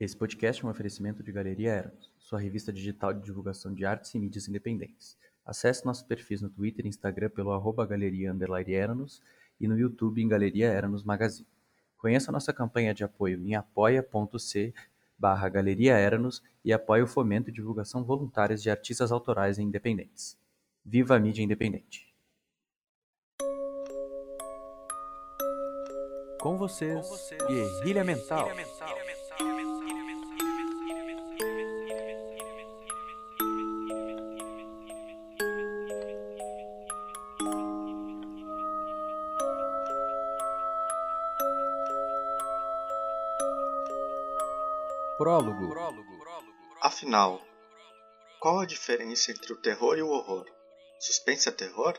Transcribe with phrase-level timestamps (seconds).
[0.00, 4.14] Esse podcast é um oferecimento de Galeria Eros, sua revista digital de divulgação de artes
[4.14, 5.18] e mídias independentes.
[5.44, 8.32] Acesse nossos perfis no Twitter e Instagram pelo arroba galeria
[8.68, 9.20] Eranos
[9.58, 11.48] e no YouTube em Galeria Eranos Magazine.
[11.96, 14.72] Conheça nossa campanha de apoio em apoia.c
[15.18, 20.38] barra Galeria Eranos e apoie o fomento e divulgação voluntárias de artistas autorais e independentes.
[20.84, 22.06] Viva a mídia independente!
[26.40, 28.44] Com vocês, Com vocês Guerrilha Mental.
[28.44, 28.77] Guerrilha Mental.
[45.28, 45.74] Prólogo.
[46.80, 47.42] Afinal,
[48.40, 50.46] qual a diferença entre o terror e o horror?
[50.98, 51.98] Suspense é terror?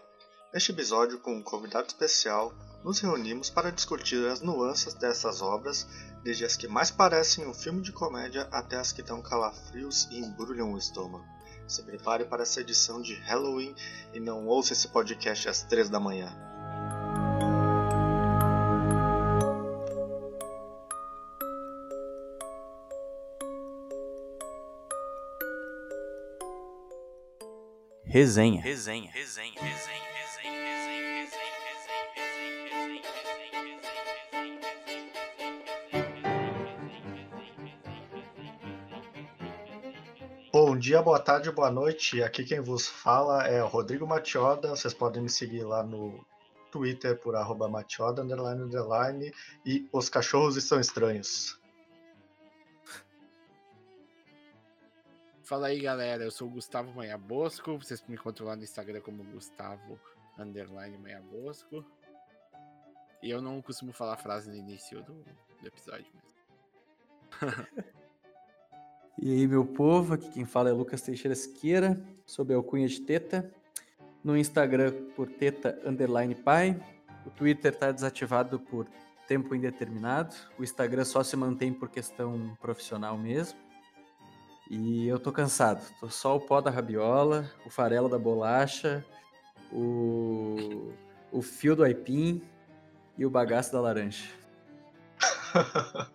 [0.51, 2.51] Neste episódio, com um convidado especial,
[2.83, 5.87] nos reunimos para discutir as nuances dessas obras,
[6.23, 10.17] desde as que mais parecem um filme de comédia até as que dão calafrios e
[10.17, 11.23] embrulham o estômago.
[11.67, 13.75] Se prepare para essa edição de Halloween
[14.11, 16.48] e não ouça esse podcast às 3 da manhã.
[28.09, 28.59] Resenha.
[28.59, 29.11] Resenha.
[29.11, 29.53] Resenha.
[29.61, 29.99] Resenha.
[40.51, 42.23] Bom dia, boa tarde, boa noite.
[42.23, 44.69] Aqui quem vos fala é o Rodrigo Matioda.
[44.69, 46.25] Vocês podem me seguir lá no
[46.71, 49.31] Twitter por arroba Matioda, underline, underline,
[49.63, 51.59] e os cachorros estão estranhos.
[55.49, 56.23] Fala aí, galera.
[56.23, 57.75] Eu sou o Gustavo Manha Bosco.
[57.75, 59.99] Vocês me encontram lá no Instagram como Gustavo
[60.37, 61.83] Underline Manha Bosco.
[63.23, 65.25] E eu não costumo falar frase no início do,
[65.59, 66.05] do episódio
[69.19, 73.51] e aí, meu povo, aqui quem fala é Lucas Teixeira Siqueira, sob alcunha de Teta.
[74.23, 76.79] No Instagram por Teta Underline Pai.
[77.25, 78.87] O Twitter está desativado por
[79.27, 80.35] tempo indeterminado.
[80.59, 83.67] O Instagram só se mantém por questão profissional mesmo.
[84.69, 85.81] E eu tô cansado.
[85.99, 89.03] Tô só o pó da rabiola, o farelo da bolacha,
[89.71, 90.93] o,
[91.31, 92.39] o fio do aipim
[93.17, 94.29] e o bagaço da laranja.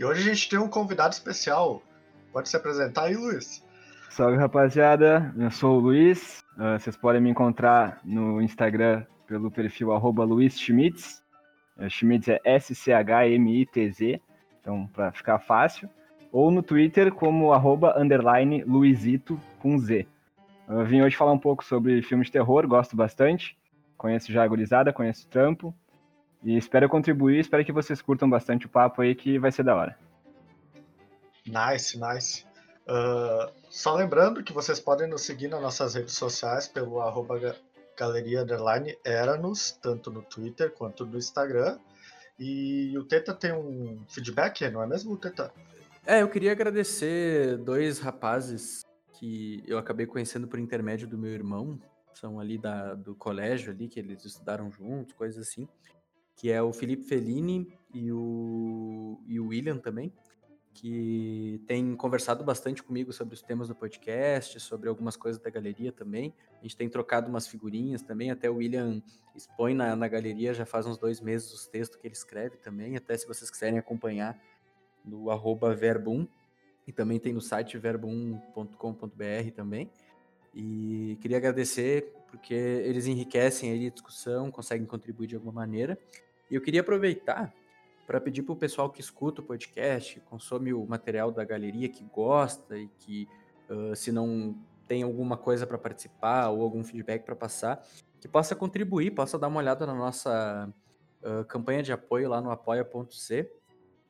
[0.00, 1.82] e hoje a gente tem um convidado especial.
[2.32, 3.62] Pode se apresentar aí, Luiz?
[4.08, 5.34] Salve, rapaziada.
[5.36, 6.42] Eu sou o Luiz.
[6.56, 11.22] Uh, vocês podem me encontrar no Instagram pelo perfil arroba Luiz Schmitz.
[11.76, 14.18] Uh, Schmitz é S-C-H-M-I-T-Z.
[14.60, 15.90] Então, para ficar fácil
[16.32, 20.06] ou no Twitter como arroba underline Luizito com Z.
[20.68, 23.56] Eu vim hoje falar um pouco sobre filmes de terror, gosto bastante.
[23.96, 25.74] Conheço já a gurizada, conheço o trampo.
[26.42, 29.74] E espero contribuir, espero que vocês curtam bastante o papo aí, que vai ser da
[29.74, 29.98] hora.
[31.46, 32.44] Nice, nice.
[32.86, 37.56] Uh, só lembrando que vocês podem nos seguir nas nossas redes sociais pelo arroba
[37.96, 41.78] galeria underline Eranos, tanto no Twitter quanto no Instagram.
[42.38, 45.52] E o Teta tem um feedback, não é mesmo, Teta?
[46.10, 48.82] É, eu queria agradecer dois rapazes
[49.12, 51.78] que eu acabei conhecendo por intermédio do meu irmão,
[52.14, 55.68] são ali da, do colégio ali, que eles estudaram juntos, coisas assim,
[56.34, 60.10] que é o Felipe Fellini e o, e o William também,
[60.72, 65.92] que tem conversado bastante comigo sobre os temas do podcast, sobre algumas coisas da galeria
[65.92, 66.32] também.
[66.58, 69.02] A gente tem trocado umas figurinhas também, até o William
[69.36, 72.96] expõe na, na galeria já faz uns dois meses os textos que ele escreve também,
[72.96, 74.40] até se vocês quiserem acompanhar
[75.08, 75.76] no arroba
[76.86, 79.90] e também tem no site verbum.com.br também.
[80.54, 85.98] E queria agradecer porque eles enriquecem a discussão, conseguem contribuir de alguma maneira.
[86.50, 87.52] E eu queria aproveitar
[88.06, 92.02] para pedir para o pessoal que escuta o podcast, consome o material da galeria, que
[92.04, 93.28] gosta e que,
[93.68, 97.86] uh, se não tem alguma coisa para participar ou algum feedback para passar,
[98.18, 100.72] que possa contribuir, possa dar uma olhada na nossa
[101.22, 103.57] uh, campanha de apoio lá no apoia.c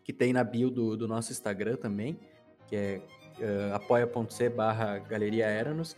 [0.08, 2.18] que tem na bio do, do nosso Instagram também,
[2.66, 3.02] que é
[3.38, 5.94] uh, apoia.c barra Galeria Eranos,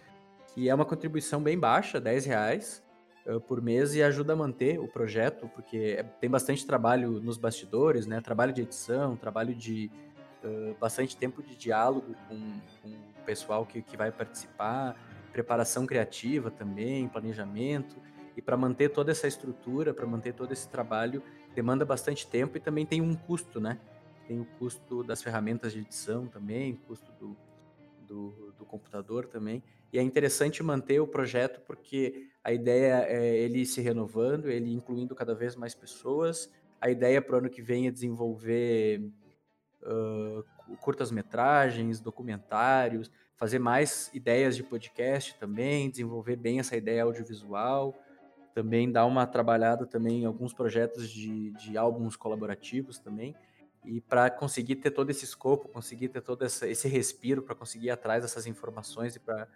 [0.53, 2.83] que é uma contribuição bem baixa, 10 reais
[3.25, 7.37] uh, por mês, e ajuda a manter o projeto, porque é, tem bastante trabalho nos
[7.37, 8.21] bastidores, né?
[8.21, 9.89] Trabalho de edição, trabalho de
[10.43, 14.97] uh, bastante tempo de diálogo com, com o pessoal que, que vai participar,
[15.33, 17.95] preparação criativa também, planejamento.
[18.37, 21.23] E para manter toda essa estrutura, para manter todo esse trabalho,
[21.55, 23.79] demanda bastante tempo e também tem um custo, né?
[24.31, 27.37] Tem o custo das ferramentas de edição também, custo do,
[28.07, 29.61] do, do, computador também.
[29.93, 35.17] E é interessante manter o projeto porque a ideia é ele se renovando, ele incluindo
[35.17, 36.49] cada vez mais pessoas.
[36.81, 39.03] A ideia para o ano que vem é desenvolver
[39.83, 48.01] uh, curtas-metragens, documentários, fazer mais ideias de podcast também, desenvolver bem essa ideia audiovisual,
[48.55, 53.35] também dar uma trabalhada também em alguns projetos de, de álbuns colaborativos também,
[53.85, 57.87] e para conseguir ter todo esse escopo, conseguir ter todo essa, esse respiro, para conseguir
[57.87, 59.49] ir atrás dessas informações e para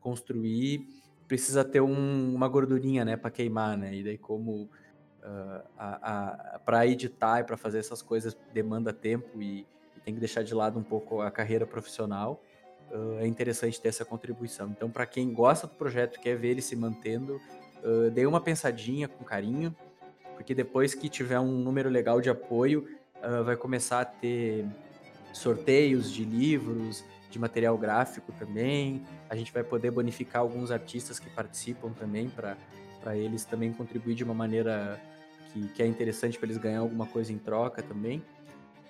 [0.00, 0.86] construir,
[1.26, 7.40] precisa ter um, uma gordurinha, né, para queimar, né, e daí como uh, para editar
[7.40, 9.66] e para fazer essas coisas demanda tempo e,
[9.96, 12.42] e, tem que deixar de lado um pouco a carreira profissional,
[12.90, 14.68] uh, é interessante ter essa contribuição.
[14.70, 17.40] Então, para quem gosta do projeto, quer ver ele se mantendo,
[17.82, 19.74] uh, dê uma pensadinha com carinho,
[20.34, 22.86] porque depois que tiver um número legal de apoio,
[23.22, 24.66] uh, vai começar a ter
[25.32, 29.02] sorteios de livros, de material gráfico também.
[29.28, 34.24] A gente vai poder bonificar alguns artistas que participam também para eles também contribuir de
[34.24, 35.00] uma maneira
[35.52, 38.22] que, que é interessante para eles ganhar alguma coisa em troca também.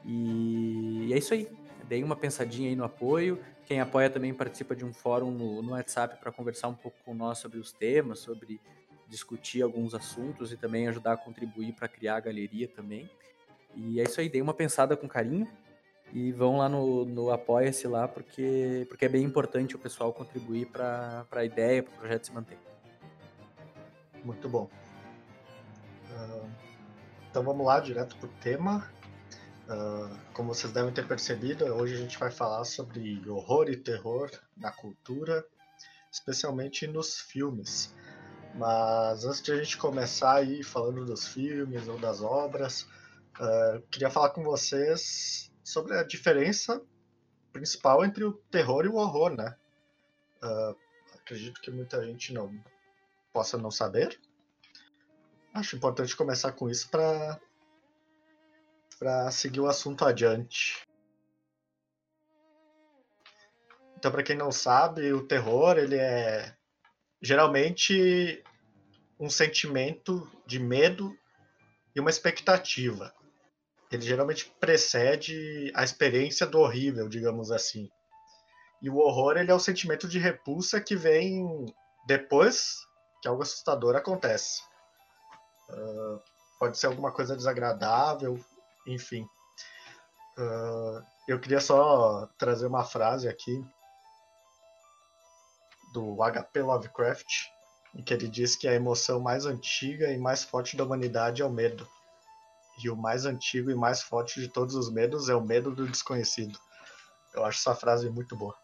[0.05, 1.49] E, e é isso aí.
[1.87, 3.39] Dei uma pensadinha aí no apoio.
[3.67, 7.15] Quem apoia também participa de um fórum no, no WhatsApp para conversar um pouco com
[7.15, 8.61] nós sobre os temas, sobre
[9.09, 13.11] discutir alguns assuntos e também ajudar a contribuir para criar a galeria também.
[13.75, 15.49] E é isso aí, dei uma pensada com carinho
[16.13, 20.67] e vão lá no, no Apoia-se lá, porque, porque é bem importante o pessoal contribuir
[20.67, 22.59] para a ideia, para o projeto se manter.
[24.25, 24.69] Muito bom.
[26.11, 26.51] Uh,
[27.31, 28.91] então vamos lá, direto para o tema.
[29.69, 34.29] Uh, como vocês devem ter percebido, hoje a gente vai falar sobre horror e terror
[34.57, 35.47] na cultura,
[36.11, 37.95] especialmente nos filmes.
[38.57, 42.89] Mas antes de a gente começar aí falando dos filmes ou das obras,
[43.41, 46.85] Uh, queria falar com vocês sobre a diferença
[47.51, 49.57] principal entre o terror e o horror, né?
[50.43, 50.77] Uh,
[51.15, 52.53] acredito que muita gente não
[53.33, 54.21] possa não saber.
[55.55, 57.41] Acho importante começar com isso para
[58.99, 60.87] para seguir o assunto adiante.
[63.97, 66.55] Então, para quem não sabe, o terror ele é
[67.23, 68.45] geralmente
[69.19, 71.19] um sentimento de medo
[71.97, 73.15] e uma expectativa
[73.91, 77.91] ele geralmente precede a experiência do horrível, digamos assim.
[78.81, 81.67] E o horror ele é o sentimento de repulsa que vem
[82.07, 82.77] depois
[83.21, 84.63] que algo assustador acontece.
[85.69, 86.21] Uh,
[86.59, 88.39] pode ser alguma coisa desagradável,
[88.87, 89.29] enfim.
[90.39, 93.63] Uh, eu queria só trazer uma frase aqui
[95.93, 97.27] do HP Lovecraft,
[97.95, 101.45] em que ele diz que a emoção mais antiga e mais forte da humanidade é
[101.45, 101.87] o medo.
[102.83, 105.87] E o mais antigo e mais forte de todos os medos é o medo do
[105.87, 106.59] desconhecido.
[107.35, 108.55] Eu acho essa frase muito boa.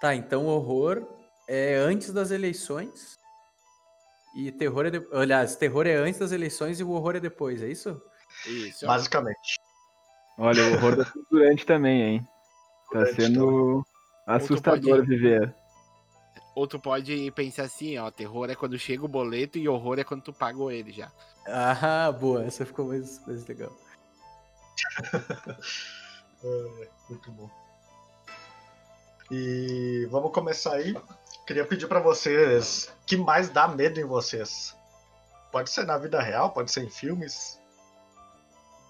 [0.00, 1.06] Tá, então horror
[1.48, 3.18] é antes das eleições.
[4.36, 4.90] E terror é.
[4.90, 5.06] De...
[5.12, 8.00] Aliás, terror é antes das eleições e o horror é depois, é isso?
[8.46, 8.86] Isso.
[8.86, 9.58] Basicamente.
[10.38, 12.28] Olha, o horror é durante também, hein?
[12.92, 13.84] Tá durante sendo também.
[14.26, 15.08] assustador pode...
[15.08, 15.54] viver.
[16.54, 20.04] Ou tu pode pensar assim, ó, terror é quando chega o boleto e horror é
[20.04, 21.10] quando tu pagou ele já.
[21.48, 23.72] Ah, boa, essa ficou mais, mais legal.
[26.44, 27.50] é, muito bom.
[29.30, 30.96] E vamos começar aí.
[31.46, 34.74] Queria pedir para vocês que mais dá medo em vocês.
[35.52, 37.58] Pode ser na vida real, pode ser em filmes.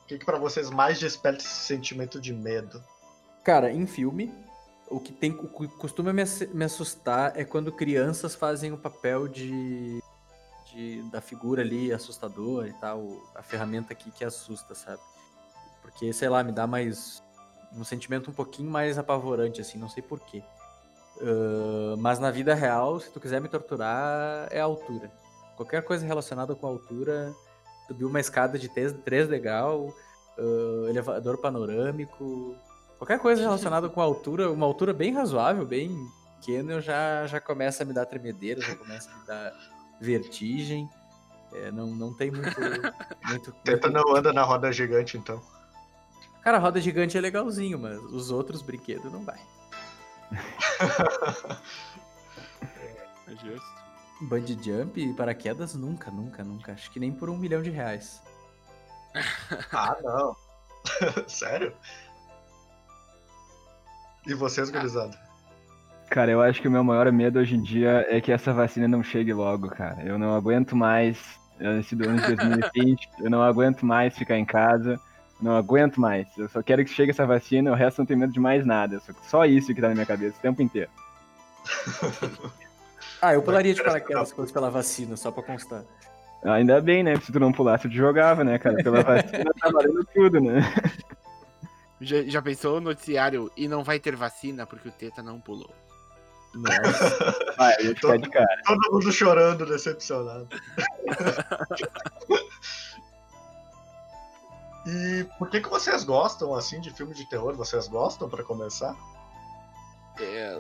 [0.03, 2.83] O que, que para vocês mais desperta esse sentimento de medo?
[3.45, 4.33] Cara, em filme,
[4.89, 6.23] o que tem o que costuma me,
[6.53, 10.01] me assustar é quando crianças fazem o papel de,
[10.73, 13.05] de da figura ali assustadora e tal,
[13.35, 15.01] a ferramenta aqui que assusta, sabe?
[15.83, 17.23] Porque, sei lá, me dá mais
[17.73, 20.43] um sentimento um pouquinho mais apavorante, assim, não sei porquê.
[21.17, 25.11] Uh, mas na vida real, se tu quiser me torturar, é a altura.
[25.57, 27.35] Qualquer coisa relacionada com a altura,
[27.87, 29.95] subir uma escada de três degrau,
[30.39, 32.57] uh, elevador panorâmico,
[32.99, 35.91] Qualquer coisa relacionada com altura, uma altura bem razoável, bem
[36.41, 39.53] pequena, eu já, já começa a me dar tremedeira, já começa a me dar
[40.01, 40.89] vertigem.
[41.53, 42.57] É, não, não tem muito.
[43.29, 44.07] muito Tenta muito...
[44.07, 45.41] não anda na roda gigante, então.
[46.43, 49.41] Cara, a roda gigante é legalzinho, mas os outros brinquedos não vai.
[53.27, 53.77] é justo.
[54.21, 56.73] Bungee jump e paraquedas nunca, nunca, nunca.
[56.73, 58.23] Acho que nem por um milhão de reais.
[59.73, 60.37] ah, não.
[61.29, 61.75] Sério?
[64.27, 65.26] E vocês, gurizada?
[66.09, 68.87] Cara, eu acho que o meu maior medo hoje em dia é que essa vacina
[68.87, 70.03] não chegue logo, cara.
[70.03, 71.19] Eu não aguento mais,
[71.79, 75.01] esse ano de 2020, eu não aguento mais ficar em casa,
[75.41, 76.27] não aguento mais.
[76.39, 79.01] Eu só quero que chegue essa vacina, o resto não tenho medo de mais nada.
[79.25, 80.91] Só isso que tá na minha cabeça o tempo inteiro.
[83.21, 85.83] ah, eu pularia de paraquedas se fosse pela vacina, só pra constar.
[86.45, 87.17] Ainda bem, né?
[87.17, 88.77] Se tu não pulasse, tu jogava, né, cara?
[88.77, 90.61] Pela vacina tá valendo tudo, né?
[92.01, 95.75] Já, já pensou no noticiário e não vai ter vacina porque o Teta não pulou?
[96.57, 97.37] Nossa.
[97.57, 98.63] Vai, eu ficar de cara.
[98.65, 100.49] Todo mundo chorando, decepcionado.
[104.87, 107.55] e por que, que vocês gostam assim de filme de terror?
[107.55, 108.97] Vocês gostam pra começar?
[110.19, 110.59] É,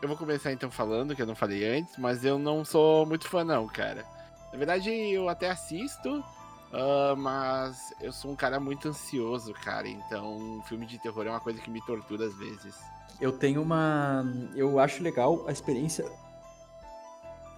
[0.00, 3.28] eu vou começar então falando, que eu não falei antes, mas eu não sou muito
[3.28, 4.06] fã não, cara.
[4.52, 6.24] Na verdade, eu até assisto,
[6.72, 9.88] ah, mas eu sou um cara muito ansioso, cara.
[9.88, 12.74] Então, filme de terror é uma coisa que me tortura às vezes.
[13.20, 14.24] Eu tenho uma.
[14.54, 16.10] Eu acho legal a experiência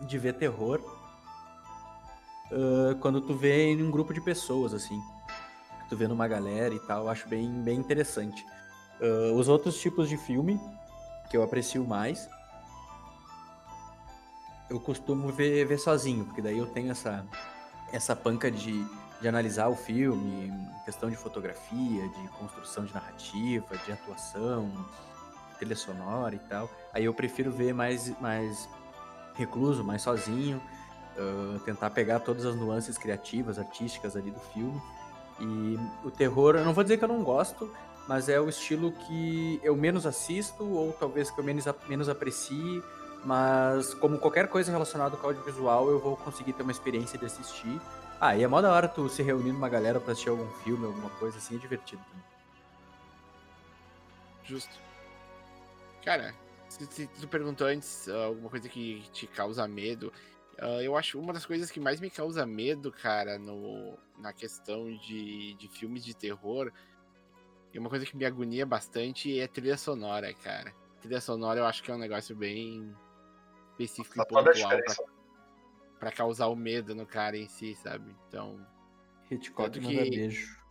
[0.01, 0.81] de ver terror
[2.51, 5.01] ah, quando tu vê em um grupo de pessoas, assim.
[5.89, 8.45] Tu vê numa galera e tal, eu acho bem, bem interessante.
[9.01, 10.61] Ah, os outros tipos de filme
[11.31, 12.29] que eu aprecio mais,
[14.69, 17.25] eu costumo ver, ver sozinho, porque daí eu tenho essa,
[17.93, 18.85] essa panca de,
[19.25, 20.53] de analisar o filme,
[20.85, 24.71] questão de fotografia, de construção de narrativa, de atuação,
[25.59, 26.69] trilha sonora e tal.
[26.93, 28.69] Aí eu prefiro ver mais, mais
[29.35, 30.61] recluso, mais sozinho,
[31.17, 34.79] ah, tentar pegar todas as nuances criativas, artísticas ali do filme.
[35.41, 37.73] E o terror, eu não vou dizer que eu não gosto,
[38.07, 42.83] mas é o estilo que eu menos assisto, ou talvez que eu menos, menos aprecie.
[43.25, 47.81] Mas, como qualquer coisa relacionada com audiovisual, eu vou conseguir ter uma experiência de assistir.
[48.21, 50.87] Ah, e é mó da hora tu se reunir numa galera pra assistir algum filme,
[50.87, 52.25] alguma coisa assim, é divertido também.
[54.45, 54.79] Justo.
[56.05, 56.35] Cara,
[56.69, 60.13] se, se tu perguntou antes ah, alguma coisa que te causa medo,
[60.59, 64.91] ah, eu acho uma das coisas que mais me causa medo, cara, no, na questão
[64.97, 66.73] de, de filmes de terror,
[67.73, 70.73] e uma coisa que me agonia bastante é trilha sonora, cara.
[71.01, 72.95] Trilha sonora eu acho que é um negócio bem
[73.73, 74.95] específico e toda a pontual pra,
[76.05, 78.15] pra causar o medo no cara em si, sabe?
[78.29, 78.61] Então,
[79.31, 80.63] Hitchcock Tanto manda que- beijo.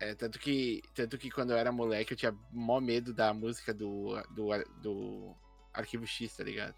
[0.00, 3.74] É, tanto que, tanto que quando eu era moleque eu tinha mó medo da música
[3.74, 4.48] do, do,
[4.80, 5.34] do
[5.74, 6.74] Arquivo X, tá ligado?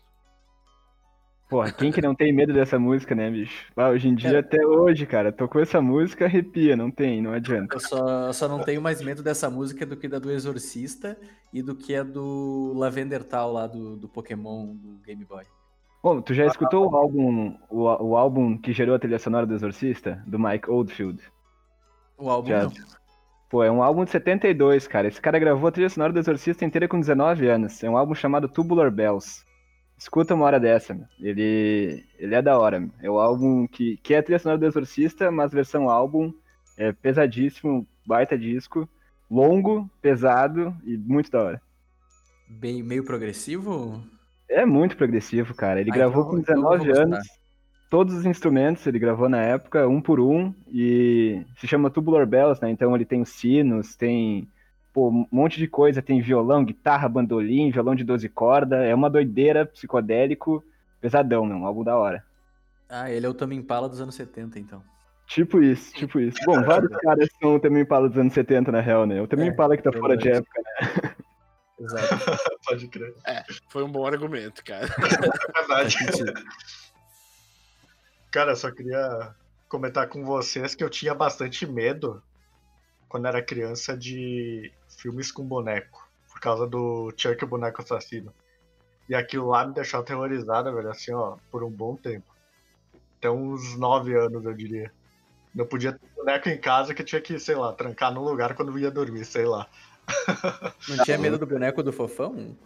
[1.48, 3.70] Porra, quem que não tem medo dessa música, né, bicho?
[3.76, 4.40] Ah, hoje em dia, Cara.
[4.40, 7.76] até hoje, cara, tocou essa música, arrepia, não tem, não adianta.
[7.76, 11.16] Eu só, eu só não tenho mais medo dessa música do que da do Exorcista
[11.52, 15.44] e do que a do Lavender Tal lá do, do Pokémon do Game Boy.
[16.02, 19.54] Bom, tu já escutou o álbum, o, o álbum que gerou a trilha sonora do
[19.54, 20.20] Exorcista?
[20.26, 21.22] Do Mike Oldfield?
[22.18, 22.64] O álbum Já.
[22.64, 22.72] não.
[23.48, 25.06] Pô, é um álbum de 72, cara.
[25.06, 27.84] Esse cara gravou a trilha sonora do Exorcista inteira com 19 anos.
[27.84, 29.44] É um álbum chamado Tubular Bells.
[29.96, 31.06] Escuta uma hora dessa, meu.
[31.20, 32.90] Ele, ele é da hora, meu.
[33.00, 36.32] É o álbum que, que é a trilha sonora do Exorcista, mas versão álbum.
[36.76, 38.88] É pesadíssimo, baita disco.
[39.30, 41.62] Longo, pesado e muito da hora.
[42.48, 44.02] Bem, meio progressivo?
[44.52, 45.80] É muito progressivo, cara.
[45.80, 47.18] Ele Ah, gravou então- com então eu vou 19 anos.
[47.18, 47.34] gostar.
[47.90, 52.60] Todos os instrumentos ele gravou na época, um por um, e se chama Tubular Bells,
[52.62, 52.70] né?
[52.70, 54.48] Então ele tem os sinos, tem
[54.94, 59.10] pô, um monte de coisa, tem violão, guitarra, bandolim, violão de 12 cordas, é uma
[59.10, 60.62] doideira, psicodélico,
[61.02, 62.22] pesadão, meu, um álbum da hora.
[62.88, 64.82] Ah, ele é o Tame Impala dos anos 70, então.
[65.26, 66.36] Tipo isso, tipo isso.
[66.46, 69.20] Bom, vários caras são o Tame Impala dos anos 70, na real, né?
[69.20, 70.70] O Tame É, Impala que tá fora de época, né?
[71.82, 72.14] Exato.
[72.64, 73.14] Pode crer.
[73.68, 74.86] Foi um bom argumento, cara.
[75.56, 75.96] É verdade.
[78.30, 79.34] Cara, eu só queria
[79.68, 82.22] comentar com vocês que eu tinha bastante medo
[83.08, 88.32] quando era criança de filmes com boneco, por causa do Chuck o boneco assassino.
[89.08, 92.34] E aquilo lá me deixou aterrorizada, velho, assim, ó, por um bom tempo.
[93.18, 94.90] Até uns nove anos, eu diria.
[95.54, 98.54] Não podia ter boneco em casa que eu tinha que, sei lá, trancar num lugar
[98.54, 99.68] quando ia dormir, sei lá.
[100.88, 102.56] Não tinha medo do boneco do fofão?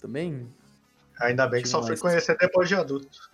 [0.00, 0.52] Também?
[1.20, 3.30] Ainda bem que só fui conhecer depois de adulto.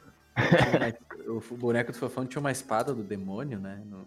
[1.26, 3.80] O boneco do fofão tinha uma espada do demônio, né?
[3.86, 4.06] No-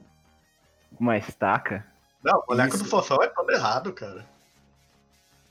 [0.99, 1.85] Uma estaca.
[2.23, 2.83] Não, o boneco Isso.
[2.83, 4.25] do fofão é todo errado, cara.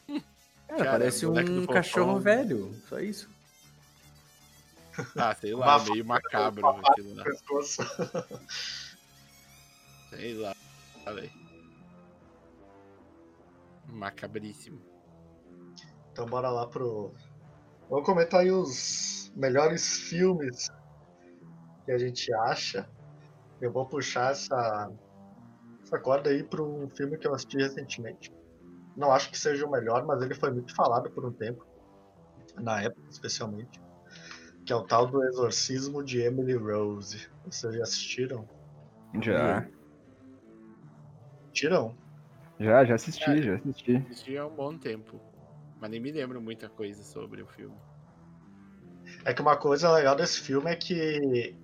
[0.06, 0.22] Cara,
[0.84, 3.28] Cara, parece um fofão- cachorro velho, só isso.
[5.16, 7.25] Ah, sei lá, Uma meio macabro aquilo lá.
[10.10, 10.54] Sei lá,
[11.12, 11.30] velho.
[13.92, 14.80] Macabríssimo.
[16.12, 17.12] Então bora lá pro.
[17.88, 20.70] Vamos comentar aí os melhores filmes
[21.85, 22.88] que a gente acha.
[23.61, 24.90] Eu vou puxar essa,
[25.82, 28.32] essa corda aí para um filme que eu assisti recentemente.
[28.97, 31.66] Não acho que seja o melhor, mas ele foi muito falado por um tempo.
[32.56, 33.80] Na época, especialmente.
[34.64, 37.28] Que é o tal do Exorcismo de Emily Rose.
[37.44, 38.49] Vocês já assistiram?
[39.23, 39.66] Já.
[41.52, 41.97] Tiram?
[42.60, 43.42] Já, já assisti, É.
[43.42, 43.96] já assisti.
[43.96, 45.18] Assisti há um bom tempo.
[45.80, 47.74] Mas nem me lembro muita coisa sobre o filme.
[49.24, 51.56] É que uma coisa legal desse filme é que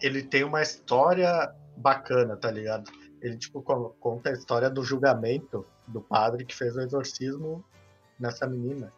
[0.00, 2.90] ele tem uma história bacana, tá ligado?
[3.20, 3.62] Ele, tipo,
[4.00, 7.62] conta a história do julgamento do padre que fez o exorcismo
[8.18, 8.90] nessa menina.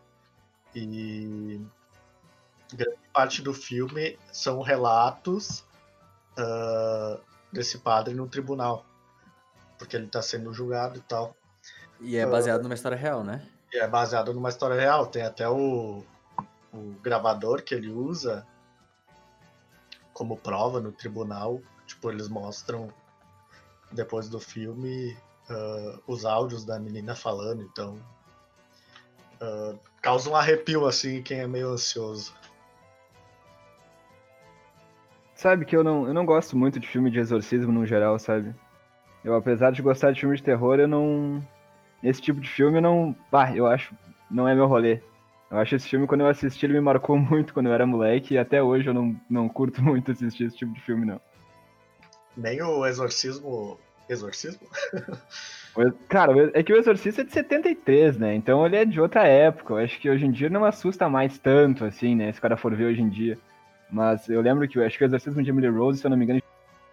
[0.75, 1.61] E
[2.73, 5.65] grande parte do filme são relatos
[6.39, 7.21] uh,
[7.53, 8.85] desse padre no tribunal.
[9.79, 11.37] Porque ele tá sendo julgado e tal.
[12.01, 13.47] E é baseado uh, numa história real, né?
[13.73, 15.07] E é baseado numa história real.
[15.07, 16.03] Tem até o,
[16.73, 18.47] o gravador que ele usa
[20.13, 21.61] como prova no tribunal.
[21.87, 22.93] Tipo, eles mostram
[23.93, 25.17] depois do filme
[25.51, 27.99] uh, os áudios da menina falando, então
[29.41, 32.35] uh, causa um arrepio assim quem é meio ansioso.
[35.35, 38.55] Sabe que eu não, eu não gosto muito de filme de exorcismo no geral, sabe?
[39.29, 41.47] Eu, apesar de gostar de filme de terror, eu não.
[42.03, 43.15] Esse tipo de filme eu não.
[43.31, 43.95] Bah, eu acho.
[44.31, 45.03] Não é meu rolê.
[45.51, 48.35] Eu acho esse filme, quando eu assisti, ele me marcou muito quando eu era moleque,
[48.35, 51.21] e até hoje eu não, não curto muito assistir esse tipo de filme, não.
[52.35, 53.79] Nem o Exorcismo.
[54.09, 54.67] Exorcismo?
[56.09, 58.35] Cara, é que o Exorcista é de 73, né?
[58.35, 59.75] Então ele é de outra época.
[59.75, 62.33] Eu acho que hoje em dia não assusta mais tanto, assim, né?
[62.33, 63.39] Se o cara for ver hoje em dia.
[63.91, 66.17] Mas eu lembro que eu acho que o Exorcismo de Emily Rose, se eu não
[66.17, 66.41] me engano,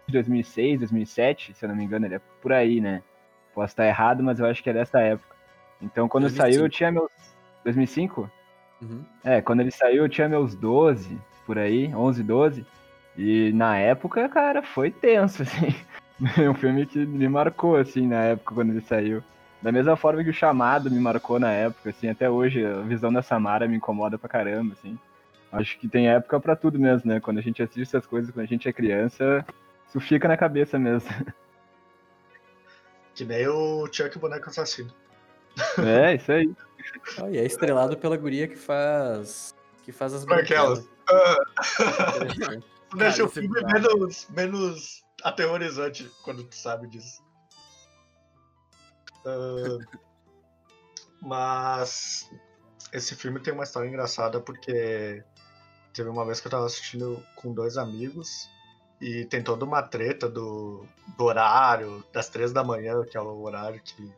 [0.06, 3.02] de 2006, 2007, se eu não me engano, ele é por aí, né?
[3.54, 5.34] Posso estar errado, mas eu acho que é dessa época.
[5.80, 6.52] Então quando 2005.
[6.52, 7.10] saiu eu tinha meus.
[7.64, 8.30] 2005?
[8.82, 9.04] Uhum.
[9.24, 12.66] É, quando ele saiu eu tinha meus 12, por aí, 11, 12.
[13.16, 15.74] E na época, cara, foi tenso, assim.
[16.38, 19.22] É um filme que me marcou, assim, na época, quando ele saiu.
[19.62, 23.12] Da mesma forma que o Chamado me marcou na época, assim, até hoje a visão
[23.12, 24.98] da Samara me incomoda pra caramba, assim.
[25.50, 27.20] Acho que tem época para tudo mesmo, né?
[27.20, 29.44] Quando a gente assiste essas coisas, quando a gente é criança,
[29.88, 31.08] isso fica na cabeça mesmo.
[33.14, 34.92] Que nem o Chuck Boneco Assassino.
[35.78, 36.54] É, isso aí.
[37.22, 39.54] Oh, e é estrelado pela guria que faz.
[39.82, 40.80] que faz as branquelas.
[40.80, 42.62] Uh...
[42.94, 47.22] Deixa o filme menos, menos aterrorizante quando tu sabe disso.
[49.24, 49.82] Uh...
[51.22, 52.30] mas
[52.92, 55.24] esse filme tem uma história engraçada porque
[55.94, 58.50] teve uma vez que eu tava assistindo com dois amigos
[59.00, 60.84] e tem toda uma treta do,
[61.16, 64.10] do horário, das três da manhã, que é o horário que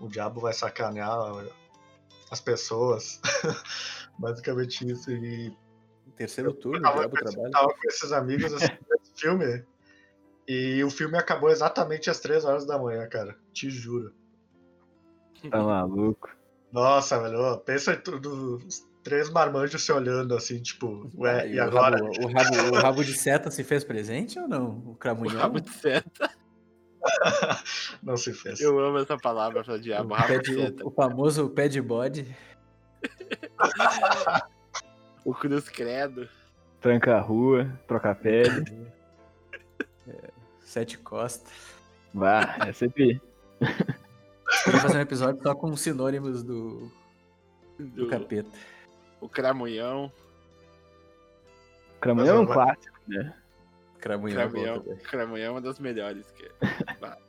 [0.00, 1.46] o diabo vai sacanear
[2.30, 3.20] as pessoas.
[4.18, 5.10] Basicamente isso.
[5.10, 5.56] E
[6.16, 7.50] Terceiro turno, eu tava, o diabo trabalha.
[7.50, 9.64] tava com esses amigos assistindo esse filme.
[10.48, 13.36] E o filme acabou exatamente às três horas da manhã, cara.
[13.52, 14.14] Te juro.
[15.50, 16.30] Tá maluco.
[16.70, 17.58] Nossa, velho.
[17.58, 18.60] Pensa tudo
[19.06, 22.02] três marmanjos se olhando assim, tipo, ué, ah, e, e agora?
[22.02, 24.82] O rabo, o, rabo, o rabo, de seta se fez presente ou não?
[24.84, 25.36] O cramunhão?
[25.36, 26.28] O rabo de seta.
[28.02, 28.60] não se fez.
[28.60, 30.84] Eu amo essa palavra pra diabo, o, rabo de seta.
[30.84, 32.36] O, o famoso pé de bode.
[35.24, 36.28] o cruz credo.
[36.80, 38.88] Tranca a rua, troca a pele.
[40.08, 41.52] É, sete costas.
[42.12, 43.22] Vá, é sempre.
[43.60, 46.90] Vou fazer um episódio só com sinônimos do,
[47.78, 48.50] do, do capeta.
[49.20, 50.12] O Cramunhão.
[52.00, 53.34] Cramunhão é um clássico, né?
[53.98, 56.30] Cramunhão, é Cramunhão, Cramunhão é uma das melhores.
[56.32, 56.50] Que...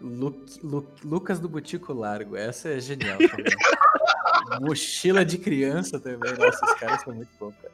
[0.00, 3.44] Lu, Lu, Lucas do Butico Largo, essa é genial também.
[4.60, 7.72] Mochila de criança também, nossa, esses caras são muito bons, cara.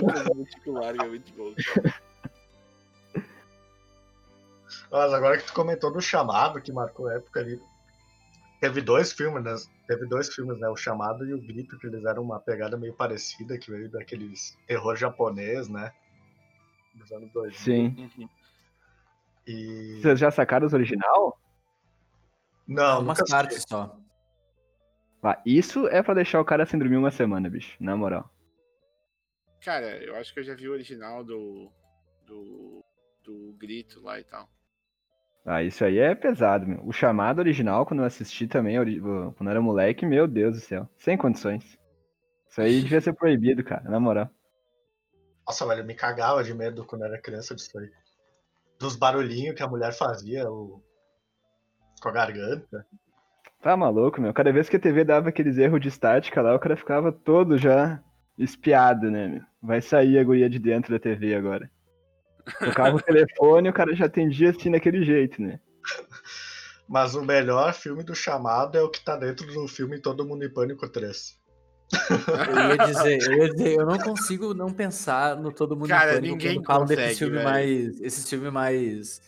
[0.00, 1.54] Lucas do Butico Largo é muito bom.
[4.90, 7.60] Mas agora que tu comentou do chamado que marcou a época ali,
[8.62, 9.56] teve dois filmes, né?
[9.88, 10.68] Teve dois filmes, né?
[10.68, 14.56] O Chamado e o Grito, que eles eram uma pegada meio parecida, que veio daqueles
[14.68, 15.92] terror japonês, né?
[16.94, 17.58] Dos anos 2000.
[17.58, 17.96] Sim.
[17.98, 18.28] Uhum.
[19.48, 19.98] E...
[20.00, 21.36] Vocês já sacaram os original?
[22.64, 23.98] Não, umas partes só.
[25.20, 28.30] Ah, isso é pra deixar o cara sem dormir uma semana, bicho, na moral.
[29.60, 31.68] Cara, eu acho que eu já vi o original do.
[32.24, 32.84] do.
[33.24, 34.48] do grito lá e tal.
[35.44, 36.86] Ah, isso aí é pesado, meu.
[36.86, 40.88] O chamado original, quando eu assisti também, quando eu era moleque, meu Deus do céu.
[40.96, 41.76] Sem condições.
[42.48, 44.30] Isso aí devia ser proibido, cara, na moral.
[45.46, 47.90] Nossa, velho, eu me cagava de medo quando eu era criança disso aí.
[48.78, 50.80] Dos barulhinhos que a mulher fazia, o...
[52.00, 52.86] com a garganta.
[53.60, 54.32] Tá maluco, meu.
[54.32, 57.58] Cada vez que a TV dava aqueles erros de estática lá, o cara ficava todo
[57.58, 58.02] já
[58.38, 59.42] espiado, né, meu?
[59.62, 61.70] Vai sair a guria de dentro da TV agora.
[62.58, 65.60] Tocava o telefone e o cara já atendia assim daquele jeito, né?
[66.88, 70.44] Mas o melhor filme do chamado é o que tá dentro do filme Todo Mundo
[70.44, 71.40] em Pânico 3.
[71.92, 76.12] Eu ia dizer, eu ia dizer, eu não consigo não pensar no Todo Mundo Cara,
[76.12, 79.22] em Pânico ninguém quando desses filmes mais, esses filmes mais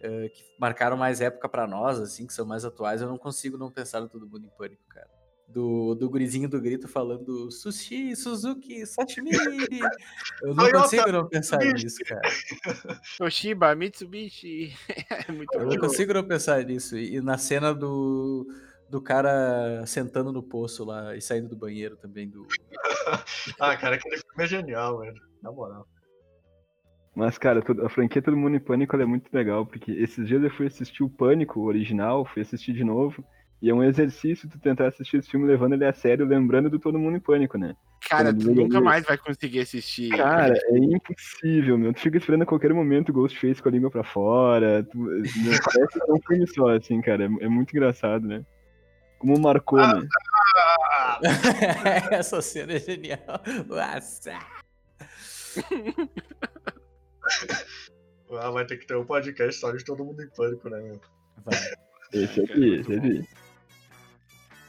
[0.00, 3.56] uh, que marcaram mais época para nós, assim, que são mais atuais, eu não consigo
[3.56, 5.15] não pensar no Todo Mundo em Pânico, cara.
[5.48, 9.30] Do, do gurizinho do grito falando sushi, Suzuki, sashimi.
[10.42, 11.84] Eu não Toyota, consigo não pensar Mitsubishi.
[11.84, 12.20] nisso, cara.
[13.18, 14.72] Toshiba, Mitsubishi.
[15.28, 15.66] É muito Eu bom.
[15.70, 16.96] não consigo não pensar nisso.
[16.98, 18.46] E na cena do,
[18.90, 22.28] do cara sentando no poço lá e saindo do banheiro também.
[22.28, 22.46] Do...
[23.60, 25.14] Ah, cara, aquele filme é genial, velho.
[25.40, 25.86] Na moral.
[27.14, 30.26] Mas, cara, tudo- a franquia Todo Mundo em Pânico ela é muito legal, porque esses
[30.26, 33.24] dias eu fui assistir o Pânico, o original, fui assistir de novo,
[33.60, 36.78] e é um exercício tu tentar assistir esse filme levando ele a sério, lembrando do
[36.78, 37.74] Todo Mundo em Pânico, né?
[38.08, 40.10] Cara, tu nunca mais vai conseguir assistir.
[40.10, 41.92] Cara, é impossível, meu.
[41.94, 44.84] Tu fica esperando a qualquer momento o Ghostface com a língua pra fora.
[44.84, 44.98] Tu,
[45.64, 47.24] parece que é um filme só, assim, cara.
[47.24, 48.44] É, é muito engraçado, né?
[49.18, 50.06] Como marcou, né?
[50.54, 51.20] Ah,
[52.12, 53.18] Essa cena é genial.
[53.66, 54.38] Nossa.
[58.38, 61.00] ah, vai ter que ter um podcast só de todo mundo em pânico, né, meu?
[61.44, 61.58] Vai.
[62.12, 63.06] Esse aqui, muito esse bom.
[63.06, 63.45] aqui.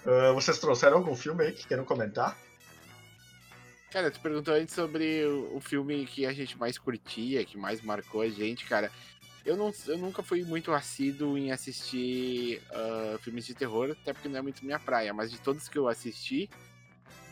[0.07, 2.37] Ah, vocês trouxeram algum filme aí que queiram comentar?
[3.91, 7.81] Cara, tu perguntou antes sobre o, o filme que a gente mais curtia, que mais
[7.81, 8.89] marcou a gente, cara.
[9.45, 14.29] Eu, não, eu nunca fui muito assíduo em assistir ah, filmes de terror, até porque
[14.29, 16.49] não é muito minha praia, mas de todos que eu assisti,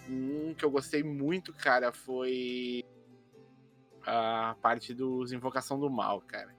[0.10, 2.84] um que eu gostei muito, cara, foi
[4.06, 6.55] a parte dos Invocação do Mal, cara.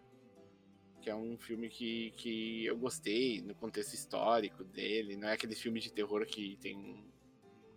[1.06, 5.16] Que é um filme que, que eu gostei no contexto histórico dele.
[5.16, 7.06] Não é aquele filme de terror que tem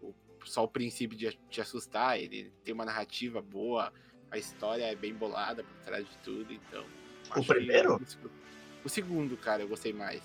[0.02, 0.16] o-
[0.46, 2.20] só o princípio de te assustar.
[2.20, 3.94] Ele tem uma narrativa boa,
[4.32, 6.52] a história é bem bolada por trás de tudo.
[6.52, 6.84] Então.
[7.38, 8.02] O primeiro?
[8.84, 10.24] O segundo, cara, eu gostei mais.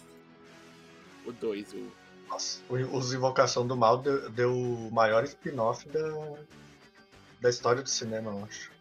[1.27, 1.93] O dois, o.
[2.27, 6.39] Nossa, os Invocação do Mal deu, deu o maior spin-off da,
[7.39, 8.73] da história do cinema, eu acho.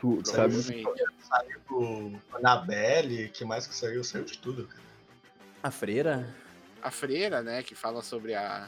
[0.00, 0.54] Tu, tu sabe.
[0.54, 4.02] Saiu o Annabelle, que mais que saiu?
[4.02, 4.82] Saiu de tudo, cara.
[5.62, 6.34] A freira?
[6.82, 8.66] A freira, né, que fala sobre a.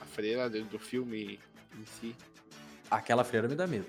[0.00, 1.38] A freira do, do filme
[1.78, 2.16] em si.
[2.90, 3.86] Aquela freira me dá medo.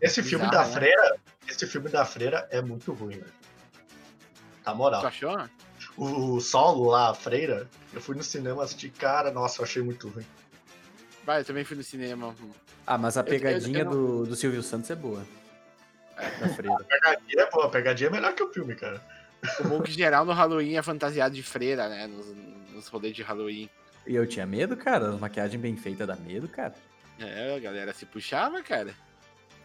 [0.00, 0.72] Esse filme da né?
[0.72, 1.16] freira,
[1.48, 3.32] esse filme da freira é muito ruim, velho.
[4.64, 5.06] Na Tu moral.
[5.06, 5.48] achou?
[5.96, 9.82] O, o solo lá, a freira, eu fui no cinema assistir, cara, nossa, eu achei
[9.82, 10.24] muito ruim.
[11.24, 12.34] Vai, eu também fui no cinema.
[12.86, 15.24] Ah, mas a Eu- eu- pegadinha eu não- do, do Silvio Santos é boa.
[16.40, 16.76] Da freira.
[16.84, 19.00] Pegadinha é boa, pegadinha é melhor que o filme, cara.
[19.60, 22.06] O bom que geral no Halloween é fantasiado de freira, né?
[22.06, 22.26] Nos,
[22.72, 23.68] nos rolês de Halloween.
[24.06, 25.08] E eu tinha medo, cara.
[25.10, 26.74] As maquiagem bem feita dá medo, cara.
[27.18, 28.94] É, a galera se puxava, cara.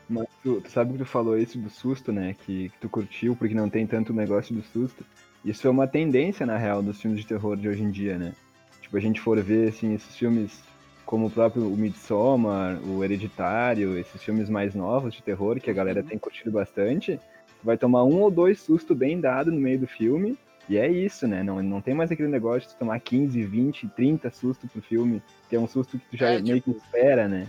[0.09, 2.35] mas tu, tu sabe que tu falou isso do susto, né?
[2.45, 5.05] Que, que tu curtiu porque não tem tanto negócio do susto.
[5.43, 8.33] Isso é uma tendência, na real, dos filmes de terror de hoje em dia, né?
[8.81, 10.59] Tipo, a gente for ver, assim, esses filmes
[11.07, 15.73] como o próprio o Midsommar, o Hereditário, esses filmes mais novos de terror que a
[15.73, 19.79] galera tem curtido bastante, tu vai tomar um ou dois sustos bem dados no meio
[19.79, 20.37] do filme,
[20.69, 21.41] e é isso, né?
[21.41, 25.23] Não, não tem mais aquele negócio de tu tomar 15, 20, 30 sustos pro filme,
[25.49, 27.47] que é um susto que tu já É, meio tipo- que espera, né?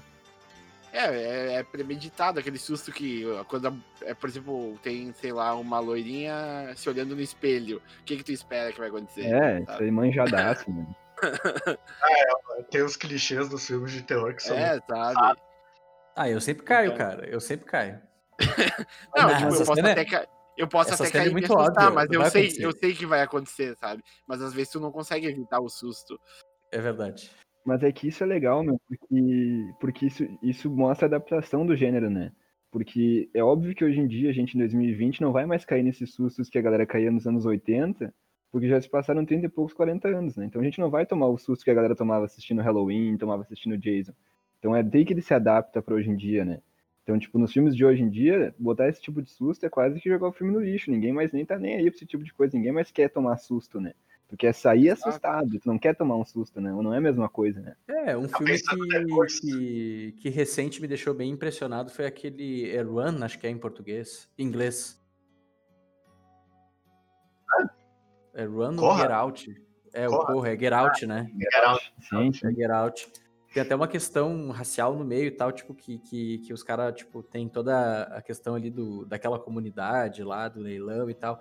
[0.92, 5.81] É, é, é premeditado, aquele susto que, quando, é, por exemplo, tem, sei lá, uma
[5.81, 7.83] loirinha se olhando no espelho.
[8.01, 9.27] O que que tu espera que vai acontecer?
[9.27, 9.85] É, isso sabe?
[9.85, 10.64] aí manjadaço,
[11.22, 11.76] né?
[12.70, 14.57] Tem os clichês dos filmes de terror que são.
[14.57, 15.40] É, sabe?
[16.16, 17.26] Ah, eu sempre caio, Então- cara.
[17.28, 18.00] Eu sempre caio.
[19.16, 20.26] Não, Não, tipo, eu posso é- até, ca-
[20.57, 22.64] eu posso essa até é cair e me muito assustar, óbvia, mas eu sei, acontecer.
[22.66, 24.02] eu sei que vai acontecer, sabe?
[24.26, 26.18] Mas às vezes tu não consegue evitar o susto.
[26.72, 27.31] É verdade.
[27.64, 31.76] Mas é que isso é legal, meu, porque, porque isso, isso mostra a adaptação do
[31.76, 32.33] gênero, né?
[32.70, 35.83] Porque é óbvio que hoje em dia, a gente em 2020 não vai mais cair
[35.83, 38.12] nesses sustos que a galera caía nos anos 80,
[38.51, 40.47] porque já se passaram 30 e poucos, 40 anos, né?
[40.47, 43.43] Então a gente não vai tomar o susto que a galera tomava assistindo Halloween, tomava
[43.43, 44.13] assistindo Jason.
[44.59, 46.61] Então é daí que ele se adapta pra hoje em dia, né?
[47.09, 49.99] Então, tipo, nos filmes de hoje em dia, botar esse tipo de susto é quase
[49.99, 50.91] que jogar o filme no lixo.
[50.91, 52.55] Ninguém mais nem tá nem aí pra esse tipo de coisa.
[52.55, 53.95] Ninguém mais quer tomar susto, né?
[54.29, 55.09] Tu quer sair Exato.
[55.09, 56.71] assustado, tu não quer tomar um susto, né?
[56.75, 57.75] Ou não é a mesma coisa, né?
[57.89, 58.53] É, um filme
[58.91, 59.41] depois.
[59.41, 63.51] que, que, que recente me deixou bem impressionado foi aquele é Run, acho que é
[63.51, 64.29] em português.
[64.39, 64.98] Em inglês.
[68.38, 69.03] É Run ou Corra?
[69.03, 69.62] Get Out?
[69.92, 70.33] É, o Corra.
[70.33, 71.31] Corra, é Get Out, né?
[71.37, 71.92] Get Out.
[72.09, 72.53] Sim, É.
[72.53, 73.12] Get Out.
[73.53, 76.94] Tem até uma questão racial no meio e tal, tipo, que, que, que os caras,
[76.94, 81.40] tipo, tem toda a questão ali do, daquela comunidade lá, do leilão e tal.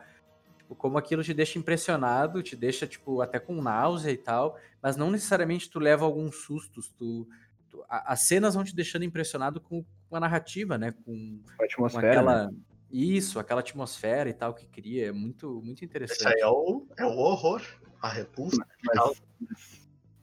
[0.57, 4.95] Tipo, como aquilo te deixa impressionado, te deixa, tipo, até com náusea e tal, mas
[4.95, 7.27] não necessariamente tu leva alguns sustos, tu...
[7.69, 10.93] tu- a- as cenas vão te deixando impressionado com, com a narrativa, né?
[11.05, 12.45] Com, A com atmosfera, aquela...
[12.47, 12.57] né?
[12.91, 16.35] Isso, aquela atmosfera e tal que cria, é muito, muito Esse interessante.
[16.35, 17.61] aí é o, é o horror,
[18.01, 18.65] a repulsa.
[18.85, 19.21] Mas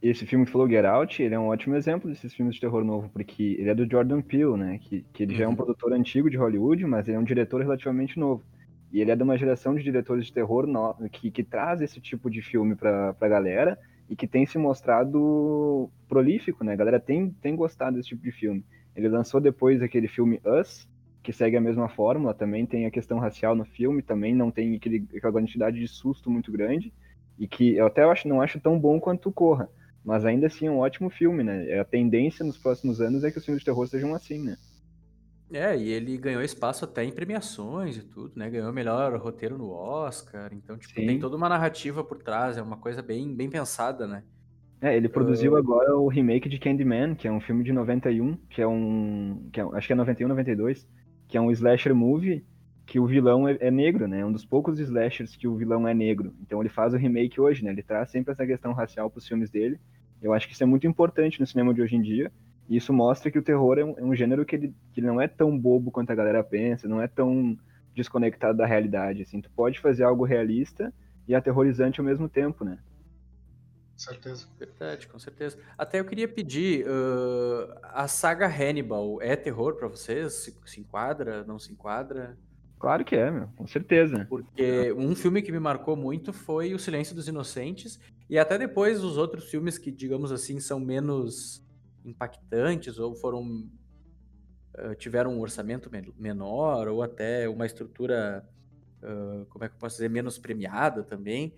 [0.03, 2.85] esse filme que falou Get Out, ele é um ótimo exemplo desses filmes de terror
[2.85, 4.79] novo, porque ele é do Jordan Peele, né?
[4.79, 5.57] Que, que ele já é um Uhum.
[5.57, 8.45] produtor antigo de Hollywood, mas ele é um diretor relativamente novo.
[8.93, 12.01] E ele é de uma geração de diretores de terror no- que, que traz esse
[12.01, 13.79] tipo de filme pra, pra galera.
[14.07, 16.75] e que tem se mostrado prolífico, né?
[16.75, 18.63] A galera tem, tem gostado desse tipo de filme.
[18.95, 20.87] Ele lançou depois aquele filme Us,
[21.25, 24.77] que segue a mesma fórmula, também tem a questão racial no filme, também não tem
[24.77, 26.93] aquele, aquela quantidade de susto muito grande,
[27.39, 29.69] e que eu até acho, não acho tão bom quanto Corra,
[30.05, 31.81] mas ainda assim é um ótimo filme, né?
[31.81, 34.59] A tendência nos próximos anos é que os filmes de terror sejam assim, né?
[35.51, 38.51] É, e ele ganhou espaço até em premiações e tudo, né?
[38.51, 40.53] Ganhou melhor roteiro no Oscar.
[40.53, 41.07] Então, tipo, Sim.
[41.07, 44.25] tem toda uma narrativa por trás, é uma coisa bem, bem pensada, né?
[44.81, 48.61] É, ele produziu agora o remake de Candyman, que é um filme de 91, que
[48.61, 49.49] é um.
[49.51, 50.87] Que é, acho que é 91, 92,
[51.29, 52.45] que é um slasher movie
[52.87, 54.21] que o vilão é, é negro, né?
[54.21, 56.35] É um dos poucos slashers que o vilão é negro.
[56.43, 57.71] Então ele faz o remake hoje, né?
[57.71, 59.79] Ele traz sempre essa questão racial pros filmes dele.
[60.23, 62.31] Eu acho que isso é muito importante no cinema de hoje em dia.
[62.69, 65.21] E isso mostra que o terror é um, é um gênero que ele, que não
[65.21, 67.59] é tão bobo quanto a galera pensa, não é tão
[67.95, 69.23] desconectado da realidade.
[69.23, 70.93] Assim, tu pode fazer algo realista
[71.29, 72.79] e aterrorizante ao mesmo tempo, né?
[73.97, 74.47] Certeza.
[74.59, 75.59] Verdade, com certeza.
[75.79, 80.33] Até eu queria pedir, uh, a saga Hannibal é terror pra vocês?
[80.35, 82.37] Se, se enquadra, não se enquadra?
[82.79, 84.27] Claro que é, meu, com certeza.
[84.29, 89.03] Porque um filme que me marcou muito foi O Silêncio dos Inocentes, e até depois
[89.03, 91.65] os outros filmes que, digamos assim, são menos
[92.05, 93.69] impactantes ou foram
[94.79, 98.47] uh, tiveram um orçamento menor ou até uma estrutura,
[99.03, 101.55] uh, como é que eu posso dizer, menos premiada também.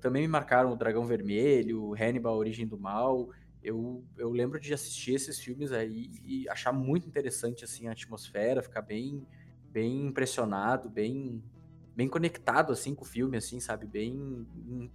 [0.00, 3.30] Também me marcaram o Dragão Vermelho, Hannibal, Origem do Mal.
[3.62, 8.62] Eu, eu lembro de assistir esses filmes aí e achar muito interessante assim a atmosfera,
[8.62, 9.26] ficar bem
[9.72, 11.42] bem impressionado, bem
[11.94, 14.46] bem conectado assim com o filme assim, sabe, bem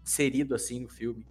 [0.02, 1.26] inserido assim no filme.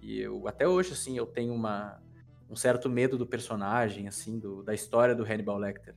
[0.00, 2.00] E eu até hoje assim eu tenho uma
[2.48, 5.94] um certo medo do personagem, assim, do, da história do Hannibal Lecter.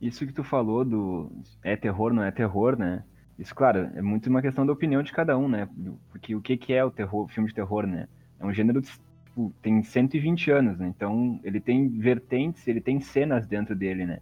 [0.00, 1.30] Isso que tu falou do
[1.62, 3.04] é terror, não é terror, né?
[3.38, 5.68] Isso, claro, é muito uma questão da opinião de cada um, né?
[6.10, 8.06] Porque o que, que é o terror, filme de terror, né?
[8.38, 10.86] É um gênero, tipo, tem 120 anos, né?
[10.88, 14.20] Então, ele tem vertentes, ele tem cenas dentro dele, né?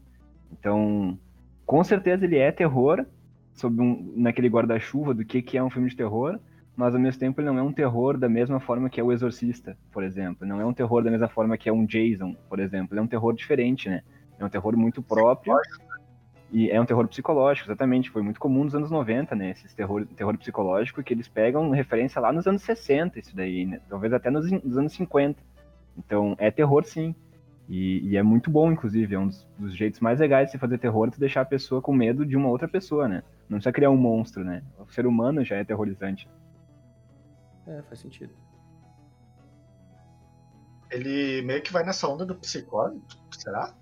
[0.50, 1.18] Então,
[1.66, 3.04] com certeza ele é terror,
[3.54, 6.38] sob um, naquele guarda-chuva do que, que é um filme de terror,
[6.74, 9.12] mas ao mesmo tempo ele não é um terror da mesma forma que é o
[9.12, 10.46] Exorcista, por exemplo.
[10.46, 12.94] Não é um terror da mesma forma que é um Jason, por exemplo.
[12.94, 14.02] Ele é um terror diferente, né?
[14.38, 15.54] É um terror muito próprio.
[16.52, 18.10] E é um terror psicológico, exatamente.
[18.10, 19.50] Foi muito comum nos anos 90, né?
[19.50, 23.80] Esse terror, terror psicológico que eles pegam referência lá nos anos 60, isso daí, né?
[23.88, 25.40] Talvez até nos, nos anos 50.
[25.96, 27.14] Então, é terror sim.
[27.66, 29.14] E, e, é muito bom, inclusive.
[29.14, 31.94] É um dos, dos, jeitos mais legais de fazer terror, é deixar a pessoa com
[31.94, 33.22] medo de uma outra pessoa, né?
[33.48, 34.62] Não precisa criar um monstro, né?
[34.78, 36.28] O ser humano já é terrorizante.
[37.66, 38.34] É, faz sentido.
[40.90, 43.74] Ele meio que vai nessa onda do psicose, será?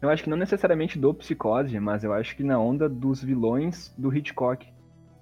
[0.00, 3.94] Eu acho que não necessariamente do psicose, mas eu acho que na onda dos vilões
[3.98, 4.66] do Hitchcock.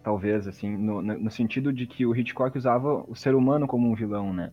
[0.03, 3.95] Talvez, assim, no, no sentido de que o Hitchcock usava o ser humano como um
[3.95, 4.53] vilão, né?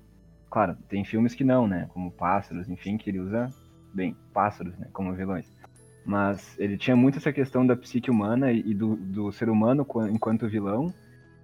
[0.49, 1.87] Claro, tem filmes que não, né?
[1.93, 3.49] Como Pássaros, enfim, que ele usa,
[3.93, 4.87] bem, pássaros, né?
[4.91, 5.45] Como vilões.
[6.05, 10.47] Mas ele tinha muito essa questão da psique humana e do, do ser humano enquanto
[10.47, 10.93] vilão,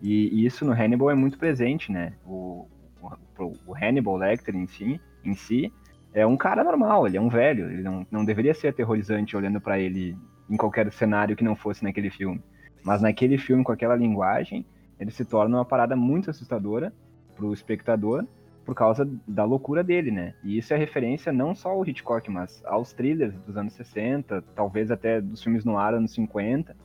[0.02, 2.14] e, e, isso no Hannibal é muito presente, né?
[2.26, 2.68] O,
[3.02, 5.72] o, o, Hannibal Lecter em si, em si
[6.14, 9.62] é um cara normal, ele é um velho, ele não, não deveria ser aterrorizante olhando
[9.62, 10.18] para ele
[10.50, 12.42] em qualquer cenário que não fosse naquele filme.
[12.84, 14.66] Mas naquele filme, com aquela linguagem,
[15.00, 16.94] ele se torna uma parada muito assustadora
[17.36, 18.26] pro espectador
[18.66, 20.34] por causa da loucura dele, né?
[20.44, 24.92] E isso é referência não só ao Hitchcock, mas aos thrillers dos anos 60, talvez
[24.92, 26.76] até dos filmes no ar anos 50.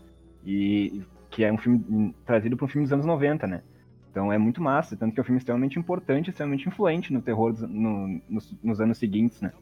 [0.44, 3.62] E que é um filme trazido para um filme dos anos 90, né?
[4.16, 7.52] Então é muito massa, tanto que é um filme extremamente importante, extremamente influente no terror
[7.68, 9.52] no, nos, nos, anos seguintes, né?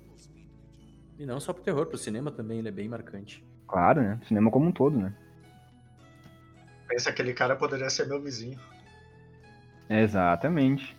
[1.18, 3.44] E não só pro terror, pro cinema também ele é bem marcante.
[3.66, 4.20] Claro, né?
[4.28, 5.12] Cinema como um todo, né?
[6.86, 8.56] Pensa que aquele cara poderia ser meu vizinho.
[9.90, 10.96] Exatamente.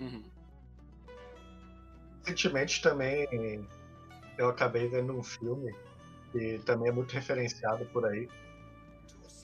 [0.00, 0.22] Uhum.
[2.24, 3.68] Recentemente também
[4.38, 5.74] eu acabei vendo um filme
[6.32, 8.30] que também é muito referenciado por aí,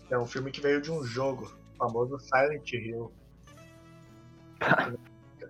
[0.08, 3.12] é um filme que veio de um jogo, famoso Silent Hill.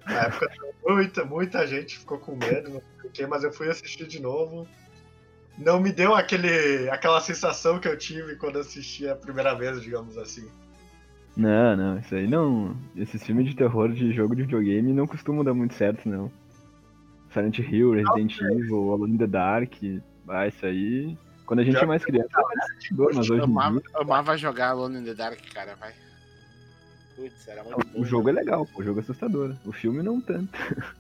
[0.07, 0.49] Na época,
[0.87, 4.21] muita, muita gente ficou com medo, não sei o quê, mas eu fui assistir de
[4.21, 4.67] novo.
[5.59, 10.19] Não me deu aquele, aquela sensação que eu tive quando assisti a primeira vez, digamos
[10.19, 10.49] assim.
[11.37, 12.77] Não, não, isso aí não.
[12.95, 16.31] Esses filmes de terror de jogo de videogame não costumam dar muito certo, não.
[17.33, 19.75] Silent Hill, Resident Evil, Alone in the Dark.
[20.29, 23.91] Ah, isso aí quando a gente é mais criança, era mas hoje amava, dia...
[23.95, 25.95] amava jogar Alone in the Dark, cara, vai.
[27.17, 28.33] Putz, era muito O bom, jogo né?
[28.33, 29.57] é legal, pô, o jogo é assustador.
[29.65, 30.53] O filme não tanto.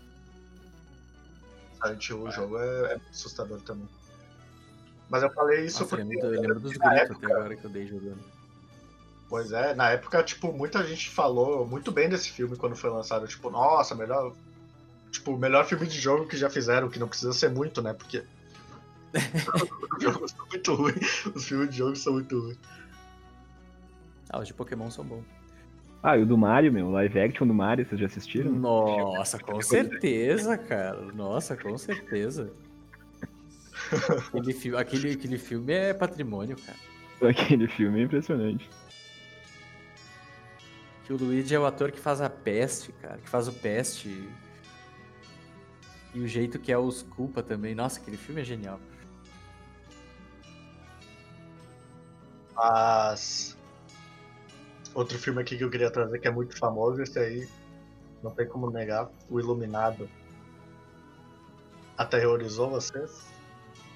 [1.81, 3.87] Silent Hill, o jogo é, é, assustador também.
[5.11, 6.17] Mas eu falei isso Nossa, porque...
[6.17, 7.27] Eu lembro dos gritos época...
[7.27, 8.25] até agora que eu dei jogando.
[9.29, 13.29] Pois é, na época, tipo, muita gente falou muito bem desse filme quando foi lançado.
[13.29, 14.33] Tipo, nossa, melhor.
[15.11, 17.93] Tipo, melhor filme de jogo que já fizeram, que não precisa ser muito, né?
[17.93, 18.25] Porque.
[19.97, 21.27] Os jogos são muito ruins.
[21.27, 22.59] Os filmes de jogo são muito ruins.
[24.29, 25.25] Ah, os de Pokémon são bons.
[26.03, 28.53] Ah, e o do Mario, meu, o live action do Mario, vocês já assistiram?
[28.53, 31.01] Nossa, com certeza, cara.
[31.13, 32.53] Nossa, com certeza.
[34.29, 37.31] Aquele filme, aquele, aquele filme é patrimônio, cara.
[37.31, 38.69] Aquele filme é impressionante.
[41.05, 43.19] Que o Luigi é o ator que faz a peste, cara.
[43.19, 44.29] Que faz o peste.
[46.13, 47.75] E o jeito que é os culpa também.
[47.75, 48.81] Nossa, aquele filme é genial.
[52.57, 53.56] Mas.
[54.97, 57.47] Outro filme aqui que eu queria trazer que é muito famoso, esse aí.
[58.23, 59.11] Não tem como negar.
[59.29, 60.09] O Iluminado.
[61.99, 63.27] Aterrorizou vocês?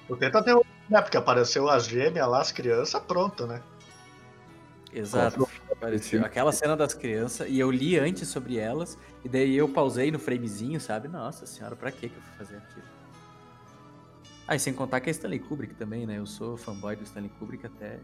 [0.07, 1.01] O tento aterrorizar, né?
[1.01, 3.63] Porque apareceu as gêmeas lá, as crianças, pronto, né?
[4.93, 5.49] Exato.
[5.71, 10.11] Apareceu aquela cena das crianças, e eu li antes sobre elas, e daí eu pausei
[10.11, 11.07] no framezinho, sabe?
[11.07, 12.85] Nossa senhora, pra que que eu fui fazer aquilo?
[14.47, 16.19] Ah, e sem contar que é Stanley Kubrick também, né?
[16.19, 17.99] Eu sou fanboy do Stanley Kubrick até.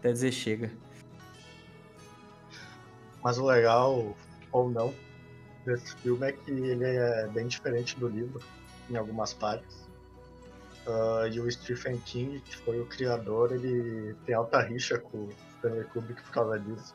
[0.00, 0.72] Até dizer chega.
[3.24, 4.14] Mas o legal,
[4.52, 4.94] ou não,
[5.64, 8.40] desse filme é que ele é bem diferente do livro,
[8.90, 9.88] em algumas partes.
[10.86, 15.34] Uh, e o Stephen King, que foi o criador, ele tem alta rixa com o
[15.56, 16.94] Stanley Kubrick por causa disso.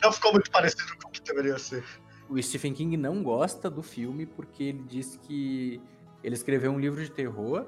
[0.00, 1.84] Não ficou muito parecido com o que deveria ser.
[2.28, 5.80] O Stephen King não gosta do filme porque ele diz que
[6.22, 7.66] ele escreveu um livro de terror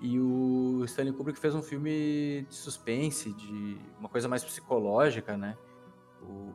[0.00, 5.56] e o Stanley Kubrick fez um filme de suspense, de uma coisa mais psicológica, né?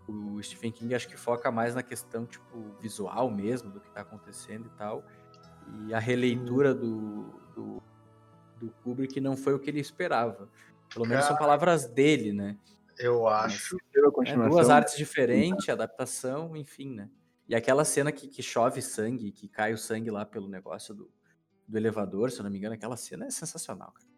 [0.08, 3.88] O, o Stephen King acho que foca mais na questão tipo visual mesmo do que
[3.88, 5.04] está acontecendo e tal.
[5.88, 7.24] E a releitura do,
[7.56, 7.84] do,
[8.58, 10.50] do Kubrick não foi o que ele esperava.
[10.94, 12.58] Pelo menos são palavras dele, né?
[12.98, 13.78] Eu acho.
[14.26, 17.10] É, duas artes diferentes, adaptação, enfim, né?
[17.48, 21.12] E aquela cena que, que chove sangue, que cai o sangue lá pelo negócio do,
[21.68, 24.16] do elevador, se eu não me engano, aquela cena é sensacional, cara.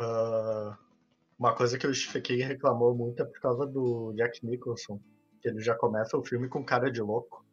[0.00, 0.76] Uh,
[1.38, 5.00] uma coisa que o Stephen King reclamou muito é por causa do Jack Nicholson,
[5.40, 7.44] que ele já começa o filme com cara de louco.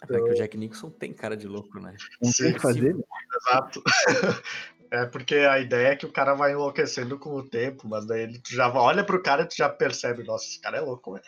[0.00, 1.96] Até que o Jack Nicholson tem cara de louco, né?
[2.20, 2.96] Não tem o que fazer.
[3.36, 3.82] Exato.
[4.90, 8.22] É porque a ideia é que o cara vai enlouquecendo com o tempo, mas daí
[8.22, 11.24] ele já olha pro cara e tu já percebe, nossa, esse cara é louco, velho.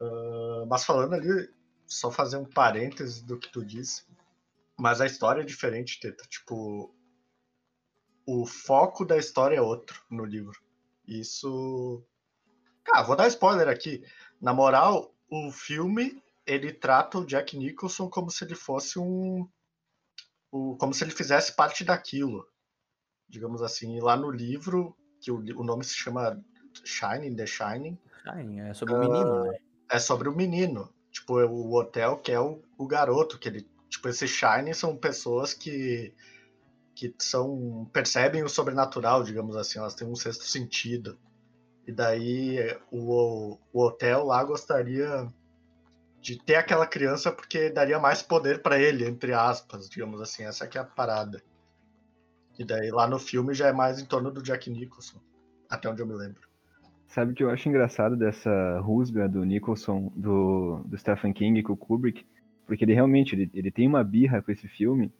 [0.00, 1.50] uh, mas falando ali,
[1.88, 4.04] só fazer um parênteses do que tu disse,
[4.78, 6.22] mas a história é diferente, Teta.
[6.28, 6.94] Tipo,
[8.26, 10.58] o foco da história é outro no livro.
[11.06, 12.04] Isso.
[12.92, 14.04] Ah, vou dar spoiler aqui.
[14.40, 19.48] Na moral, o filme ele trata o Jack Nicholson como se ele fosse um.
[20.50, 22.46] O, como se ele fizesse parte daquilo.
[23.28, 23.96] Digamos assim.
[23.96, 26.42] E lá no livro, que o, o nome se chama
[26.84, 27.98] Shining, The Shining.
[28.22, 29.58] Shining, é sobre o menino, uh, né?
[29.90, 30.92] É sobre o menino.
[31.12, 33.68] Tipo, o hotel que é o, o garoto, que ele.
[33.88, 36.12] Tipo, esses Shining são pessoas que.
[37.00, 37.88] Que são.
[37.94, 41.18] percebem o sobrenatural, digamos assim, elas têm um sexto sentido.
[41.86, 42.58] E daí
[42.92, 45.32] o, o hotel lá gostaria
[46.20, 50.64] de ter aquela criança porque daria mais poder para ele, entre aspas, digamos assim, essa
[50.64, 51.42] aqui é a parada.
[52.58, 55.18] E daí lá no filme já é mais em torno do Jack Nicholson,
[55.70, 56.42] até onde eu me lembro.
[57.08, 61.72] Sabe o que eu acho engraçado dessa rusga do Nicholson, do, do Stephen King com
[61.72, 62.26] o Kubrick?
[62.66, 65.10] Porque ele realmente ele, ele tem uma birra com esse filme,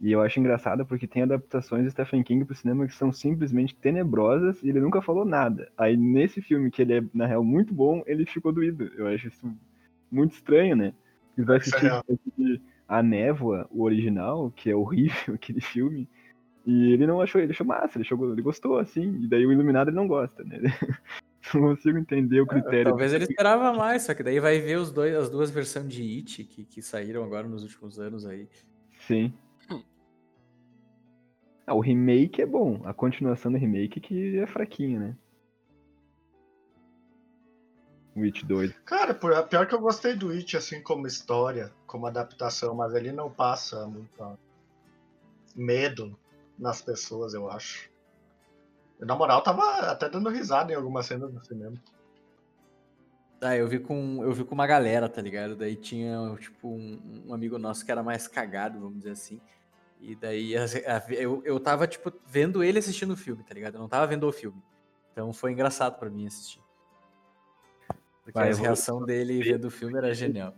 [0.00, 3.76] e eu acho engraçado porque tem adaptações de Stephen King pro cinema que são simplesmente
[3.76, 5.70] tenebrosas e ele nunca falou nada.
[5.76, 8.90] Aí nesse filme, que ele é, na real, muito bom, ele ficou doído.
[8.96, 9.54] Eu acho isso
[10.10, 10.94] muito estranho, né?
[11.36, 16.08] Você vai assistir é A Névoa, o original, que é horrível aquele filme,
[16.66, 19.52] e ele não achou, ele achou massa, ele, achou, ele gostou, assim, e daí o
[19.52, 20.60] Iluminado ele não gosta, né?
[21.54, 22.80] não consigo entender o é, critério.
[22.80, 25.88] É, talvez ele esperava mais, só que daí vai ver os dois, as duas versões
[25.88, 28.48] de It que, que saíram agora nos últimos anos aí.
[29.06, 29.32] Sim.
[31.70, 35.16] Ah, o remake é bom, a continuação do remake que é fraquinho, né?
[38.16, 38.72] O It 2.
[38.84, 43.30] Cara, pior que eu gostei do It, assim, como história, como adaptação, mas ele não
[43.30, 44.36] passa muito
[45.54, 46.18] medo
[46.58, 47.88] nas pessoas, eu acho.
[48.98, 51.80] Eu, na moral, tava até dando risada em algumas cenas do cinema.
[53.40, 55.54] Ah, eu vi com eu vi com uma galera, tá ligado?
[55.54, 59.40] Daí tinha, tipo, um, um amigo nosso que era mais cagado, vamos dizer assim.
[60.00, 63.74] E daí a, a, eu, eu tava, tipo, vendo ele assistindo o filme, tá ligado?
[63.74, 64.62] Eu não tava vendo o filme.
[65.12, 66.60] Então foi engraçado para mim assistir.
[68.22, 69.06] Porque Vai, a reação vou...
[69.06, 70.54] dele vendo o filme era genial.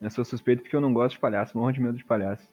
[0.00, 2.48] Eu sou suspeito porque eu não gosto de palhaço, morro de medo de palhaço.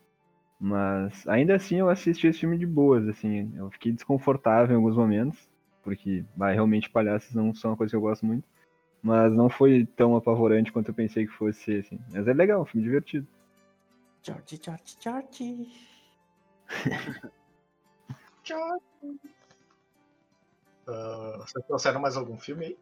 [0.59, 3.53] Mas ainda assim eu assisti esse filme de boas, assim.
[3.55, 5.37] Eu fiquei desconfortável em alguns momentos,
[5.83, 8.47] porque bah, realmente palhaços não são uma coisa que eu gosto muito.
[9.03, 11.99] Mas não foi tão apavorante quanto eu pensei que fosse ser, assim.
[12.11, 13.27] Mas é legal, um filme divertido.
[14.25, 15.69] George, George, George.
[20.87, 22.77] Uh, vocês trouxeram mais algum filme aí?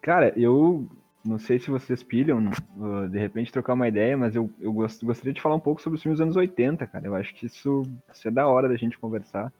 [0.00, 0.88] Cara, eu
[1.24, 5.04] não sei se vocês pilham, uh, de repente trocar uma ideia, mas eu, eu gost,
[5.04, 7.04] gostaria de falar um pouco sobre os filmes dos anos 80, cara.
[7.04, 7.82] Eu acho que isso,
[8.12, 9.52] isso é da hora da gente conversar.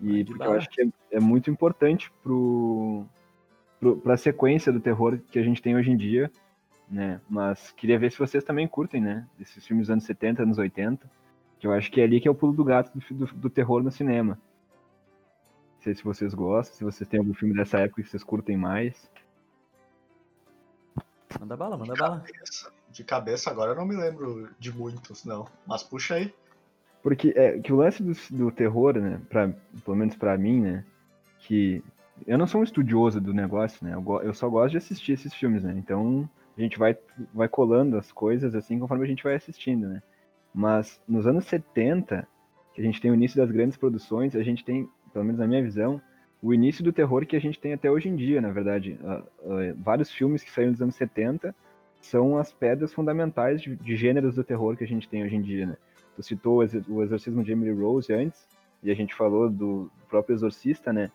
[0.00, 3.04] E porque eu acho que é, é muito importante pro,
[3.78, 6.30] pro, pra sequência do terror que a gente tem hoje em dia,
[6.90, 7.20] né?
[7.28, 9.26] Mas queria ver se vocês também curtem, né?
[9.40, 11.10] Esses filmes dos anos 70, anos 80.
[11.58, 13.50] Que eu acho que é ali que é o pulo do gato do, do, do
[13.50, 14.38] terror no cinema.
[15.76, 18.56] Não sei se vocês gostam, se vocês têm algum filme dessa época que vocês curtem
[18.56, 19.10] mais.
[21.38, 22.20] Manda bala, manda de bala.
[22.20, 25.46] Cabeça, de cabeça agora eu não me lembro de muitos, não.
[25.66, 26.32] Mas puxa aí.
[27.02, 29.52] Porque é que o lance do, do terror, né, pra,
[29.84, 30.84] pelo menos pra mim, né,
[31.40, 31.82] que
[32.26, 35.32] eu não sou um estudioso do negócio, né, eu, eu só gosto de assistir esses
[35.32, 36.28] filmes, né, então
[36.58, 36.96] a gente vai,
[37.32, 40.02] vai colando as coisas assim conforme a gente vai assistindo, né.
[40.52, 42.26] Mas nos anos 70,
[42.74, 45.46] que a gente tem o início das grandes produções, a gente tem, pelo menos na
[45.46, 46.00] minha visão,
[46.42, 48.98] o início do terror que a gente tem até hoje em dia, na verdade.
[49.04, 51.54] Ah, ah, vários filmes que saíram dos anos 70
[52.00, 55.42] são as pedras fundamentais de, de gêneros do terror que a gente tem hoje em
[55.42, 55.76] dia, né.
[56.16, 58.48] Tu citou o Exorcismo de Emily Rose antes,
[58.82, 61.10] e a gente falou do próprio Exorcista, né?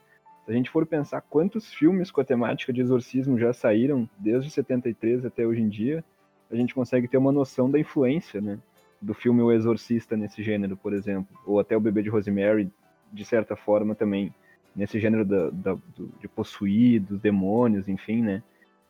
[0.46, 4.50] Se a gente for pensar quantos filmes com a temática de exorcismo já saíram desde
[4.50, 6.04] 73 até hoje em dia,
[6.52, 8.60] a gente consegue ter uma noção da influência, né?
[9.02, 11.28] Do filme O Exorcista nesse gênero, por exemplo.
[11.46, 12.70] Ou até O Bebê de Rosemary,
[13.12, 14.34] de certa forma também,
[14.76, 18.44] nesse gênero da, da- do- de possuir, dos demônios, enfim, né?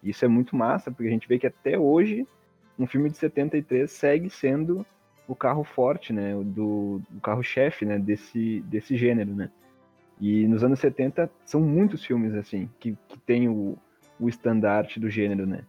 [0.03, 2.27] Isso é muito massa, porque a gente vê que até hoje,
[2.77, 4.85] um filme de 73 segue sendo
[5.27, 9.49] o carro forte, né, do, o carro-chefe, né, desse, desse gênero, né.
[10.23, 13.77] E nos anos 70 são muitos filmes assim que, que tem o,
[14.17, 15.65] o estandarte do gênero, né.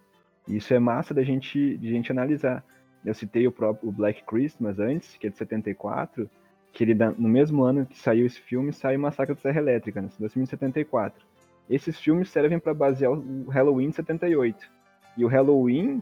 [0.46, 2.64] E isso é massa da gente, de gente analisar.
[3.05, 6.30] Eu citei o próprio Black Christmas antes, que é de 74,
[6.72, 10.00] que ele no mesmo ano que saiu esse filme, sai o Massacre da Serra Elétrica,
[10.00, 11.20] né, esse filme em 74.
[11.68, 14.70] Esses filmes servem para basear o Halloween de 78.
[15.16, 16.00] E o Halloween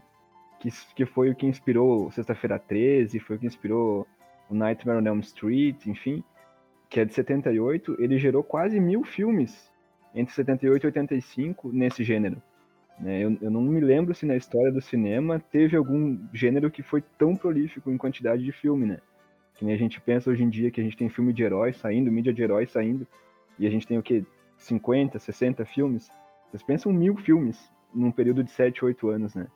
[0.59, 4.05] que, que foi o que inspirou Sexta-feira 13, foi o que inspirou
[4.47, 6.23] o Nightmare on Elm Street, enfim,
[6.93, 9.67] que é de 78, ele gerou quase mil filmes
[10.13, 12.39] entre 78 e 85 nesse gênero.
[12.99, 13.19] né?
[13.23, 17.01] Eu, eu não me lembro se na história do cinema teve algum gênero que foi
[17.17, 18.99] tão prolífico em quantidade de filme, né?
[19.55, 21.77] Que nem a gente pensa hoje em dia que a gente tem filme de heróis
[21.77, 23.07] saindo, mídia de heróis saindo,
[23.57, 24.23] e a gente tem o quê?
[24.59, 26.11] 50, 60 filmes?
[26.51, 29.47] Vocês pensam mil filmes num período de 7, 8 anos, né?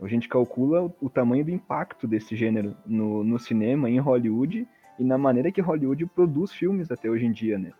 [0.00, 4.64] A gente calcula o, o tamanho do impacto desse gênero no, no cinema, em Hollywood,
[4.98, 7.72] e na maneira que Hollywood produz filmes até hoje em dia, né?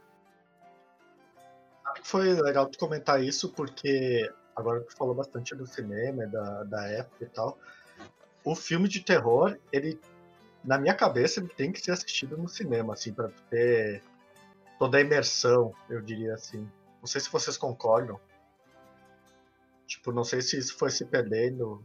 [2.03, 7.25] Foi legal tu comentar isso, porque agora tu falou bastante do cinema, da, da época
[7.25, 7.59] e tal.
[8.45, 9.99] O filme de terror, ele,
[10.65, 14.03] na minha cabeça, ele tem que ser assistido no cinema, assim, pra ter
[14.79, 16.69] toda a imersão, eu diria assim.
[17.01, 18.21] Não sei se vocês concordam.
[19.87, 21.83] Tipo, não sei se isso foi se perdendo.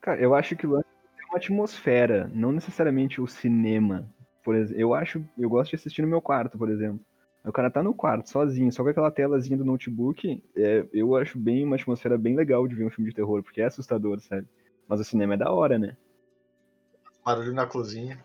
[0.00, 0.86] Cara, eu acho que o lance
[1.20, 4.08] é uma atmosfera, não necessariamente o cinema.
[4.48, 7.04] Por exemplo, eu acho, eu gosto de assistir no meu quarto, por exemplo.
[7.44, 11.38] O cara tá no quarto, sozinho, só com aquela telazinha do notebook, é, eu acho
[11.38, 14.48] bem uma atmosfera bem legal de ver um filme de terror, porque é assustador, sabe?
[14.88, 15.98] Mas o cinema é da hora, né?
[17.22, 18.24] Barulho na cozinha.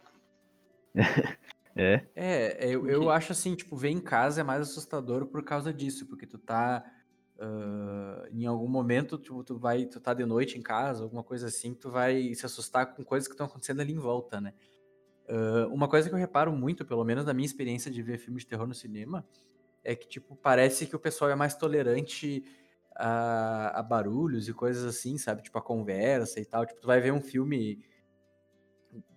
[1.75, 2.05] É.
[2.15, 6.05] É, eu, eu acho assim, tipo, ver em casa é mais assustador por causa disso,
[6.05, 6.85] porque tu tá.
[7.39, 11.47] ah, em algum momento, tu, tu vai, tu tá de noite em casa, alguma coisa
[11.47, 14.53] assim, tu vai se assustar com coisas que estão acontecendo ali em volta, né?
[15.27, 18.43] Ah, uma coisa que eu reparo muito, pelo menos na minha experiência de ver filmes
[18.43, 19.25] de terror no cinema,
[19.83, 22.43] é que, tipo, parece que o pessoal é mais tolerante
[22.95, 25.41] a, a barulhos e coisas assim, sabe?
[25.43, 26.65] Tipo, a conversa e tal.
[26.65, 27.83] Tipo, tu vai ver um filme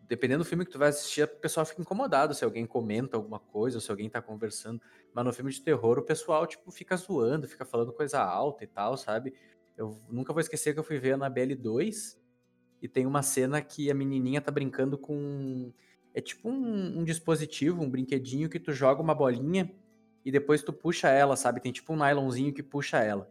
[0.08, 3.40] dependendo do filme que tu vai assistir, o pessoal fica incomodado se alguém comenta alguma
[3.40, 4.80] coisa, ou se alguém tá conversando.
[5.12, 8.66] Mas no filme de terror, o pessoal, tipo, fica zoando, fica falando coisa alta e
[8.66, 9.34] tal, sabe?
[9.76, 12.18] Eu nunca vou esquecer que eu fui ver Annabelle 2
[12.80, 15.72] e tem uma cena que a menininha tá brincando com.
[16.16, 19.70] É tipo um, um dispositivo, um brinquedinho que tu joga uma bolinha
[20.24, 21.60] e depois tu puxa ela, sabe?
[21.60, 23.30] Tem tipo um nylonzinho que puxa ela.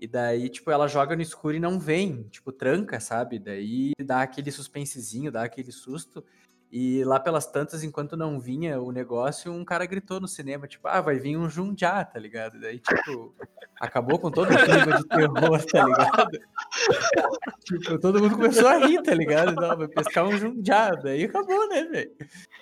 [0.00, 3.38] E daí, tipo, ela joga no escuro e não vem, tipo, tranca, sabe?
[3.38, 6.24] Daí dá aquele suspensezinho, dá aquele susto.
[6.70, 10.86] E lá pelas tantas, enquanto não vinha o negócio, um cara gritou no cinema, tipo,
[10.86, 12.60] ah, vai vir um Jundiá, tá ligado?
[12.60, 13.34] Daí, tipo,
[13.80, 16.38] Acabou com todo o clima de terror, tá ligado?
[17.64, 19.54] tipo, todo mundo começou a rir, tá ligado?
[19.54, 21.08] Não, vai pescar um jundiado.
[21.08, 22.10] Aí acabou, né, velho?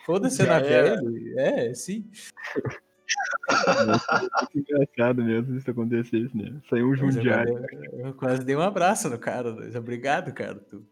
[0.06, 1.34] Foda-se na pele.
[1.36, 2.08] É, sim.
[4.54, 6.62] Engraçado mesmo isso acontecer, né?
[6.70, 7.66] Saiu um jundiário.
[7.72, 9.50] Eu, eu, quase dei um abraço no cara.
[9.76, 10.54] Obrigado, cara.
[10.54, 10.86] Tu.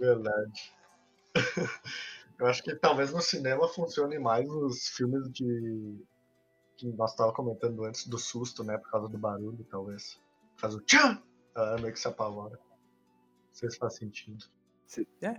[0.00, 0.72] Verdade.
[2.38, 6.02] Eu acho que talvez no cinema funcione mais os filmes de.
[6.76, 8.78] que nós estávamos comentando antes do susto, né?
[8.78, 10.18] Por causa do barulho, talvez.
[10.58, 11.20] Causa do tchan!
[11.54, 12.56] Ah, meio que se apavora.
[12.56, 14.42] Não sei se faz sentido.
[15.20, 15.36] É.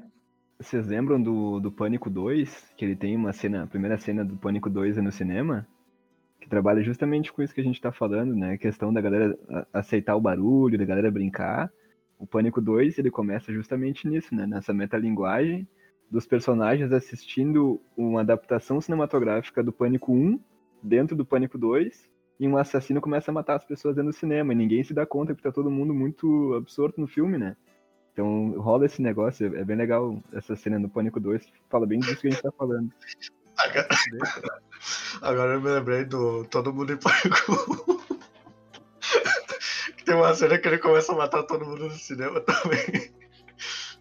[0.59, 2.73] Vocês lembram do, do Pânico 2?
[2.77, 5.67] Que ele tem uma cena, a primeira cena do Pânico 2 é no cinema?
[6.39, 8.53] Que trabalha justamente com isso que a gente tá falando, né?
[8.53, 9.37] A questão da galera
[9.73, 11.71] aceitar o barulho, da galera brincar.
[12.19, 14.45] O Pânico 2, ele começa justamente nisso, né?
[14.45, 15.67] Nessa metalinguagem
[16.11, 20.37] dos personagens assistindo uma adaptação cinematográfica do Pânico 1
[20.83, 24.51] dentro do Pânico 2 e um assassino começa a matar as pessoas dentro do cinema
[24.51, 27.55] e ninguém se dá conta porque tá todo mundo muito absorto no filme, né?
[28.11, 32.19] Então rola esse negócio, é bem legal essa cena no Pânico 2, fala bem disso
[32.19, 32.91] que a gente tá falando.
[33.57, 33.87] Agora,
[35.21, 38.01] agora eu me lembrei do Todo Mundo em Pânico.
[40.03, 43.13] Tem uma cena que ele começa a matar todo mundo no cinema também.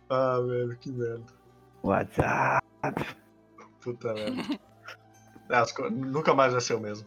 [0.09, 1.40] Ah, velho, que merda.
[1.83, 2.67] WhatsApp.
[3.81, 4.61] Puta merda.
[5.51, 7.07] É, nunca mais vai ser o mesmo.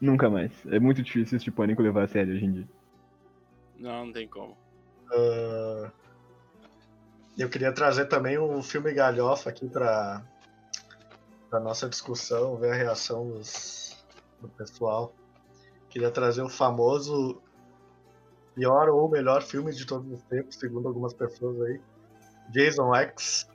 [0.00, 0.52] Nunca mais.
[0.66, 2.68] É muito difícil esse pânico levar a sério hoje em dia.
[3.78, 4.56] Não, não tem como.
[5.10, 5.90] Uh,
[7.38, 10.22] eu queria trazer também um filme galhofa aqui pra,
[11.48, 14.04] pra nossa discussão, ver a reação dos,
[14.40, 15.14] do pessoal.
[15.88, 17.40] Queria trazer o famoso
[18.54, 21.80] pior ou melhor filme de todos os tempos, segundo algumas pessoas aí.
[22.50, 23.48] Jason X.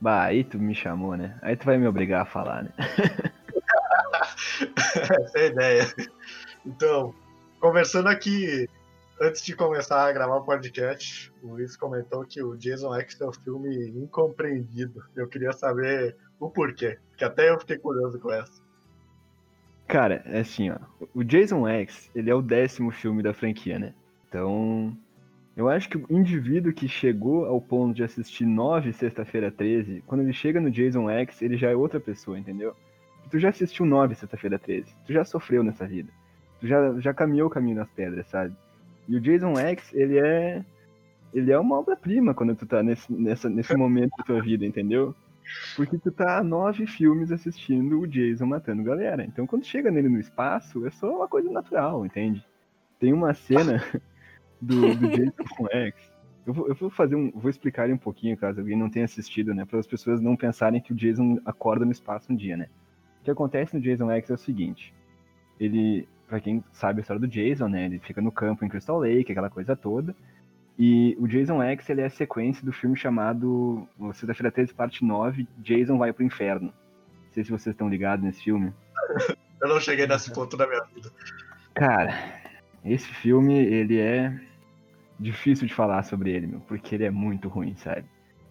[0.00, 1.38] Bah, aí tu me chamou, né?
[1.42, 2.70] Aí tu vai me obrigar a falar, né?
[4.94, 5.84] Essa é a ideia.
[6.64, 7.14] Então,
[7.60, 8.68] conversando aqui,
[9.20, 13.26] antes de começar a gravar o podcast, o Luiz comentou que o Jason X é
[13.26, 15.02] um filme incompreendido.
[15.14, 18.60] Eu queria saber o porquê, que até eu fiquei curioso com essa.
[19.86, 20.78] Cara, é assim, ó.
[21.14, 23.94] O Jason X, ele é o décimo filme da franquia, né?
[24.28, 24.96] Então,
[25.56, 30.20] eu acho que o indivíduo que chegou ao ponto de assistir 9 Sexta-feira 13, quando
[30.20, 32.76] ele chega no Jason X, ele já é outra pessoa, entendeu?
[33.30, 36.12] Tu já assistiu 9 Sexta-feira 13, tu já sofreu nessa vida.
[36.60, 38.54] Tu já, já caminhou o caminho nas pedras, sabe?
[39.08, 40.62] E o Jason X, ele é.
[41.32, 45.14] Ele é uma obra-prima quando tu tá nesse, nessa, nesse momento da tua vida, entendeu?
[45.74, 49.24] Porque tu tá nove filmes assistindo o Jason matando galera.
[49.24, 52.44] Então quando chega nele no espaço, é só uma coisa natural, entende?
[52.98, 53.82] Tem uma cena
[54.60, 56.16] do, do Jason X.
[56.46, 57.30] Eu vou, eu vou fazer um.
[57.32, 59.64] Vou explicar um pouquinho, caso alguém não tenha assistido, né?
[59.64, 62.68] Para as pessoas não pensarem que o Jason acorda no espaço um dia, né?
[63.20, 64.94] O que acontece no Jason X é o seguinte.
[65.58, 67.86] Ele, para quem sabe a história do Jason, né?
[67.86, 70.14] Ele fica no campo em Crystal Lake, aquela coisa toda.
[70.78, 75.48] E o Jason X ele é a sequência do filme chamado Sexta-feira 13, parte 9,
[75.58, 76.66] Jason vai pro inferno.
[76.66, 78.72] Não sei se vocês estão ligados nesse filme.
[79.60, 81.10] Eu não cheguei nesse ponto da minha vida.
[81.74, 82.12] Cara,
[82.86, 84.38] esse filme, ele é
[85.18, 88.04] difícil de falar sobre ele, meu, porque ele é muito ruim, sabe?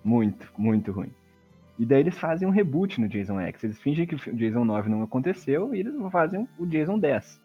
[0.03, 1.11] Muito, muito ruim.
[1.77, 3.63] E daí eles fazem um reboot no Jason X.
[3.63, 7.41] Eles fingem que o Jason 9 não aconteceu e eles fazem o Jason 10.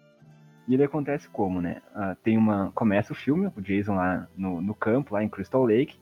[0.69, 1.83] E ele acontece como, né?
[1.95, 2.71] Ah, tem uma.
[2.73, 5.99] Começa o filme, o Jason lá no, no campo, lá em Crystal Lake,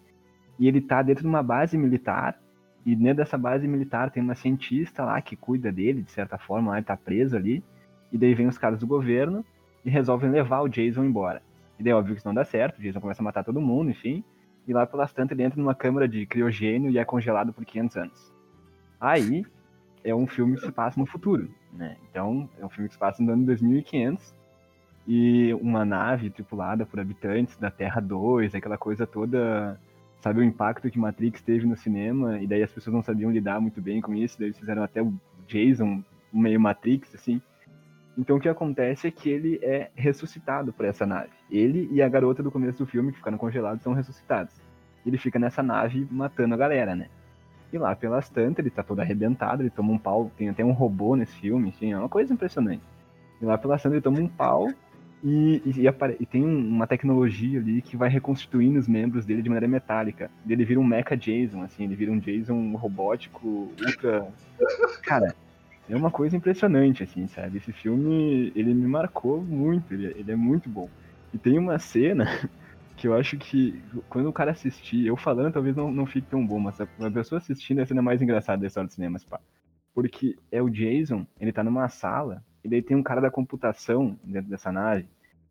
[0.58, 2.38] e ele tá dentro de uma base militar.
[2.84, 6.70] E dentro dessa base militar tem uma cientista lá que cuida dele, de certa forma,
[6.70, 7.62] lá ele tá preso ali.
[8.12, 9.44] E daí vem os caras do governo
[9.84, 11.42] e resolvem levar o Jason embora.
[11.78, 13.90] E daí, óbvio que isso não dá certo, o Jason começa a matar todo mundo,
[13.90, 14.24] enfim.
[14.66, 17.96] E lá pelas tantas ele entra numa câmara de criogênio e é congelado por 500
[17.96, 18.34] anos.
[19.00, 19.46] Aí
[20.04, 21.96] é um filme que se passa no futuro, né?
[22.10, 24.34] Então, é um filme que se passa no ano 2500
[25.06, 29.80] e uma nave tripulada por habitantes da Terra 2, aquela coisa toda,
[30.20, 33.58] sabe o impacto que Matrix teve no cinema, e daí as pessoas não sabiam lidar
[33.58, 35.14] muito bem com isso, daí eles fizeram até o
[35.46, 37.40] Jason meio Matrix, assim.
[38.18, 41.30] Então o que acontece é que ele é ressuscitado por essa nave.
[41.48, 44.52] Ele e a garota do começo do filme, que ficaram congelados, são ressuscitados.
[45.06, 47.06] Ele fica nessa nave matando a galera, né?
[47.72, 50.72] E lá pelas tantas, ele tá todo arrebentado, ele toma um pau, tem até um
[50.72, 52.82] robô nesse filme, enfim, é uma coisa impressionante.
[53.40, 54.66] E lá pelas tantas ele toma um pau
[55.22, 55.86] e, e,
[56.20, 60.28] e, tem uma tecnologia ali que vai reconstituindo os membros dele de maneira metálica.
[60.48, 64.26] Ele vira um mecha Jason, assim, ele vira um Jason robótico, ultra.
[65.04, 65.34] Cara,
[65.88, 67.58] é uma coisa impressionante, assim, sabe?
[67.58, 70.88] Esse filme, ele me marcou muito, ele, ele é muito bom.
[71.32, 72.26] E tem uma cena
[72.96, 76.46] que eu acho que quando o cara assistir, eu falando talvez não, não fique tão
[76.46, 79.18] bom, mas a, a pessoa assistindo é a cena mais engraçada da história do cinema,
[79.28, 79.40] pá.
[79.94, 84.18] Porque é o Jason, ele tá numa sala, e daí tem um cara da computação
[84.22, 85.08] dentro dessa nave.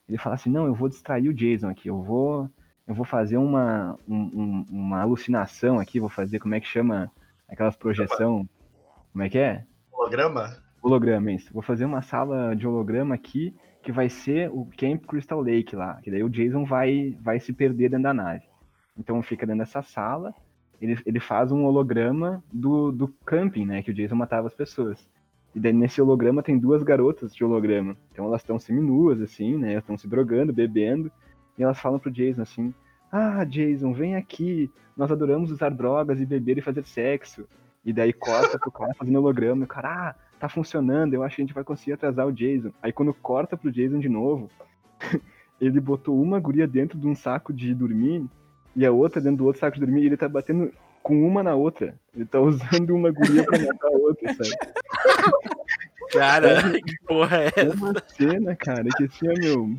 [0.08, 2.50] Ele fala assim, não, eu vou distrair o Jason aqui, eu vou,
[2.88, 7.12] eu vou fazer uma, um, um, uma alucinação aqui, vou fazer, como é que chama
[7.50, 8.48] aquelas projeção,
[9.12, 9.66] como é que é?
[10.08, 10.58] Holograma?
[10.82, 11.54] Holograma, isso.
[11.54, 13.54] Vou fazer uma sala de holograma aqui,
[13.84, 17.52] que vai ser o Camp Crystal Lake lá, que daí o Jason vai, vai se
[17.52, 18.44] perder dentro da nave.
[18.98, 20.34] Então fica dentro dessa sala,
[20.82, 25.08] ele, ele faz um holograma do, do camping, né, que o Jason matava as pessoas.
[25.56, 27.98] E daí nesse holograma tem duas garotas de holograma.
[28.12, 29.74] Então elas estão seminuas, assim, né?
[29.74, 31.12] Estão se drogando, bebendo.
[31.58, 32.74] E elas falam pro Jason assim:
[33.12, 34.70] Ah, Jason, vem aqui.
[34.96, 37.48] Nós adoramos usar drogas e beber e fazer sexo.
[37.88, 39.64] E daí corta pro cara fazendo holograma.
[39.64, 41.14] O cara, ah, tá funcionando.
[41.14, 42.74] Eu acho que a gente vai conseguir atrasar o Jason.
[42.84, 44.52] Aí quando corta pro Jason de novo,
[45.62, 48.26] ele botou uma guria dentro de um saco de dormir
[48.76, 50.04] e a outra dentro do outro saco de dormir.
[50.04, 50.70] E ele tá batendo
[51.02, 51.96] com uma na outra.
[52.14, 54.50] Ele tá usando uma guria pra matar a outra, sabe?
[56.18, 57.76] Cara, que porra é É essa?
[57.76, 59.78] uma cena, cara, que assim, ó, meu.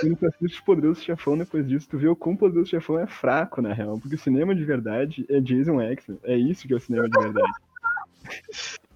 [0.00, 3.60] Quando tu assiste Poderoso Chefão depois disso, tu vê o quão Poderoso Chefão é fraco,
[3.62, 3.98] na real.
[3.98, 6.06] Porque o cinema de verdade é Jason X.
[6.24, 7.52] É isso que é o cinema de verdade.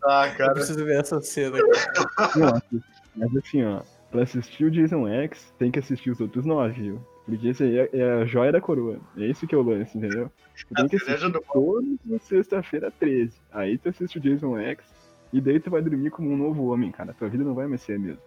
[0.04, 0.52] Ah, Eu cara.
[0.54, 2.30] preciso ver essa cena, cara.
[2.36, 2.82] Não, assim,
[3.16, 7.00] mas assim, ó, pra assistir o Jason X, tem que assistir os outros nove, viu?
[7.24, 8.98] Porque esse aí é, é a joia da coroa.
[9.16, 10.30] É isso que é o lance, entendeu?
[10.68, 13.32] Tu tem que assistir do todos na sexta-feira 13.
[13.52, 14.84] Aí tu assiste o Jason X,
[15.32, 17.14] e daí tu vai dormir como um novo homem, cara.
[17.14, 18.22] Tua vida não vai mais ser a mesma.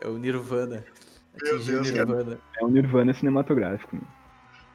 [0.00, 0.84] É o Nirvana.
[1.42, 1.90] Meu o Deus.
[1.90, 2.38] Nirvana.
[2.60, 3.96] É um Nirvana cinematográfico.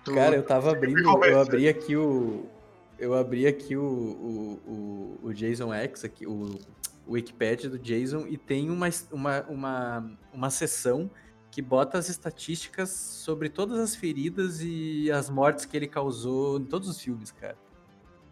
[0.03, 2.45] Tu- Cara, eu tava abrindo, eu abri aqui o.
[2.97, 6.59] Eu abri aqui o, o, o, o Jason X, aqui, o,
[7.07, 11.09] o Wikipedia do Jason, e tem uma, uma, uma, uma seção
[11.49, 16.63] que bota as estatísticas sobre todas as feridas e as mortes que ele causou em
[16.65, 17.57] todos os filmes, cara.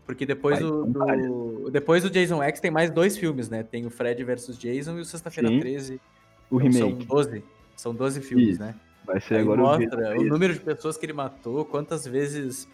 [0.09, 3.61] Porque depois Ai, do, são depois do Jason X tem mais dois filmes, né?
[3.61, 5.59] Tem o Fred vs Jason e o Sexta-feira Sim.
[5.59, 6.01] 13.
[6.49, 7.43] O Então, São remake 12.
[7.75, 8.59] São 12 filmes, Isso.
[8.59, 8.73] né?
[9.05, 12.67] vai ser Aí agora mostra o o número de pessoas que ele matou, quantas vezes.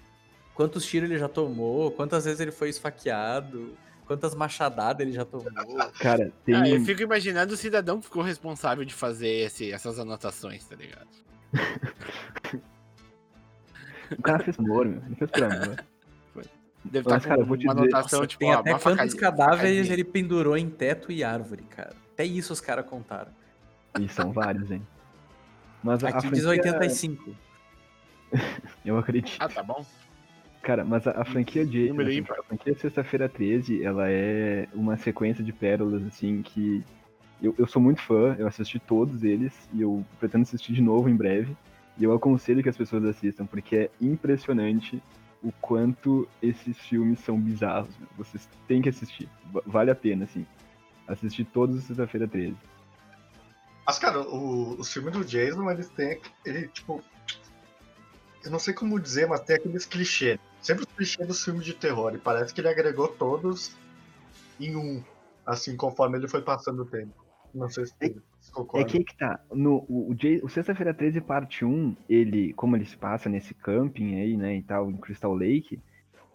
[0.54, 3.74] Quantos tiros ele já tomou, quantas vezes ele foi esfaqueado,
[4.08, 5.52] quantas machadadas ele já tomou.
[6.00, 6.56] Cara, tem.
[6.56, 10.78] Ah, eu fico imaginando o cidadão que ficou responsável de fazer esse- essas anotações, tá
[10.78, 11.10] ligado?
[14.18, 15.02] O cara fez amor, meu.
[15.08, 15.84] Ele fez por amor.
[16.86, 18.70] Deve estar cara, com eu vou te uma dizer- anotação, Nossa, tipo, tem ó, até
[18.72, 21.94] quantos facadinha- cadáveres ele pendurou em teto e árvore, cara.
[22.14, 23.32] Até isso os caras contaram.
[24.00, 24.82] E são vários, hein?
[25.84, 27.36] Mas a, a Aqui diz franquia, 85.
[28.86, 29.36] eu acredito.
[29.40, 29.86] Ah, tá bom.
[30.62, 32.40] Cara, mas a, a franquia de Número a, ímpar.
[32.40, 36.84] a franquia Sexta-feira 13, ela é uma sequência de pérolas, assim, que
[37.42, 41.08] eu, eu sou muito fã, eu assisti todos eles e eu pretendo assistir de novo
[41.10, 41.56] em breve.
[41.98, 45.02] E eu aconselho que as pessoas assistam, porque é impressionante
[45.46, 47.96] o quanto esses filmes são bizarros.
[48.00, 48.08] meu.
[48.18, 49.30] Vocês têm que assistir.
[49.54, 50.46] Va- Vale a pena, assim.
[51.08, 52.56] Assistir todos os Sexta-feira 13.
[53.86, 56.20] Mas, cara, o- os filmes do Jason, eles têm.
[56.44, 57.04] Ele, tipo.
[58.44, 60.40] Eu não sei como dizer, mas tem aqueles clichês.
[60.62, 62.14] Sempre os clichês dos filmes de terror.
[62.16, 63.76] E parece que ele agregou todos
[64.60, 65.04] em um.
[65.46, 67.14] Assim, conforme ele foi passando o tempo.
[67.56, 68.14] Não sei se É
[68.52, 68.88] concordam.
[68.88, 69.40] que que tá.
[69.52, 74.16] No, o, o, o Sexta-feira 13, parte 1, ele, como ele se passa nesse camping
[74.20, 75.80] aí, né, e tal, em Crystal Lake,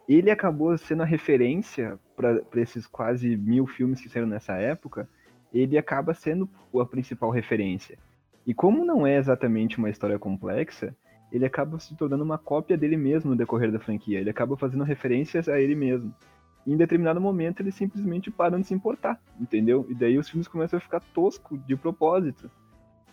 [0.09, 5.09] ele acabou sendo a referência para esses quase mil filmes que saíram nessa época,
[5.53, 7.99] ele acaba sendo a principal referência.
[8.47, 10.97] E como não é exatamente uma história complexa,
[11.31, 14.18] ele acaba se tornando uma cópia dele mesmo no decorrer da franquia.
[14.18, 16.12] Ele acaba fazendo referências a ele mesmo.
[16.66, 19.86] Em determinado momento eles simplesmente param de se importar, entendeu?
[19.88, 22.50] E daí os filmes começam a ficar tosco de propósito.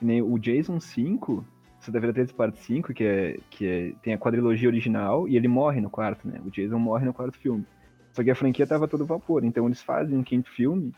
[0.02, 1.46] Nem o Jason 5,
[1.80, 5.80] Sexta-feira 13, parte 5, que, é, que é, tem a quadrilogia original, e ele morre
[5.80, 6.42] no quarto, né?
[6.46, 7.66] O Jason morre no quarto filme.
[8.12, 10.92] Só que a franquia tava todo vapor, então eles fazem um quinto filme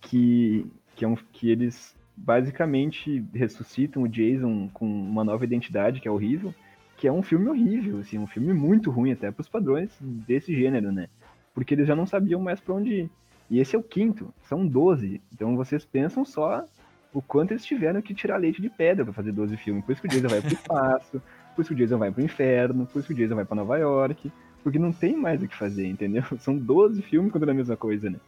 [0.00, 6.08] que, que, é um, que eles basicamente ressuscitam o Jason com uma nova identidade, que
[6.08, 6.54] é horrível,
[6.96, 10.90] que é um filme horrível, assim, um filme muito ruim até pros padrões desse gênero,
[10.90, 11.08] né?
[11.54, 13.10] Porque eles já não sabiam mais pra onde ir.
[13.50, 15.20] E esse é o quinto, são 12.
[15.32, 16.64] Então vocês pensam só
[17.12, 19.84] o quanto eles tiveram que tirar leite de pedra pra fazer 12 filmes.
[19.84, 21.22] Por isso que o Jason vai pro espaço,
[21.54, 23.54] por isso que o Jason vai pro inferno, por isso que o Jason vai pra
[23.56, 24.32] Nova York.
[24.62, 26.22] Porque não tem mais o que fazer, entendeu?
[26.40, 28.18] São 12 filmes contra a mesma coisa, né?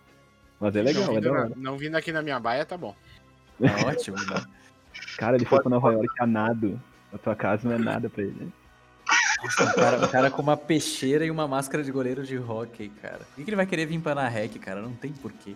[0.60, 1.52] Mas é legal, não, é vindo na- hora.
[1.56, 2.94] não vindo aqui na minha baia, tá bom.
[3.60, 4.44] É ótimo, né?
[5.16, 6.80] Cara, ele foi pra Nova York a nado.
[7.12, 8.52] A tua casa não é nada pra ele.
[9.44, 9.64] Né?
[9.70, 13.18] Um cara, um cara com uma peixeira e uma máscara de goleiro de hockey, cara.
[13.18, 14.80] Por que, que ele vai querer vir pra na rec, cara?
[14.82, 15.54] Não tem porquê.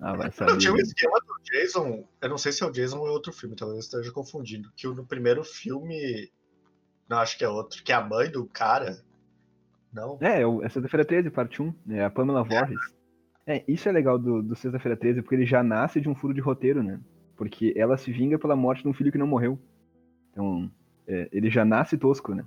[0.00, 0.58] Ah, vai Não, saber.
[0.58, 0.82] tinha um né?
[0.82, 2.04] esquema do Jason.
[2.20, 4.70] Eu não sei se é o Jason ou é outro filme, talvez eu esteja confundindo.
[4.76, 6.30] Que no primeiro filme.
[7.08, 7.82] Não, acho que é outro.
[7.82, 8.98] Que é a mãe do cara.
[9.92, 10.18] Não.
[10.20, 11.72] É, é o- é sexta-feira 13, parte 1.
[11.90, 12.80] É a Pamela Voorhees.
[13.46, 16.32] É, isso é legal do, do Sexta-feira 13, porque ele já nasce de um furo
[16.32, 16.98] de roteiro, né?
[17.36, 19.58] Porque ela se vinga pela morte de um filho que não morreu.
[20.32, 20.70] Então,
[21.06, 22.44] é, ele já nasce tosco, né?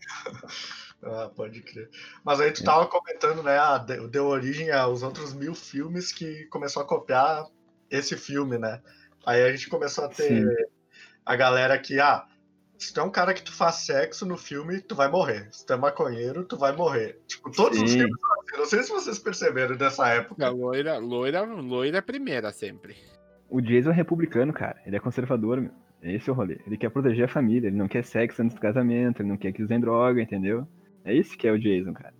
[1.02, 1.88] ah, pode crer.
[2.24, 3.58] Mas aí tu tava comentando, né?
[3.58, 7.46] A, deu origem aos outros mil filmes que começou a copiar
[7.90, 8.80] esse filme, né?
[9.26, 10.46] Aí a gente começou a ter Sim.
[11.24, 12.26] a galera que, ah,
[12.78, 15.48] se tu é um cara que tu faz sexo no filme, tu vai morrer.
[15.52, 17.20] Se tu é maconheiro, tu vai morrer.
[17.26, 17.84] Tipo, todos Sim.
[17.84, 18.20] os filmes.
[18.56, 20.46] Não sei se vocês perceberam dessa época.
[20.46, 22.96] A loira, loira, loira é primeira sempre.
[23.48, 24.80] O Jason é republicano, cara.
[24.86, 25.72] Ele é conservador, meu.
[26.02, 26.58] Esse é o rolê.
[26.66, 29.52] Ele quer proteger a família, ele não quer sexo antes do casamento, ele não quer
[29.52, 30.66] que usem droga, entendeu?
[31.04, 32.14] É isso que é o Jason, cara.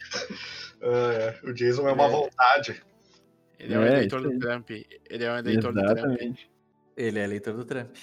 [0.80, 2.08] é, o Jason é uma é.
[2.08, 2.82] vontade.
[3.58, 4.70] Ele é, um é, eleitor do Trump.
[4.70, 6.18] Ele é um eleitor Exatamente.
[6.18, 6.38] do Trump.
[6.96, 7.94] Ele é eleitor do Trump.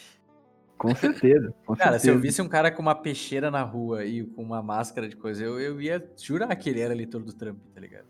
[0.78, 1.54] Com certeza.
[1.66, 2.00] Com cara, certeza.
[2.00, 5.16] se eu visse um cara com uma peixeira na rua e com uma máscara de
[5.16, 8.08] coisa, eu, eu ia jurar que ele era eleitor do Trump, tá ligado?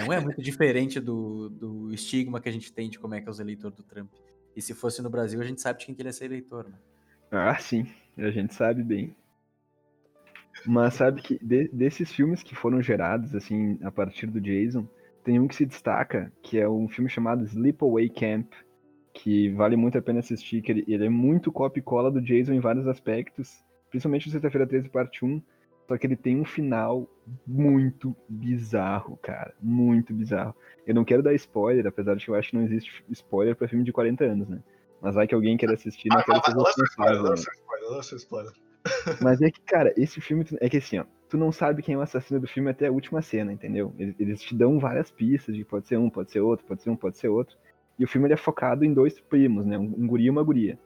[0.00, 3.28] Não é muito diferente do, do estigma que a gente tem de como é que
[3.28, 4.10] é os eleitores do Trump.
[4.56, 6.68] E se fosse no Brasil, a gente sabe de quem que ele ia ser eleitor,
[6.68, 6.78] né?
[7.30, 7.86] Ah, sim.
[8.16, 9.14] A gente sabe bem.
[10.66, 14.88] Mas sabe que de, desses filmes que foram gerados, assim, a partir do Jason,
[15.24, 18.52] tem um que se destaca, que é um filme chamado Sleepaway Camp,
[19.12, 22.52] que vale muito a pena assistir, que ele, ele é muito copy cola do Jason
[22.52, 25.40] em vários aspectos, principalmente o Sexta-feira 13, parte 1,
[25.86, 27.08] só que ele tem um final
[27.46, 29.54] muito bizarro, cara.
[29.60, 30.54] Muito bizarro.
[30.86, 33.68] Eu não quero dar spoiler, apesar de que eu acho que não existe spoiler pra
[33.68, 34.62] filme de 40 anos, né?
[35.00, 38.16] Mas vai que alguém queira assistir, não ah, quero ser lança spoiler, lança spoiler, lança
[38.16, 38.52] spoiler.
[39.20, 41.98] Mas é que, cara, esse filme é que assim, ó, tu não sabe quem é
[41.98, 43.94] o assassino do filme até a última cena, entendeu?
[43.98, 46.90] Eles, eles te dão várias pistas de pode ser um, pode ser outro, pode ser
[46.90, 47.56] um, pode ser outro.
[47.98, 49.78] E o filme ele é focado em dois primos, né?
[49.78, 50.78] Um, um guri e uma guria.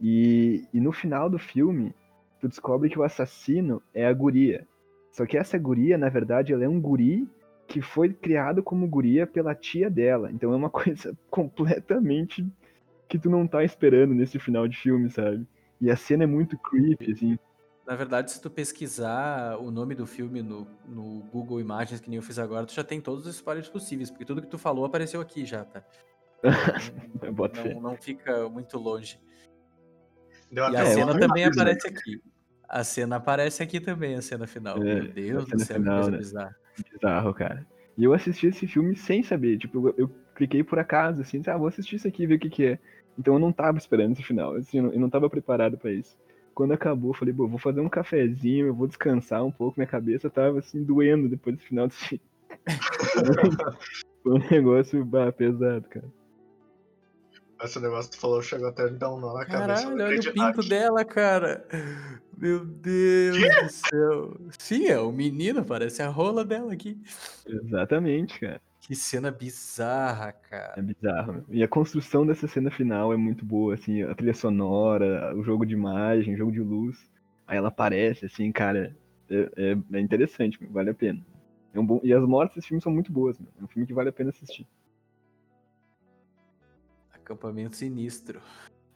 [0.00, 1.94] E, e no final do filme,
[2.40, 4.66] tu descobre que o assassino é a guria.
[5.12, 7.28] Só que essa guria, na verdade, ela é um guri
[7.66, 10.30] que foi criado como guria pela tia dela.
[10.32, 12.46] Então é uma coisa completamente
[13.08, 15.46] que tu não tá esperando nesse final de filme, sabe?
[15.80, 17.38] E a cena é muito creepy, assim.
[17.86, 22.18] Na verdade, se tu pesquisar o nome do filme no, no Google Imagens, que nem
[22.18, 24.84] eu fiz agora, tu já tem todos os spoilers possíveis, porque tudo que tu falou
[24.84, 25.82] apareceu aqui já, tá?
[27.74, 29.20] Não, não, fica muito longe.
[30.50, 32.22] Deu e a cena também aparece aqui.
[32.70, 34.76] A cena aparece aqui também, a cena final.
[34.78, 36.18] É, Meu Deus do céu, final, que coisa né?
[36.18, 36.56] bizarra.
[36.92, 37.66] Bizarro, cara.
[37.98, 39.58] E eu assisti esse filme sem saber.
[39.58, 42.48] Tipo, eu, eu cliquei por acaso, assim, ah, vou assistir isso aqui, ver o que,
[42.48, 42.78] que é.
[43.18, 44.54] Então eu não tava esperando esse final.
[44.54, 46.16] Assim, eu, não, eu não tava preparado para isso.
[46.54, 50.30] Quando acabou, eu falei, vou fazer um cafezinho, eu vou descansar um pouco, minha cabeça
[50.30, 52.24] tava assim, doendo depois do final desse filme.
[54.22, 56.08] Foi um negócio bah, pesado, cara.
[57.62, 60.30] Esse negócio que tu falou chegou até a me dar um nó na Caralho, cabeça.
[60.30, 61.66] Olha o pinto dela, cara.
[62.40, 63.62] Meu Deus que?
[63.62, 64.36] do céu.
[64.58, 66.98] Sim, é o menino, parece a rola dela aqui.
[67.46, 68.62] Exatamente, cara.
[68.80, 70.72] Que cena bizarra, cara.
[70.78, 71.44] É bizarro.
[71.50, 75.66] E a construção dessa cena final é muito boa, assim, a trilha sonora, o jogo
[75.66, 76.96] de imagem, o jogo de luz.
[77.46, 78.96] Aí ela aparece, assim, cara,
[79.28, 81.20] é, é, é interessante, vale a pena.
[81.74, 82.00] É um bom...
[82.02, 84.30] E as mortes desse filme são muito boas, é um filme que vale a pena
[84.30, 84.66] assistir.
[87.12, 88.40] Acampamento sinistro.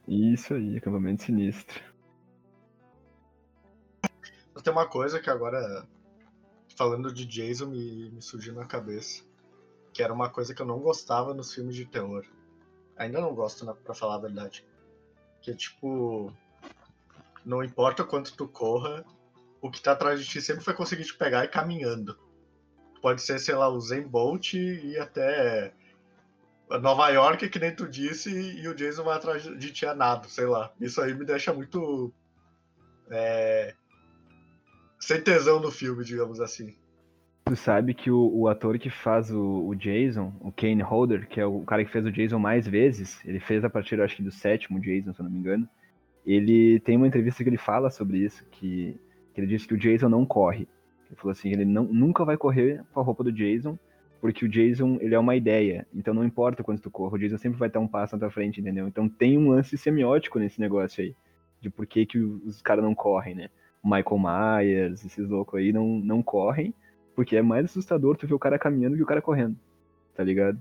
[0.08, 1.93] Isso aí, acampamento sinistro.
[4.62, 5.86] Tem uma coisa que agora,
[6.76, 9.24] falando de Jason, me, me surgiu na cabeça.
[9.92, 12.24] Que era uma coisa que eu não gostava nos filmes de terror.
[12.96, 14.64] Ainda não gosto, né, pra falar a verdade.
[15.40, 16.32] Que é tipo.
[17.44, 19.04] Não importa quanto tu corra,
[19.60, 22.18] o que tá atrás de ti sempre vai conseguir te pegar e caminhando.
[23.02, 25.74] Pode ser, sei lá, o Zen Bolt e até
[26.80, 30.28] Nova York, que nem tu disse, e o Jason vai atrás de ti a nada,
[30.28, 30.72] sei lá.
[30.80, 32.12] Isso aí me deixa muito.
[33.10, 33.74] É,
[35.04, 36.74] sem tesão no filme, digamos assim.
[37.44, 41.38] Tu sabe que o, o ator que faz o, o, Jason, o Kane Holder, que
[41.38, 44.22] é o cara que fez o Jason mais vezes, ele fez a partir, acho que,
[44.22, 45.68] do sétimo Jason, se eu não me engano.
[46.24, 48.98] Ele tem uma entrevista que ele fala sobre isso, que,
[49.34, 50.66] que ele disse que o Jason não corre.
[51.06, 53.78] Ele falou assim, ele não, nunca vai correr com a roupa do Jason,
[54.22, 55.86] porque o Jason, ele é uma ideia.
[55.94, 58.30] Então não importa quanto tu corra, o Jason sempre vai estar um passo na tua
[58.30, 58.88] frente, entendeu?
[58.88, 61.14] Então tem um lance semiótico nesse negócio aí.
[61.60, 63.50] De por que, que os caras não correm, né?
[63.84, 66.74] Michael Myers, esses loucos aí não, não correm,
[67.14, 69.56] porque é mais assustador tu ver o cara caminhando que o cara correndo.
[70.16, 70.60] Tá ligado?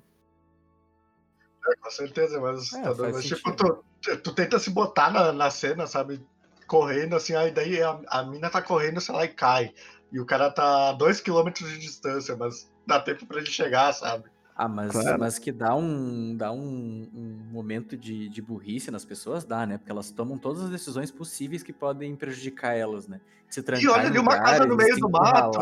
[1.67, 3.09] É, com certeza é mais assustador.
[3.09, 3.83] É, mas tipo, tu,
[4.17, 6.19] tu, tenta se botar na, na cena, sabe?
[6.67, 9.73] Correndo, assim, aí daí a, a mina tá correndo, sei lá, e cai.
[10.11, 13.93] E o cara tá a dois quilômetros de distância, mas dá tempo pra ele chegar,
[13.93, 14.25] sabe?
[14.55, 15.19] Ah, mas, claro.
[15.19, 19.77] mas que dá um, dá um, um momento de, de burrice nas pessoas, dá, né?
[19.77, 23.19] Porque elas tomam todas as decisões possíveis que podem prejudicar elas, né?
[23.49, 25.59] Se trancar e olha ali uma casa no meio do mato.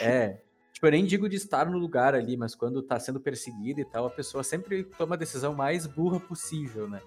[0.00, 0.40] É.
[0.72, 3.84] Tipo, eu nem digo de estar no lugar ali, mas quando tá sendo perseguida e
[3.84, 7.02] tal, a pessoa sempre toma a decisão mais burra possível, né?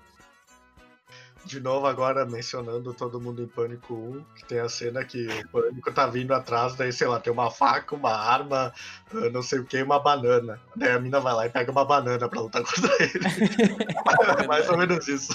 [1.46, 5.50] De novo, agora mencionando Todo Mundo em Pânico 1, que tem a cena que o
[5.50, 8.74] Pânico tá vindo atrás, daí, sei lá, tem uma faca, uma arma,
[9.14, 10.60] ah, não sei o que, uma banana.
[10.76, 14.42] Daí a mina vai lá e pega uma banana pra lutar contra ele.
[14.42, 15.34] É mais ou menos isso.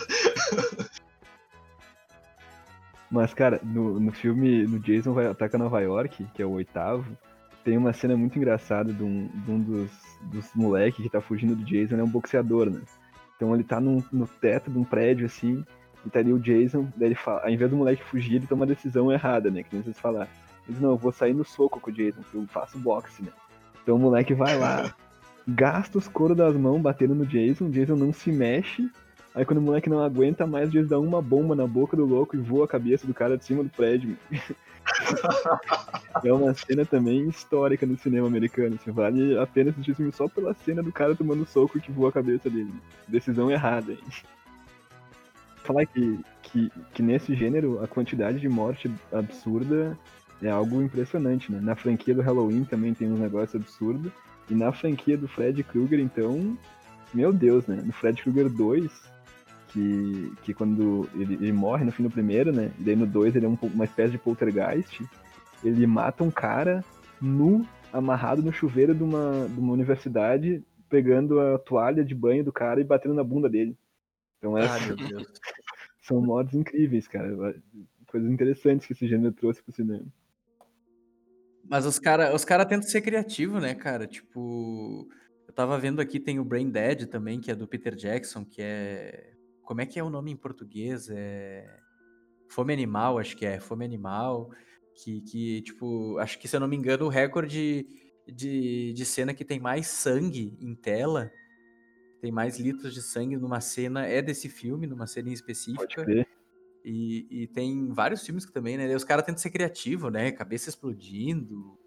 [3.10, 7.16] Mas, cara, no, no filme, no Jason vai ataca Nova York, que é o oitavo,
[7.64, 9.90] tem uma cena muito engraçada de um, de um dos,
[10.22, 12.80] dos moleques que tá fugindo do Jason, ele é um boxeador, né?
[13.36, 15.64] Então ele tá num, no teto de um prédio, assim,
[16.08, 18.62] e tá ali o Jason, daí ele fala, ao invés do moleque fugir, ele toma
[18.62, 19.62] uma decisão errada, né?
[19.62, 20.28] Que nem vocês falaram.
[20.66, 23.30] Ele diz, não, eu vou sair no soco com o Jason, eu faço boxe, né?
[23.82, 24.94] Então o moleque vai lá,
[25.46, 28.90] gasta os coros das mãos batendo no Jason, o Jason não se mexe,
[29.38, 32.34] Aí quando o moleque não aguenta mais, eles dão uma bomba na boca do louco
[32.34, 34.16] e voa a cabeça do cara de cima do prédio.
[36.24, 38.74] é uma cena também histórica no cinema americano.
[38.74, 42.08] Assim, vale a pena assistir filme só pela cena do cara tomando soco que voa
[42.08, 42.72] a cabeça dele.
[43.06, 43.98] Decisão errada, hein?
[45.68, 49.98] Falar que, que, que nesse gênero a quantidade de morte absurda
[50.42, 51.60] é algo impressionante, né?
[51.60, 54.10] Na franquia do Halloween também tem um negócio absurdo.
[54.48, 56.56] E na franquia do Fred Krueger, então,
[57.12, 57.82] meu Deus, né?
[57.84, 58.90] No Fred Krueger 2,
[59.68, 62.72] que, que quando ele, ele, morre no fim do primeiro, né?
[62.78, 65.04] E daí no 2 ele é um, uma espécie de poltergeist.
[65.62, 66.82] Ele mata um cara
[67.20, 67.62] nu,
[67.92, 72.80] amarrado no chuveiro de uma, de uma universidade, pegando a toalha de banho do cara
[72.80, 73.76] e batendo na bunda dele.
[74.38, 75.26] Então é, ah, meu Deus.
[76.08, 77.28] são modos incríveis, cara.
[78.06, 80.06] Coisas interessantes que esse gênero trouxe pro cinema.
[81.68, 84.06] Mas os caras os cara tentam ser criativos, né, cara?
[84.06, 85.06] Tipo,
[85.46, 88.62] eu tava vendo aqui, tem o Brain Dead também, que é do Peter Jackson, que
[88.62, 89.34] é
[89.68, 91.10] como é que é o nome em português?
[91.10, 91.68] É.
[92.48, 93.60] Fome Animal, acho que é.
[93.60, 94.50] Fome Animal.
[94.94, 97.86] Que, que tipo, acho que se eu não me engano, o recorde
[98.26, 101.30] de, de cena que tem mais sangue em tela,
[102.20, 106.06] tem mais litros de sangue numa cena, é desse filme, numa cena em específica.
[106.84, 108.94] E, e tem vários filmes que também, né?
[108.94, 110.32] os caras tentam ser criativos, né?
[110.32, 111.78] Cabeça explodindo,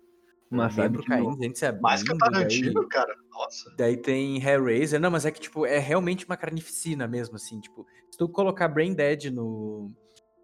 [0.51, 1.81] mas membro caindo, gente se abrindo.
[1.81, 3.15] Mais que Tarantino, daí, cara.
[3.31, 3.73] Nossa.
[3.77, 4.99] Daí tem Hellraiser.
[4.99, 7.59] Não, mas é que, tipo, é realmente uma carnificina mesmo, assim.
[7.61, 9.91] Tipo, se tu colocar Brain Dead no,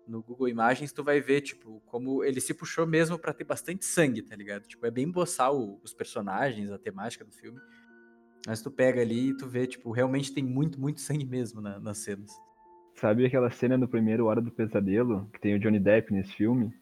[0.08, 3.84] no Google Imagens, tu vai ver, tipo, como ele se puxou mesmo para ter bastante
[3.84, 4.66] sangue, tá ligado?
[4.66, 7.60] Tipo, é bem boçar o, os personagens, a temática do filme.
[8.48, 11.78] Mas tu pega ali e tu vê, tipo, realmente tem muito, muito sangue mesmo na,
[11.80, 12.32] nas cenas.
[12.96, 16.74] Sabe aquela cena no primeiro Hora do Pesadelo, que tem o Johnny Depp nesse filme?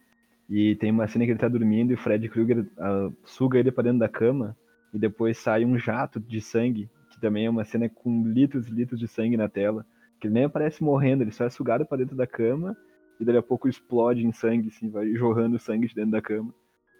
[0.48, 3.72] E tem uma cena que ele tá dormindo e o Fred Krueger uh, suga ele
[3.72, 4.56] pra dentro da cama
[4.94, 8.70] e depois sai um jato de sangue, que também é uma cena com litros e
[8.70, 9.84] litros de sangue na tela.
[10.20, 12.76] Que ele nem aparece morrendo, ele só é sugado para dentro da cama
[13.18, 16.54] e daqui a pouco explode em sangue, assim, vai jorrando sangue de dentro da cama.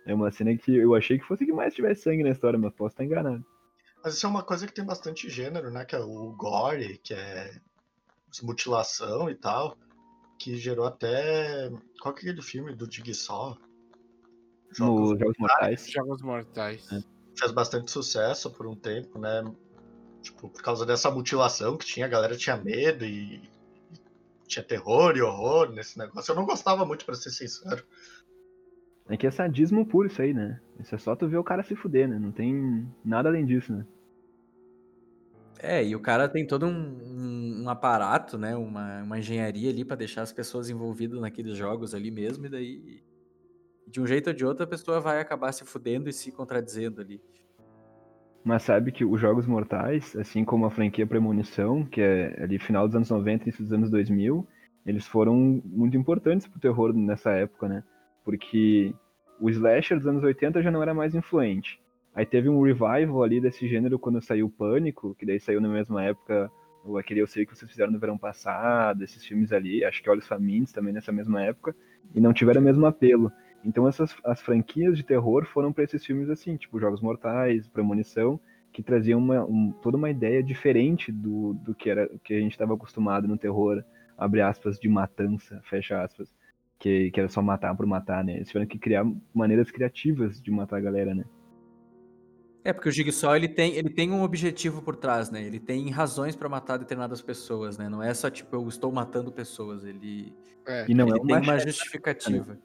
[0.05, 2.75] É uma cena que eu achei que fosse que mais tivesse sangue na história, mas
[2.75, 3.45] posso estar enganado.
[4.03, 5.85] Mas isso é uma coisa que tem bastante gênero, né?
[5.85, 7.61] Que é o gore, que é
[8.43, 9.77] mutilação e tal
[10.39, 11.71] que gerou até.
[12.01, 13.57] Qual que é aquele filme do Jigsaw?
[14.73, 15.91] Jogos, no Jogos Mortais.
[15.91, 16.93] Jogos Mortais.
[16.93, 17.03] É.
[17.39, 19.45] Fez bastante sucesso por um tempo, né?
[20.23, 23.37] Tipo, por causa dessa mutilação que tinha, a galera tinha medo e,
[23.93, 26.33] e tinha terror e horror nesse negócio.
[26.33, 27.85] Eu não gostava muito, para ser sincero.
[29.09, 30.61] É que é sadismo puro isso aí, né?
[30.81, 32.19] Isso é só tu ver o cara se fuder, né?
[32.19, 33.87] Não tem nada além disso, né?
[35.59, 38.57] É, e o cara tem todo um, um, um aparato, né?
[38.57, 43.03] Uma, uma engenharia ali para deixar as pessoas envolvidas naqueles jogos ali mesmo, e daí,
[43.87, 47.01] de um jeito ou de outro, a pessoa vai acabar se fudendo e se contradizendo
[47.01, 47.21] ali.
[48.45, 52.87] Mas sabe que os Jogos Mortais, assim como a franquia Premonição, que é ali final
[52.87, 54.47] dos anos 90 e dos anos 2000,
[54.87, 57.83] eles foram muito importantes pro terror nessa época, né?
[58.27, 58.93] Porque
[59.41, 61.81] o slasher dos anos 80 já não era mais influente.
[62.13, 66.03] Aí teve um revival ali desse gênero quando saiu Pânico, que daí saiu na mesma
[66.03, 66.51] época
[66.99, 70.27] aquele Eu Sei Que Vocês Fizeram no Verão Passado, esses filmes ali, acho que Olhos
[70.27, 71.75] Famintos também nessa mesma época,
[72.15, 73.31] e não tiveram o mesmo apelo.
[73.65, 78.41] Então essas as franquias de terror foram para esses filmes assim, tipo Jogos Mortais, Premonição,
[78.73, 82.53] que traziam uma, um, toda uma ideia diferente do, do que era que a gente
[82.53, 83.83] estava acostumado no terror,
[84.19, 86.31] abre aspas, de matança, fecha aspas,
[86.79, 88.37] que, que era só matar por matar, né?
[88.37, 89.05] Eles tiveram que criar
[89.35, 91.25] maneiras criativas de matar a galera, né?
[92.67, 95.41] É, porque o Jigsaw ele tem, ele tem um objetivo por trás, né?
[95.41, 97.89] Ele tem razões para matar determinadas pessoas, né?
[97.89, 99.85] Não é só tipo, eu estou matando pessoas.
[99.85, 100.35] Ele,
[100.67, 100.85] é.
[100.89, 102.59] e não ele é tem uma justificativa.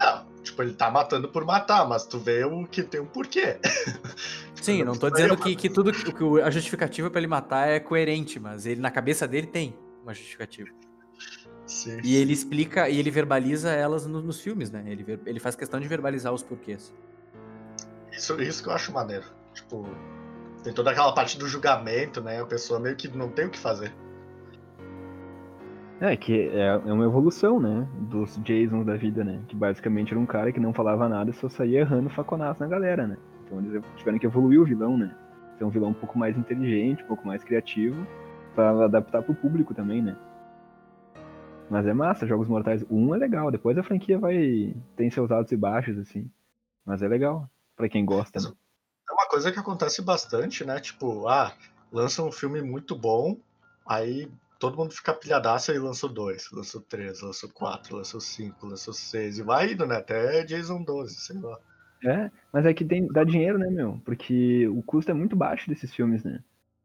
[0.00, 3.58] Não, tipo, ele tá matando por matar, mas tu vê o que tem um porquê.
[4.56, 8.40] Sim, não tô dizendo que, que tudo que a justificativa para ele matar é coerente,
[8.40, 10.70] mas ele na cabeça dele tem uma justificativa.
[11.68, 12.00] Sim.
[12.02, 14.82] E ele explica e ele verbaliza elas no, nos filmes, né?
[14.86, 16.92] Ele, ele faz questão de verbalizar os porquês.
[18.10, 19.24] Isso, isso que eu acho maneiro.
[19.52, 19.86] Tipo,
[20.64, 22.40] tem toda aquela parte do julgamento, né?
[22.40, 23.92] A pessoa meio que não tem o que fazer.
[26.00, 27.86] É, que é, é uma evolução, né?
[28.00, 29.40] Dos Jasons da vida, né?
[29.46, 32.66] Que basicamente era um cara que não falava nada e só saía errando faconaço na
[32.66, 33.16] galera, né?
[33.44, 35.14] Então eles tiveram que evoluir o vilão, né?
[35.58, 38.06] Ser um vilão um pouco mais inteligente, um pouco mais criativo,
[38.54, 40.16] para adaptar pro público também, né?
[41.70, 44.74] Mas é massa, Jogos Mortais 1 é legal, depois a franquia vai.
[44.96, 46.30] tem seus altos e baixos, assim.
[46.84, 48.50] Mas é legal, para quem gosta, né?
[49.08, 50.80] É uma coisa que acontece bastante, né?
[50.80, 51.52] Tipo, ah,
[51.92, 53.38] lança um filme muito bom,
[53.86, 58.92] aí todo mundo fica pilhadaço e lançou dois, lançou três, lançou quatro, lançou cinco, lançou
[58.92, 59.96] seis, e vai indo, né?
[59.96, 61.58] Até Jason 12, sei lá.
[62.04, 64.00] É, mas é que tem, dá dinheiro, né, meu?
[64.04, 66.40] Porque o custo é muito baixo desses filmes, né?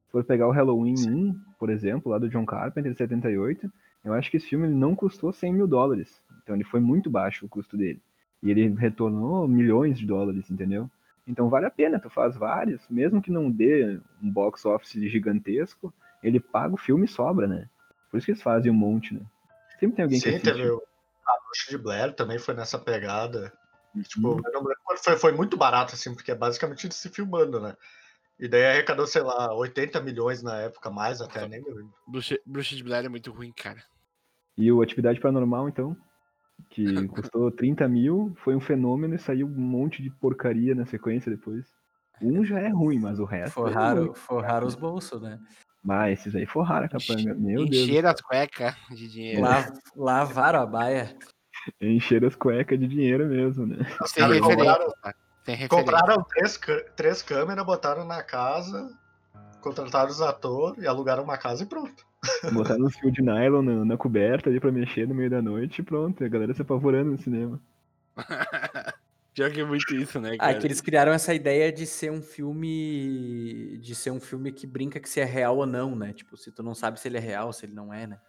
[0.06, 3.72] Se for pegar o Halloween 1, por exemplo, lá do John Carpenter, de 78,
[4.04, 6.22] eu acho que esse filme ele não custou 100 mil dólares.
[6.41, 8.01] Então ele foi muito baixo o custo dele.
[8.41, 10.89] E ele retornou milhões de dólares, entendeu?
[11.26, 15.93] Então vale a pena, tu faz vários, mesmo que não dê um box office gigantesco,
[16.22, 17.70] ele paga o filme e sobra, né?
[18.12, 19.22] Por isso que eles fazem um monte, né?
[19.80, 20.84] Sempre tem alguém Sim, que teve o-
[21.26, 23.54] a Bruxa de Blair também foi nessa pegada.
[24.08, 27.10] Tipo, eu não lembro quando foi, foi muito barato, assim, porque é basicamente eles se
[27.10, 27.76] filmando, né?
[28.39, 31.93] E daí arrecadou, sei lá, 80 milhões na época, mais até, nem me lembro.
[32.08, 33.82] Bruxa, Bruxa de Blair é muito ruim, cara.
[34.58, 35.95] E o Atividade Paranormal, então,
[36.70, 41.32] que custou 30 mil, foi um fenômeno e saiu um monte de porcaria na sequência
[41.32, 41.66] depois.
[42.22, 43.47] Um já é ruim, mas o resto.
[43.47, 44.14] é Forraram, ruim.
[44.14, 45.39] forraram os bolsos, né?
[45.84, 47.34] Mas esses aí forraram a capanga.
[47.34, 47.88] Meu Deus.
[47.89, 49.41] Encher as cuecas de dinheiro.
[49.41, 51.18] La- lavaram a baia.
[51.82, 53.78] Encher as cuecas de dinheiro mesmo, né?
[55.43, 55.68] Tem referência.
[55.68, 56.60] compraram, três,
[56.95, 58.89] três câmeras, botaram na casa,
[59.62, 62.06] contrataram os atores e alugaram uma casa e pronto.
[62.54, 65.80] Botaram uns fios de nylon na, na coberta ali pra mexer no meio da noite
[65.80, 66.24] e pronto.
[66.24, 67.60] A galera se apavorando no cinema.
[69.34, 70.60] Pior que é muito isso, né, Ah, cara?
[70.60, 73.78] que eles criaram essa ideia de ser um filme.
[73.82, 76.14] De ser um filme que brinca que se é real ou não, né?
[76.14, 78.20] Tipo, se tu não sabe se ele é real, se ele não é, né?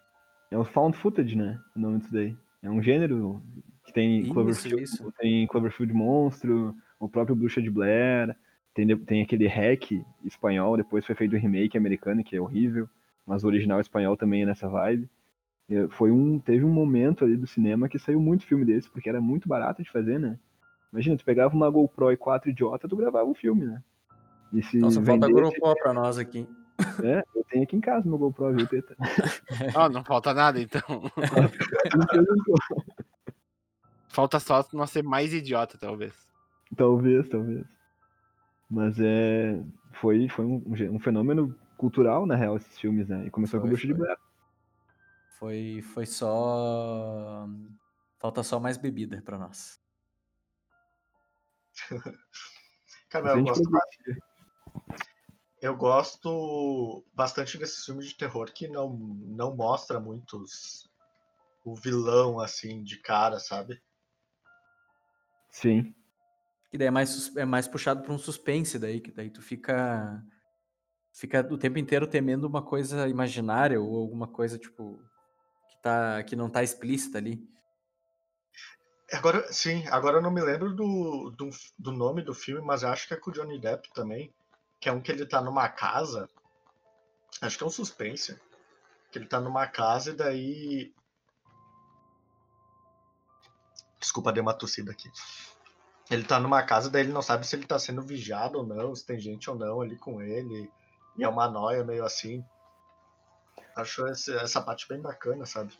[0.51, 1.59] É o found footage, né?
[1.77, 2.35] O nome disso daí.
[2.63, 3.43] É um gênero
[3.85, 5.13] que tem Isso, Cloverfield, isso.
[5.19, 8.35] tem Cloverfield Monstro, o próprio Bruxa de Blair,
[8.73, 9.93] tem, tem aquele hack
[10.25, 12.89] espanhol, depois foi feito o remake americano, que é horrível,
[13.27, 15.09] mas o original espanhol também é nessa vibe.
[15.91, 19.20] Foi um, teve um momento ali do cinema que saiu muito filme desse, porque era
[19.20, 20.39] muito barato de fazer, né?
[20.93, 23.83] Imagina, tu pegava uma GoPro e quatro idiota, tu gravava um filme, né?
[24.53, 26.47] E se só falta GoPro pra nós aqui.
[27.03, 28.95] é, eu tenho aqui em casa meu GoPro, viu, Teta?
[29.75, 30.83] Ah, não falta nada, então.
[30.89, 31.11] Não.
[34.14, 36.14] Falta só nós ser mais idiota, talvez.
[36.77, 37.64] Talvez, talvez.
[38.70, 39.61] Mas é.
[39.95, 40.62] Foi, foi um,
[40.93, 41.53] um fenômeno
[41.85, 43.26] cultural, na real, esses filmes, né?
[43.26, 44.03] E começou com o Foi, Bruxa de foi.
[44.03, 44.18] Blair.
[45.39, 47.47] Foi, foi só.
[48.18, 49.78] Falta só mais bebida pra nós.
[53.11, 53.70] Cara, eu gosto,
[55.61, 60.91] eu gosto bastante desses filmes de terror que não, não mostra muitos
[61.64, 63.80] o vilão, assim, de cara, sabe?
[65.51, 65.95] Sim.
[66.70, 70.24] Que daí é mais, é mais puxado pra um suspense daí, que daí tu fica.
[71.15, 75.01] Fica o tempo inteiro temendo uma coisa imaginária ou alguma coisa, tipo,
[75.71, 77.49] que, tá, que não tá explícita ali.
[79.12, 83.07] Agora, sim, agora eu não me lembro do, do, do nome do filme, mas acho
[83.07, 84.35] que é com o Johnny Depp também.
[84.81, 86.29] Que é um que ele tá numa casa.
[87.41, 88.37] Acho que é um suspense.
[89.12, 90.95] Que ele tá numa casa e daí.
[94.01, 95.09] Desculpa, dei uma tossida aqui.
[96.11, 98.97] Ele tá numa casa, daí ele não sabe se ele tá sendo vigiado ou não,
[98.97, 100.69] se tem gente ou não ali com ele.
[101.17, 102.45] E é uma noia meio assim.
[103.77, 105.73] Acho esse- essa parte bem bacana, sabe?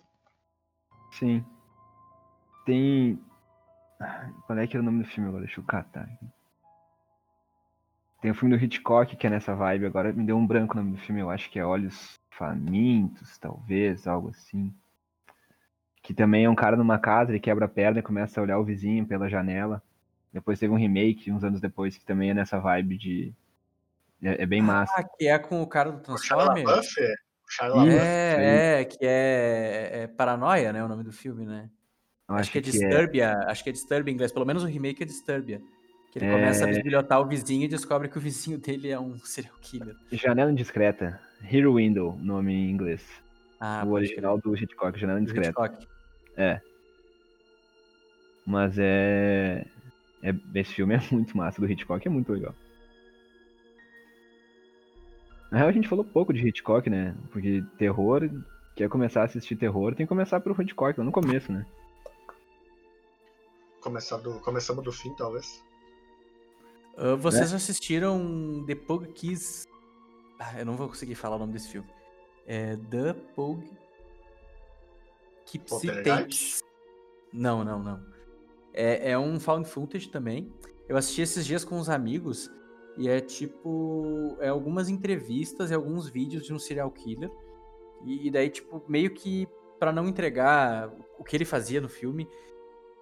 [1.13, 1.45] Sim.
[2.65, 3.21] Tem.
[4.01, 5.45] Ah, Qual é que era o nome do filme agora?
[5.45, 6.09] Deixa eu catar.
[8.21, 9.87] Tem o filme do Hitchcock que é nessa vibe.
[9.87, 11.21] Agora me deu um branco o nome do filme.
[11.21, 14.75] Eu acho que é Olhos Famintos, talvez, algo assim.
[16.03, 18.59] Que também é um cara numa casa, ele quebra a perna e começa a olhar
[18.59, 19.83] o vizinho pela janela.
[20.33, 23.35] Depois teve um remake, uns anos depois, que também é nessa vibe de.
[24.23, 24.93] É, é bem massa.
[24.97, 26.97] Ah, que é com o cara do Transformers?
[26.99, 27.15] é?
[27.63, 27.99] O LaBeouf.
[27.99, 30.83] É, é, que é, é Paranoia, né?
[30.83, 31.69] O nome do filme, né?
[32.29, 35.03] Eu Acho, que é Disturbia, acho que é Disturbia em inglês, pelo menos o remake
[35.03, 35.61] é Disturbia.
[36.11, 36.33] Que ele É.
[36.33, 39.95] começa a bisbilhotar o vizinho e descobre que o vizinho dele é um serial killer.
[40.11, 41.21] Janela Indiscreta.
[41.43, 43.07] Hero Window, nome em inglês.
[43.61, 45.49] Ah, o original do Hitchcock, Janela Indiscreta.
[45.51, 45.87] Hitchcock.
[48.47, 49.67] Mas é...
[50.23, 50.35] é.
[50.55, 52.55] Esse filme é muito massa, do Hitchcock é muito legal.
[55.55, 57.15] Na real, a gente falou pouco de Hitchcock, né?
[57.31, 58.29] Porque terror,
[58.75, 61.65] quer começar a assistir terror, tem que começar pelo Hitchcock, lá no começo, né?
[63.81, 65.63] Começar do, começamos do fim, talvez.
[66.99, 67.57] Uh, vocês né?
[67.57, 69.65] assistiram The Pug Kiss?
[70.41, 71.89] Ah, eu não vou conseguir falar o nome desse filme.
[72.49, 73.65] É The Pug
[75.47, 76.65] Kipsy Tapes.
[77.33, 78.05] Não, não, não.
[78.73, 80.53] É, é um found footage também.
[80.89, 82.51] Eu assisti esses dias com uns amigos
[82.97, 84.37] e é tipo.
[84.41, 87.31] É algumas entrevistas e alguns vídeos de um serial killer.
[88.05, 92.29] E, e daí, tipo, meio que para não entregar o que ele fazia no filme,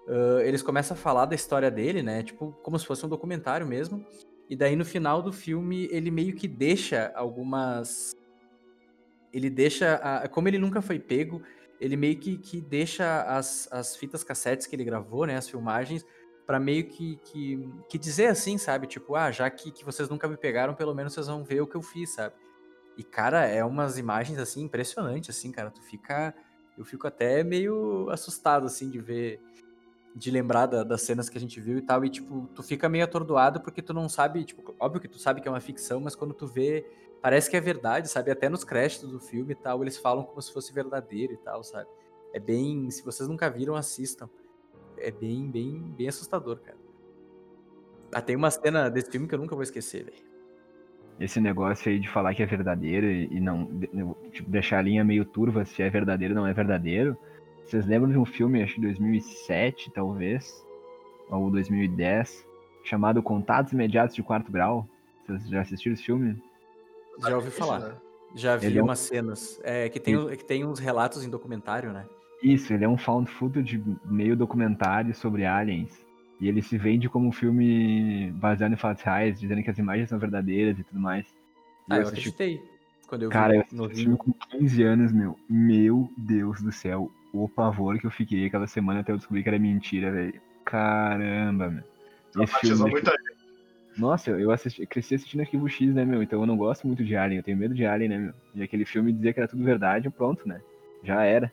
[0.06, 2.22] uh, eles começam a falar da história dele, né?
[2.22, 4.04] Tipo, como se fosse um documentário mesmo.
[4.48, 8.12] E daí no final do filme ele meio que deixa algumas.
[9.32, 9.94] Ele deixa.
[9.96, 10.28] A...
[10.28, 11.42] Como ele nunca foi pego,
[11.80, 15.36] ele meio que, que deixa as, as fitas cassetes que ele gravou, né?
[15.36, 16.04] As filmagens,
[16.52, 18.86] para meio que, que, que, dizer assim, sabe?
[18.86, 21.66] Tipo, ah, já que, que vocês nunca me pegaram, pelo menos vocês vão ver o
[21.66, 22.34] que eu fiz, sabe?
[22.94, 25.70] E, cara, é umas imagens, assim, impressionantes, assim, cara.
[25.70, 26.34] Tu fica.
[26.76, 29.40] Eu fico até meio assustado, assim, de ver.
[30.14, 32.04] De lembrar da, das cenas que a gente viu e tal.
[32.04, 34.44] E, tipo, tu fica meio atordoado porque tu não sabe.
[34.44, 36.84] Tipo, óbvio que tu sabe que é uma ficção, mas quando tu vê.
[37.22, 38.30] Parece que é verdade, sabe?
[38.30, 41.64] Até nos créditos do filme e tal, eles falam como se fosse verdadeiro e tal,
[41.64, 41.88] sabe?
[42.34, 42.90] É bem.
[42.90, 44.28] Se vocês nunca viram, assistam.
[45.02, 46.78] É bem, bem, bem assustador, cara.
[48.12, 50.32] Ah, tem uma cena desse filme que eu nunca vou esquecer, velho
[51.20, 53.66] esse negócio aí de falar que é verdadeiro e não
[54.32, 57.16] tipo, deixar a linha meio turva se é verdadeiro ou não é verdadeiro.
[57.64, 60.66] Vocês lembram de um filme, acho que 2007, talvez,
[61.30, 62.44] ou 2010,
[62.84, 64.86] chamado Contatos Imediatos de Quarto Grau?
[65.24, 66.42] Vocês já assistiram esse filme?
[67.20, 68.00] Já ouvi falar.
[68.34, 69.60] Já vi é umas cenas.
[69.62, 72.04] É, que, tem, que tem uns relatos em documentário, né?
[72.42, 76.04] Isso, ele é um found footage meio documentário sobre aliens.
[76.40, 80.08] E ele se vende como um filme baseado em fatos reais, dizendo que as imagens
[80.08, 81.24] são verdadeiras e tudo mais.
[81.88, 82.30] E ah, eu, assisti...
[82.30, 82.60] acreditei.
[83.06, 85.38] Quando eu Cara, vi eu assisti filme com 15 anos, meu.
[85.48, 87.12] Meu Deus do céu.
[87.32, 90.40] O pavor que eu fiquei aquela semana até eu descobrir que era mentira, velho.
[90.64, 91.84] Caramba, meu.
[92.42, 93.12] Esse filme muita
[93.96, 96.22] Nossa, eu assisti, cresci assistindo Arquivo X, né, meu?
[96.22, 98.34] Então eu não gosto muito de Alien, eu tenho medo de Alien, né, meu?
[98.54, 100.60] E aquele filme dizia que era tudo verdade, pronto, né?
[101.04, 101.52] Já era.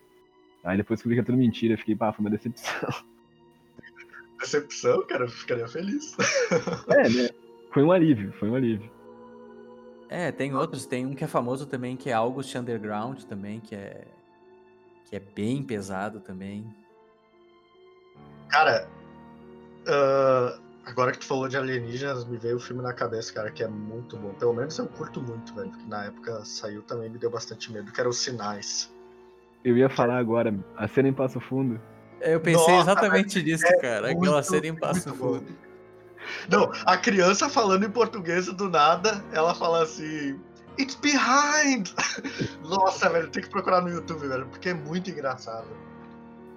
[0.70, 2.90] Aí depois descobri que era tudo mentira, fiquei, pá, foi uma decepção.
[4.40, 6.16] decepção, cara, eu ficaria feliz.
[6.90, 7.30] É, né?
[7.74, 8.92] Foi um alívio, foi um alívio.
[10.08, 13.74] É, tem outros, tem um que é famoso também, que é August Underground também, que
[13.74, 14.06] é
[15.10, 16.64] que é bem pesado também.
[18.48, 18.88] Cara,
[19.88, 23.64] uh, agora que tu falou de alienígenas, me veio o filme na cabeça, cara, que
[23.64, 24.36] é muito bom.
[24.36, 27.92] Pelo menos eu curto muito, velho, porque na época saiu também me deu bastante medo,
[27.92, 28.92] que era os Sinais.
[29.64, 31.80] Eu ia falar agora, a cena em Passo Fundo.
[32.22, 34.12] Eu pensei Nossa, exatamente nisso, é cara.
[34.12, 35.46] Aquela cena em Passo Fundo.
[36.50, 40.40] Não, a criança falando em português do nada, ela fala assim.
[40.80, 41.90] It's behind!
[42.64, 45.68] Nossa, velho, tem que procurar no YouTube, velho, porque é muito engraçado.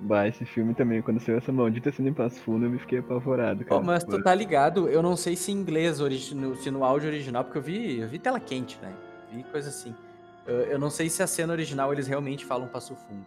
[0.00, 2.98] Bah, esse filme também, quando saiu essa maldita cena em Passo Fundo, eu me fiquei
[2.98, 3.80] apavorado, cara.
[3.80, 5.98] Oh, mas tu tá ligado, eu não sei se em inglês,
[6.58, 8.92] se no áudio original, porque eu vi, eu vi tela quente, né?
[9.32, 9.94] Vi coisa assim.
[10.46, 13.26] Eu, eu não sei se a cena original eles realmente falam Passo Fundo.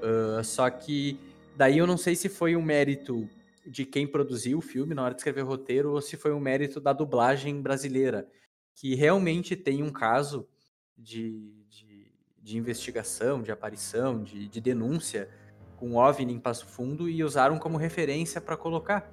[0.00, 1.18] Uh, só que
[1.58, 3.28] Daí eu não sei se foi um mérito
[3.66, 6.38] de quem produziu o filme na hora de escrever o roteiro ou se foi um
[6.38, 8.28] mérito da dublagem brasileira,
[8.76, 10.48] que realmente tem um caso
[10.96, 15.28] de, de, de investigação, de aparição, de, de denúncia
[15.76, 19.12] com OVNI em Passo Fundo e usaram como referência para colocar.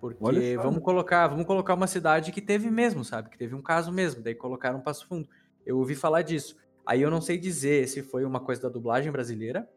[0.00, 3.28] Porque vamos colocar, vamos colocar uma cidade que teve mesmo, sabe?
[3.28, 5.28] Que teve um caso mesmo, daí colocaram Passo Fundo.
[5.64, 6.56] Eu ouvi falar disso.
[6.86, 9.68] Aí eu não sei dizer se foi uma coisa da dublagem brasileira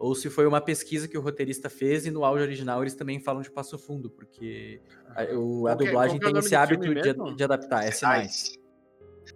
[0.00, 3.20] ou se foi uma pesquisa que o roteirista fez e no áudio original eles também
[3.20, 4.80] falam de Passo Fundo, porque
[5.14, 8.58] a, o, a dublagem é, tem esse hábito de, de, adaptar, é sinais.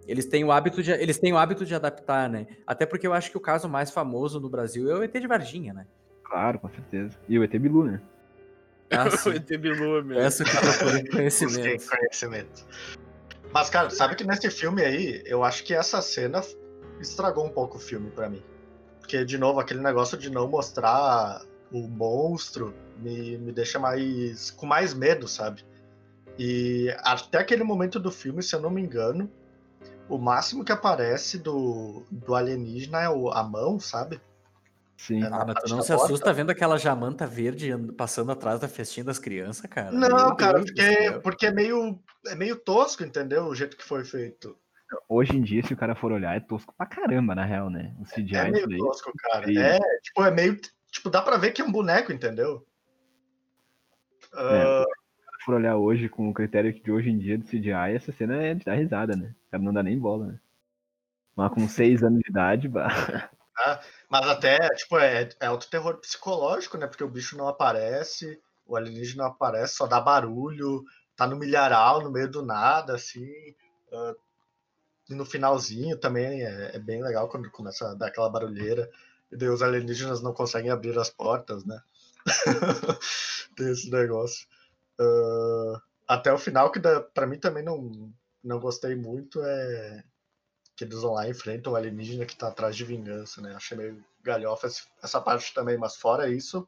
[0.07, 2.47] Eles têm, o hábito de, eles têm o hábito de adaptar, né?
[2.65, 5.27] Até porque eu acho que o caso mais famoso no Brasil é o ET de
[5.27, 5.85] Varginha, né?
[6.23, 7.15] Claro, com certeza.
[7.29, 8.01] E o ET Bilu, né?
[8.89, 10.19] Ah, o ET Bilu é mesmo.
[10.19, 11.87] Essa que eu conhecimento.
[11.87, 12.65] conhecimento.
[13.55, 16.41] Mas, cara, sabe que nesse filme aí, eu acho que essa cena
[16.99, 18.43] estragou um pouco o filme para mim.
[18.99, 21.41] Porque, de novo, aquele negócio de não mostrar
[21.71, 24.51] o monstro me, me deixa mais.
[24.51, 25.65] com mais medo, sabe?
[26.37, 29.31] E até aquele momento do filme, se eu não me engano,
[30.09, 34.19] o máximo que aparece do, do alienígena é o, a mão, sabe?
[34.97, 35.23] Sim.
[35.23, 36.05] É ah, mas tu não se porta.
[36.05, 39.91] assusta vendo aquela jamanta verde passando atrás da festinha das crianças, cara?
[39.91, 43.45] Não, Meu cara, porque, porque é, meio, é meio tosco, entendeu?
[43.45, 44.57] O jeito que foi feito.
[45.09, 47.93] Hoje em dia, se o cara for olhar, é tosco pra caramba, na real, né?
[47.99, 49.51] O CGI é meio daí, tosco, cara.
[49.51, 50.59] É, tipo, é meio.
[50.91, 52.65] Tipo, dá pra ver que é um boneco, entendeu?
[54.33, 54.85] É, uh...
[55.39, 58.41] Se for olhar hoje com o critério de hoje em dia do CGI, essa cena
[58.41, 59.35] é de dar risada, né?
[59.47, 60.39] O cara não dá nem bola, né?
[61.35, 63.29] Mas com seis anos de idade, bah.
[63.57, 63.79] Ah,
[64.09, 66.87] mas até, tipo, é, é outro terror psicológico, né?
[66.87, 70.83] Porque o bicho não aparece, o alienígena não aparece, só dá barulho,
[71.15, 73.25] tá no milharal, no meio do nada, assim.
[73.91, 74.15] Uh,
[75.09, 78.89] e no finalzinho também é, é, bem legal quando começa a dar aquela barulheira.
[79.31, 81.81] E daí os alienígenas não conseguem abrir as portas, né?
[83.55, 84.47] Tem esse negócio.
[84.99, 86.79] Uh, até o final, que
[87.13, 88.11] para mim também não,
[88.43, 90.03] não gostei muito, é
[90.75, 93.53] que eles vão lá e enfrentam o alienígena que tá atrás de vingança, né?
[93.55, 94.67] Achei meio galhofa
[95.01, 96.67] essa parte também, mas fora isso,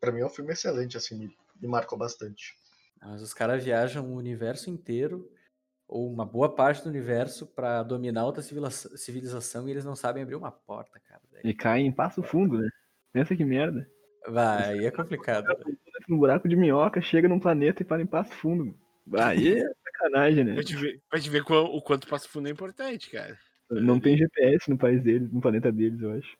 [0.00, 2.54] para mim é um filme excelente, assim, me, me marcou bastante.
[3.00, 5.30] Mas os caras viajam o universo inteiro,
[5.86, 10.36] ou uma boa parte do universo, para dominar outra civilização e eles não sabem abrir
[10.36, 11.20] uma porta, cara.
[11.42, 12.68] E caem em passo fundo, né?
[13.12, 13.88] Pensa que merda.
[14.28, 15.46] Vai, aí é complicado.
[16.08, 18.76] Um buraco de minhoca, chega num planeta e para em passo fundo.
[19.14, 20.54] Aí é sacanagem, né?
[20.54, 23.38] Pra te ver, pra te ver o quanto passo fundo é importante, cara.
[23.70, 26.36] Não tem GPS no país deles, no planeta deles, eu acho.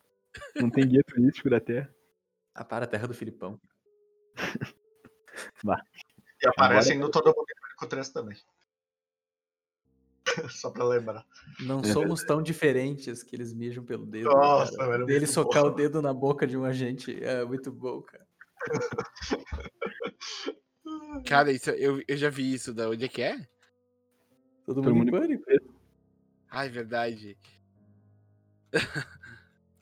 [0.56, 1.92] Não tem guia turístico da Terra.
[2.54, 3.60] Ah, para a Terra do Filipão.
[5.62, 5.80] Bah.
[6.42, 7.06] E aparecem Agora...
[7.06, 8.36] no Todo Mundo com 3 também.
[10.50, 11.24] Só pra lembrar.
[11.60, 14.30] Não somos tão diferentes que eles mijam pelo dedo.
[14.30, 15.08] Nossa, velho.
[15.08, 15.68] Ele socar bom.
[15.68, 18.26] o dedo na boca de um agente é muito bom, cara.
[21.24, 22.72] Cara, isso, eu, eu já vi isso.
[22.72, 23.36] Da onde é que é?
[24.64, 25.44] Todo, Todo mundo em pânico.
[26.50, 27.36] Ai, é verdade.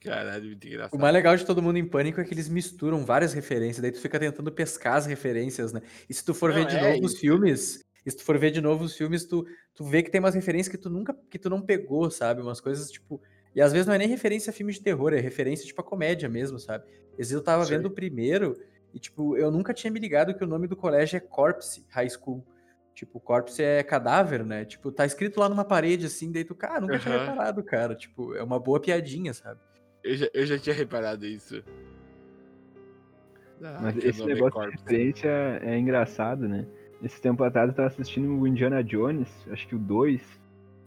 [0.00, 0.96] Caralho, muito engraçado.
[0.96, 3.90] O mais legal de Todo Mundo em Pânico é que eles misturam várias referências, daí
[3.90, 5.82] tu fica tentando pescar as referências, né?
[6.08, 7.06] E se tu for Não, ver de é novo isso.
[7.06, 9.44] os filmes, e se tu for ver de novo os filmes, tu,
[9.74, 12.40] tu vê que tem umas referências que tu nunca, que tu não pegou, sabe?
[12.40, 13.20] Umas coisas, tipo...
[13.52, 15.84] E às vezes não é nem referência a filme de terror, é referência, tipo, a
[15.84, 16.84] comédia mesmo, sabe?
[17.12, 17.70] Às vezes eu tava Sim.
[17.70, 18.56] vendo o primeiro
[18.94, 22.10] e, tipo, eu nunca tinha me ligado que o nome do colégio é Corpse High
[22.10, 22.44] School.
[22.94, 24.64] Tipo, corpse é cadáver, né?
[24.64, 27.00] Tipo, tá escrito lá numa parede, assim, daí tu, cara, nunca uhum.
[27.00, 27.94] tinha reparado, cara.
[27.94, 29.60] Tipo, é uma boa piadinha, sabe?
[30.02, 31.62] Eu já, eu já tinha reparado isso.
[33.62, 35.28] Ah, Mas esse negócio de referência
[35.62, 36.66] é engraçado, né?
[37.02, 40.22] Esse tempo atrás eu tava assistindo o Indiana Jones, acho que o 2,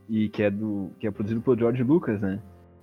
[0.09, 0.91] e que é do.
[0.99, 2.41] que é produzido pelo George Lucas, né?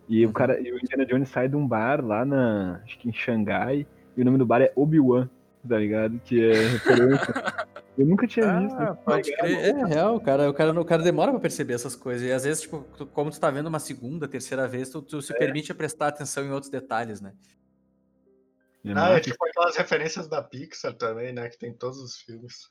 [0.08, 0.30] E uhum.
[0.30, 0.60] o cara.
[0.60, 2.80] E o Indiana Jones sai de um bar lá na.
[2.84, 3.86] acho que em Xangai,
[4.16, 5.28] e o nome do bar é Obi-Wan,
[5.68, 6.20] tá ligado?
[6.24, 7.34] Que é referência.
[7.96, 9.04] Eu nunca tinha ah, visto.
[9.04, 9.58] Pode crer.
[9.58, 10.50] É real, cara.
[10.50, 10.80] O, cara.
[10.80, 12.28] o cara demora pra perceber essas coisas.
[12.28, 15.22] E às vezes, tipo, tu, como tu tá vendo uma segunda, terceira vez, tu, tu
[15.22, 15.38] se é.
[15.38, 17.32] permite prestar atenção em outros detalhes, né?
[18.94, 21.48] Ah, é tipo aquelas referências da Pixar também, né?
[21.48, 22.70] Que tem todos os filmes.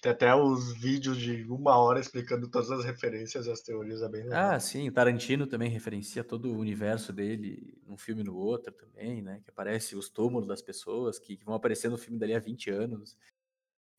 [0.00, 4.08] Tem até os vídeos de uma hora explicando todas as referências e as teorias, é
[4.08, 4.52] bem legal.
[4.52, 9.20] Ah, sim, o Tarantino também referencia todo o universo dele num filme no outro também,
[9.20, 9.42] né?
[9.44, 12.70] Que aparece os túmulos das pessoas que, que vão aparecer no filme dali há 20
[12.70, 13.18] anos,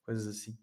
[0.03, 0.57] coisas assim.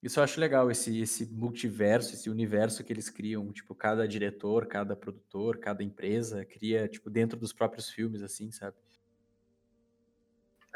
[0.00, 4.66] Isso eu acho legal, esse, esse multiverso, esse universo que eles criam, tipo, cada diretor,
[4.66, 8.76] cada produtor, cada empresa cria, tipo, dentro dos próprios filmes, assim, sabe?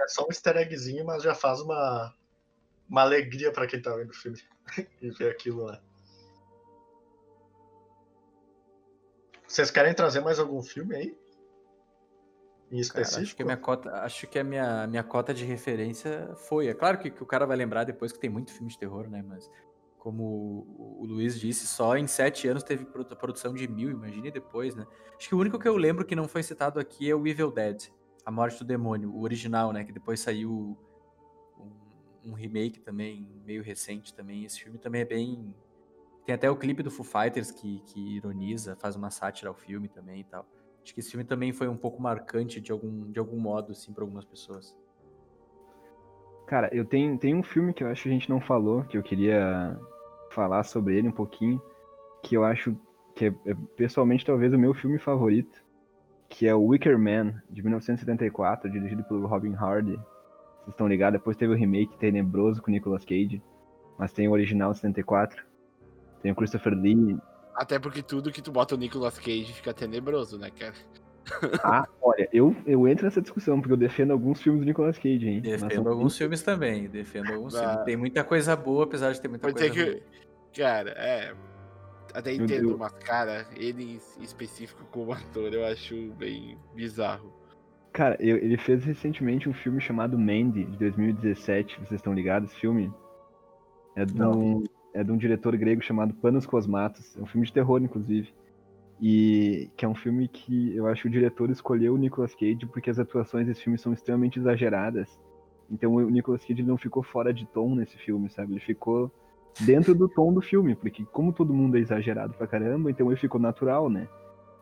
[0.01, 2.13] É só um easter eggzinho, mas já faz uma,
[2.91, 4.39] uma alegria para quem tá vendo o filme
[5.01, 5.81] e ver aquilo lá.
[9.47, 11.19] Vocês querem trazer mais algum filme aí?
[12.71, 13.15] Em específico?
[13.15, 16.69] Cara, acho que a minha cota, acho que a minha, minha cota de referência foi.
[16.69, 19.09] É claro que, que o cara vai lembrar depois que tem muito filme de terror,
[19.09, 19.25] né?
[19.27, 19.51] Mas
[19.99, 20.67] como
[20.99, 24.87] o Luiz disse, só em sete anos teve produção de mil, imagine depois, né?
[25.17, 27.51] Acho que o único que eu lembro que não foi citado aqui é o Evil
[27.51, 27.89] Dead,
[28.25, 29.85] A Morte do Demônio, o original, né?
[29.85, 30.79] Que depois saiu
[32.25, 34.45] um remake também, meio recente também.
[34.45, 35.55] Esse filme também é bem.
[36.25, 39.89] Tem até o clipe do Foo Fighters que, que ironiza, faz uma sátira ao filme
[39.89, 40.47] também e tal.
[40.83, 43.93] Acho que esse filme também foi um pouco marcante de algum, de algum modo, assim,
[43.93, 44.77] para algumas pessoas.
[46.47, 48.97] Cara, eu tenho, tenho um filme que eu acho que a gente não falou, que
[48.97, 49.79] eu queria
[50.31, 51.63] falar sobre ele um pouquinho,
[52.23, 52.77] que eu acho
[53.15, 55.63] que é, é pessoalmente talvez o meu filme favorito,
[56.29, 60.01] que é o Wicker Man, de 1974, dirigido pelo Robin Hardy,
[60.71, 61.19] vocês estão ligados?
[61.19, 63.43] Depois teve o remake tenebroso com Nicolas Cage.
[63.99, 65.45] Mas tem o original 74.
[66.23, 67.19] Tem o Christopher Lee.
[67.55, 70.75] Até porque tudo que tu bota o Nicolas Cage fica tenebroso, né, cara?
[71.63, 75.29] Ah, olha, eu, eu entro nessa discussão, porque eu defendo alguns filmes do Nicolas Cage,
[75.29, 75.41] hein?
[75.41, 77.69] Defendo alguns filmes também, defendo alguns ah.
[77.69, 77.85] filmes.
[77.85, 80.03] Tem muita coisa boa, apesar de ter muita Pode coisa que,
[80.57, 81.35] Cara, é...
[82.13, 87.33] Até entendo, mas, cara, ele em específico como ator, eu acho bem bizarro.
[87.93, 91.77] Cara, eu, ele fez recentemente um filme chamado Mandy, de 2017.
[91.77, 92.51] Vocês estão ligados?
[92.51, 92.93] Esse filme?
[93.97, 94.65] É de, um,
[94.95, 97.17] é de um diretor grego chamado Panos Cosmatos.
[97.17, 98.33] É um filme de terror, inclusive.
[99.03, 102.67] E que é um filme que eu acho que o diretor escolheu o Nicolas Cage
[102.67, 105.19] porque as atuações desse filme são extremamente exageradas.
[105.71, 108.53] Então o Nicolas Cage não ficou fora de tom nesse filme, sabe?
[108.53, 109.11] Ele ficou
[109.61, 113.21] dentro do tom do filme, porque como todo mundo é exagerado pra caramba, então ele
[113.21, 114.07] ficou natural, né?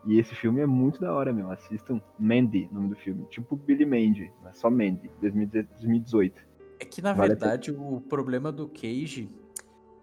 [0.05, 1.51] E esse filme é muito da hora, meu.
[1.51, 2.01] Assistam.
[2.19, 3.25] Mandy, nome do filme.
[3.27, 6.41] Tipo Billy Mandy, mas só Mandy, 2018.
[6.81, 9.29] É que, na Vale verdade, o problema do Cage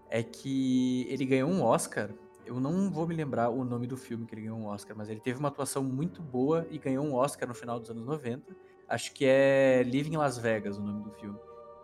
[0.09, 2.09] é que ele ganhou um Oscar.
[2.45, 5.09] Eu não vou me lembrar o nome do filme que ele ganhou um Oscar, mas
[5.09, 8.55] ele teve uma atuação muito boa e ganhou um Oscar no final dos anos 90.
[8.87, 11.39] Acho que é Living Las Vegas o nome do filme.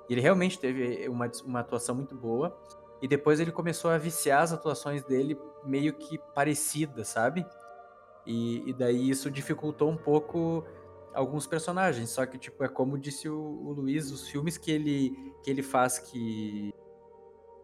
[0.08, 2.56] E ele realmente teve uma, uma atuação muito boa.
[3.02, 5.36] E depois ele começou a viciar as atuações dele
[5.66, 7.46] meio que parecidas, sabe?
[8.26, 10.66] E, e daí isso dificultou um pouco
[11.14, 12.10] alguns personagens.
[12.10, 15.64] Só que, tipo, é como disse o, o Luiz, os filmes que ele, que ele
[15.64, 16.74] faz que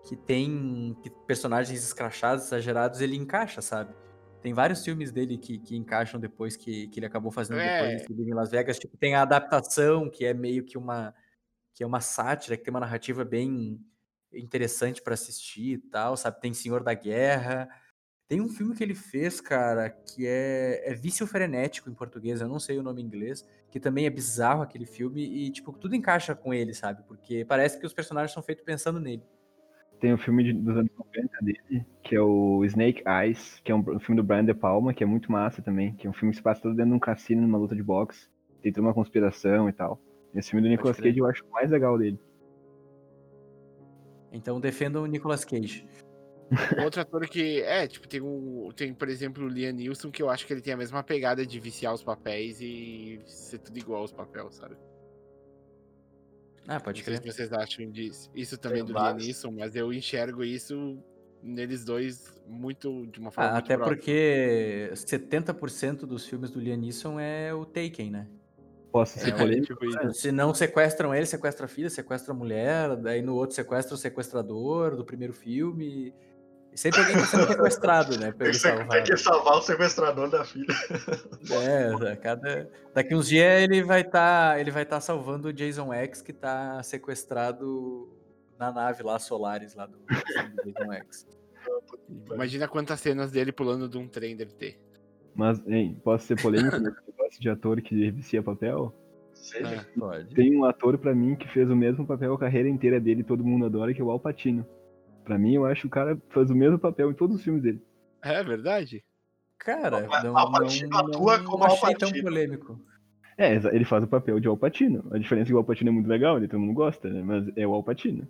[0.07, 3.93] que tem que personagens escrachados, exagerados, ele encaixa, sabe?
[4.41, 7.95] Tem vários filmes dele que, que encaixam depois, que, que ele acabou fazendo É.
[7.97, 8.79] depois Living em Las Vegas.
[8.79, 11.13] Tipo, tem a adaptação, que é meio que uma
[11.73, 13.79] que é uma sátira, que tem uma narrativa bem
[14.34, 16.41] interessante pra assistir e tal, sabe?
[16.41, 17.69] Tem Senhor da Guerra.
[18.28, 22.48] Tem um filme que ele fez, cara, que é, é Vício Frenético em português, eu
[22.49, 25.95] não sei o nome em inglês, que também é bizarro aquele filme e, tipo, tudo
[25.95, 27.04] encaixa com ele, sabe?
[27.08, 29.24] Porque parece que os personagens são feitos pensando nele.
[30.02, 33.76] Tem o filme de- dos anos 90 dele, que é o Snake Eyes, que é
[33.76, 36.14] um, um filme do Brian De Palma, que é muito massa também, que é um
[36.14, 38.28] filme que se passa todo dentro de um cassino, numa luta de boxe.
[38.62, 39.99] Tem toda uma conspiração e tal.
[40.36, 40.98] Esse filme do Nicolas.
[40.99, 42.20] Cage eu acho o mais legal dele.
[44.32, 45.88] Então defenda o Nicolas Cage.
[46.86, 47.61] Outro ator que.
[47.61, 50.61] É, tipo, tem, um, tem, por exemplo, o Liam Neeson, que eu acho que ele
[50.61, 54.76] tem a mesma pegada de viciar os papéis e ser tudo igual aos papéis, sabe?
[56.68, 57.32] Ah, pode Não sei crer.
[57.32, 58.30] se vocês acham disso.
[58.36, 59.14] Isso também Tem do Liam.
[59.15, 60.98] Neeson, mas eu enxergo isso
[61.41, 63.95] neles dois muito de uma forma Ah, muito até próxima.
[63.95, 68.28] porque 70% dos filmes do Liam Neeson é o Taken, né?
[68.91, 69.68] Posso ser É, polêmico?
[69.68, 70.14] tipo isso.
[70.22, 73.98] Se não sequestram ele, sequestra a filha, sequestra a mulher, daí no outro sequestra o
[73.98, 76.14] sequestrador do primeiro filme.
[76.78, 78.32] E sempre alguém tá sendo sequestrado, né?
[78.32, 80.68] Tem que, tem que salvar o sequestrador da filha.
[81.49, 82.70] É, a cada...
[82.94, 86.84] daqui uns dias ele vai estar ele vai tá salvando o Jason X que tá
[86.84, 88.08] sequestrado
[88.60, 91.28] na nave lá, Solaris, lá do, do Jason X.
[92.32, 94.80] Imagina quantas cenas dele pulando de um trem deve ter.
[95.34, 98.94] Mas, hein, posso ser polêmico nesse negócio de ator que vicia papel?
[99.34, 99.68] Seja.
[99.68, 99.99] É.
[99.99, 100.36] Pode.
[100.36, 103.44] Tem um ator pra mim que fez o mesmo papel a carreira inteira dele, todo
[103.44, 104.64] mundo adora, que é o Al Pacino.
[105.28, 107.62] Pra mim, eu acho que o cara faz o mesmo papel em todos os filmes
[107.62, 107.82] dele.
[108.22, 109.04] É verdade?
[109.60, 112.24] Cara, Mas não, Al não, atua não como Al achei tão Pacino.
[112.24, 112.80] polêmico.
[113.38, 115.06] É, ele faz o papel de Al Pacino.
[115.12, 117.22] A diferença é que o Al Pacino é muito legal, ele todo mundo gosta, né?
[117.22, 118.26] Mas é o Al Pacino.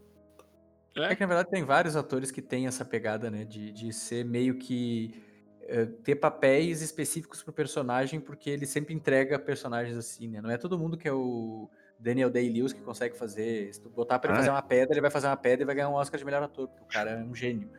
[0.95, 3.45] É que na verdade tem vários atores que têm essa pegada, né?
[3.45, 5.13] De, de ser meio que.
[5.61, 10.41] eh, ter papéis específicos pro personagem, porque ele sempre entrega personagens assim, né?
[10.41, 11.69] Não é todo mundo que é o
[11.99, 13.73] Daniel Day-Lewis que consegue fazer.
[13.73, 15.65] Se tu botar pra ele Ah, fazer uma pedra, ele vai fazer uma pedra e
[15.65, 17.69] vai ganhar um Oscar de melhor ator, porque o cara é um gênio.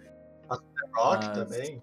[0.95, 1.82] Rock Mas- também.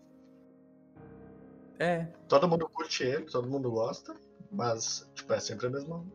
[1.77, 4.15] É, Todo mundo curte ele, todo mundo gosta.
[4.51, 6.05] Mas, tipo, é sempre a mesma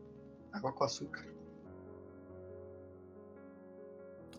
[0.51, 1.25] água com açúcar.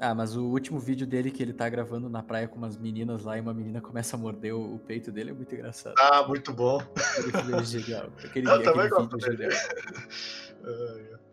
[0.01, 3.23] Ah, mas o último vídeo dele que ele tá gravando na praia com umas meninas
[3.23, 5.95] lá e uma menina começa a morder o, o peito dele é muito engraçado.
[5.97, 6.79] Ah, muito bom.
[6.81, 8.07] Aquele filme é genial.
[8.25, 11.21] Aquele, Eu também aquele gosto vídeo é genial.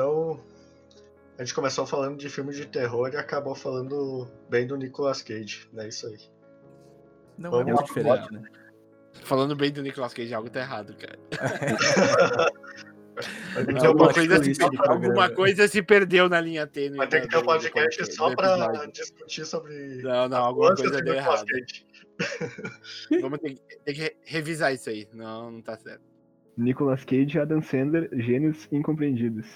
[0.00, 0.38] Então,
[1.38, 5.66] a gente começou falando de filme de terror e acabou falando bem do Nicolas Cage.
[5.74, 6.18] É isso aí.
[7.38, 8.42] Não Vamos é muito diferente, né?
[9.24, 11.18] Falando bem do Nicolas Cage, algo tá errado, cara.
[13.72, 16.98] Não, um alguma coisa, se, alguma coisa se perdeu na linha tênue.
[16.98, 20.02] vai ter que ter um podcast só do pra discutir sobre.
[20.02, 21.46] Não, não, alguma coisa deu Nicolas errado.
[21.46, 21.86] Cage.
[23.22, 25.08] Vamos ter, que- ter que re- revisar isso aí.
[25.14, 26.02] Não, não tá certo.
[26.58, 29.46] Nicolas Cage e Adam Sandler, gênios incompreendidos.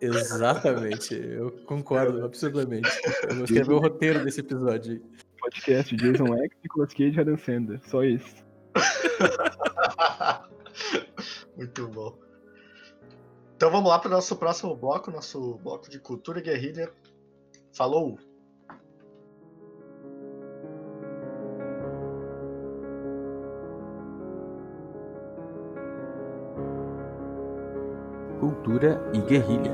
[0.00, 2.88] Exatamente, eu concordo absurdamente.
[3.28, 5.02] Eu vou escrever o roteiro desse episódio.
[5.40, 7.80] Podcast Jason X, Nicolas Cage e Adam Sandler.
[7.86, 8.44] Só isso.
[11.56, 12.18] Muito bom.
[13.56, 16.92] Então vamos lá para o nosso próximo bloco, nosso bloco de cultura guerrilha.
[17.72, 18.18] Falou!
[28.64, 29.70] Cultura e guerrilha.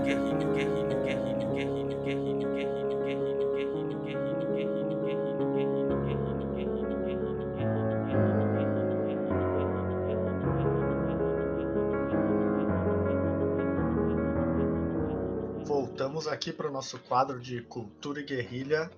[15.64, 18.90] Voltamos aqui para o nosso quadro de cultura e guerrilha,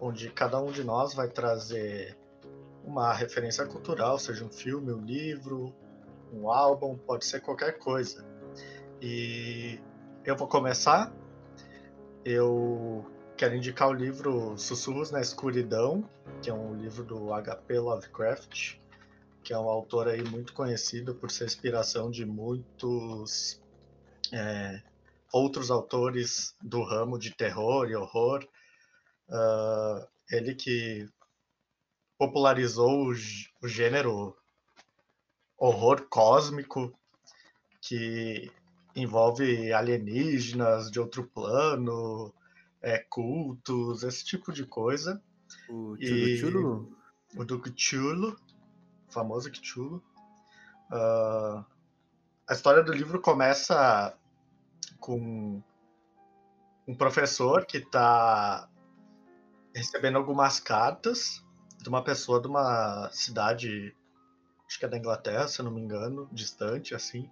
[0.00, 2.16] onde cada um de nós vai trazer
[2.82, 5.74] uma referência cultural, seja um filme, um livro,
[6.32, 8.33] um álbum, pode ser qualquer coisa.
[9.06, 9.78] E
[10.24, 11.12] eu vou começar.
[12.24, 13.04] Eu
[13.36, 16.08] quero indicar o livro Sussurros na Escuridão,
[16.40, 17.80] que é um livro do H.P.
[17.80, 18.78] Lovecraft,
[19.42, 23.62] que é um autor aí muito conhecido por ser inspiração de muitos
[24.32, 24.82] é,
[25.30, 28.42] outros autores do ramo de terror e horror.
[29.28, 31.06] Uh, ele que
[32.16, 33.14] popularizou o,
[33.62, 34.34] o gênero
[35.58, 36.90] horror cósmico,
[37.82, 38.50] que
[38.94, 42.32] envolve alienígenas de outro plano,
[42.80, 45.22] é, cultos, esse tipo de coisa.
[45.68, 46.96] O Chulu
[47.36, 48.36] O do Cthulhu,
[49.08, 50.02] o famoso Cthulhu.
[50.92, 51.64] Uh,
[52.46, 54.16] a história do livro começa
[55.00, 55.62] com
[56.86, 58.68] um professor que está
[59.74, 61.42] recebendo algumas cartas
[61.82, 63.96] de uma pessoa de uma cidade,
[64.66, 67.30] acho que é da Inglaterra, se eu não me engano, distante, assim.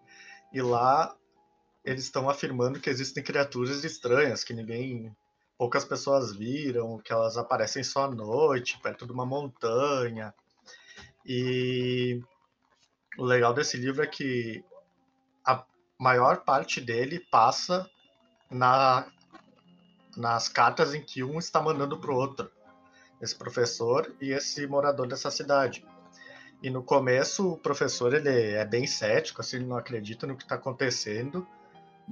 [0.52, 1.16] E lá
[1.84, 5.14] eles estão afirmando que existem criaturas estranhas que ninguém,
[5.58, 10.32] poucas pessoas viram, que elas aparecem só à noite, perto de uma montanha.
[11.26, 12.20] E
[13.18, 14.64] o legal desse livro é que
[15.44, 15.64] a
[15.98, 17.88] maior parte dele passa
[18.50, 19.06] na,
[20.16, 22.50] nas cartas em que um está mandando para o outro,
[23.20, 25.84] esse professor e esse morador dessa cidade.
[26.62, 30.44] E no começo o professor ele é bem cético, assim, ele não acredita no que
[30.44, 31.46] está acontecendo,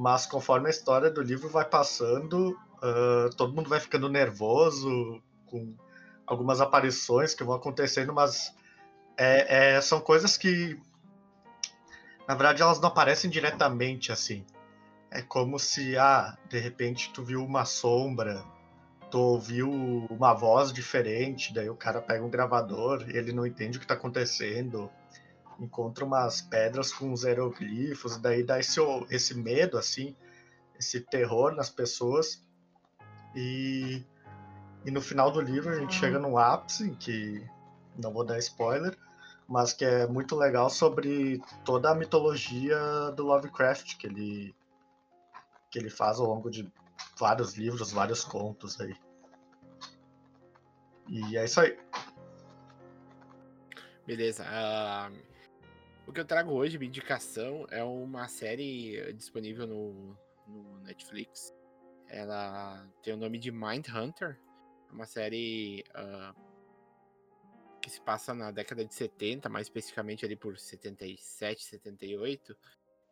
[0.01, 5.74] mas conforme a história do livro vai passando, uh, todo mundo vai ficando nervoso com
[6.27, 8.55] algumas aparições que vão acontecendo, mas
[9.14, 10.81] é, é, são coisas que
[12.27, 14.47] na verdade, elas não aparecem diretamente assim.
[15.10, 18.43] É como se, ah, de repente tu viu uma sombra,
[19.10, 19.68] tu ouviu
[20.09, 23.86] uma voz diferente, daí o cara pega um gravador e ele não entende o que
[23.86, 24.89] tá acontecendo,
[25.61, 28.81] encontra umas pedras com uns hieroglifos, daí dá esse,
[29.11, 30.16] esse medo, assim,
[30.78, 32.43] esse terror nas pessoas.
[33.35, 34.03] E,
[34.85, 37.47] e no final do livro a gente chega num ápice, que
[37.97, 38.97] não vou dar spoiler,
[39.47, 42.78] mas que é muito legal sobre toda a mitologia
[43.15, 44.55] do Lovecraft que ele
[45.70, 46.69] que ele faz ao longo de
[47.16, 48.97] vários livros, vários contos aí.
[51.07, 51.78] E é isso aí.
[54.05, 54.45] Beleza.
[54.45, 55.30] Uh,
[56.06, 60.16] o que eu trago hoje, minha indicação, é uma série disponível no,
[60.47, 61.55] no Netflix.
[62.09, 64.39] Ela tem o nome de Mind Hunter.
[64.89, 66.35] É uma série uh,
[67.81, 72.56] que se passa na década de 70, mais especificamente ali por 77, 78.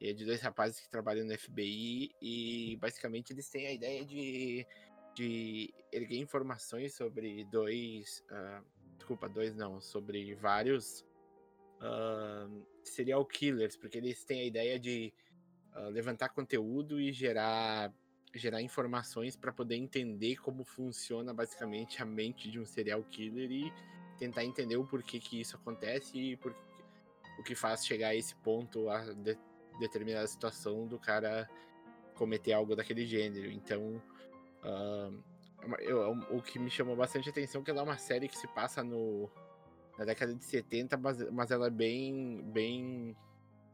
[0.00, 4.04] E é de dois rapazes que trabalham no FBI e basicamente eles têm a ideia
[4.04, 4.66] de,
[5.14, 8.24] de erguer informações sobre dois.
[8.30, 8.64] Uh,
[8.96, 11.04] desculpa, dois não, sobre vários
[11.80, 15.12] uh, serial killers, porque eles têm a ideia de
[15.74, 17.92] uh, levantar conteúdo e gerar
[18.34, 23.72] gerar informações para poder entender como funciona basicamente a mente de um serial killer e
[24.18, 26.54] tentar entender o porquê que isso acontece e por,
[27.38, 29.38] o que faz chegar a esse ponto, a de,
[29.80, 31.48] determinada situação do cara
[32.14, 33.50] cometer algo daquele gênero.
[33.50, 34.02] Então,
[34.62, 35.24] uh,
[35.80, 38.46] eu, o que me chamou bastante atenção é que ela é uma série que se
[38.48, 39.30] passa no,
[39.98, 43.16] na década de 70, mas, mas ela é bem, bem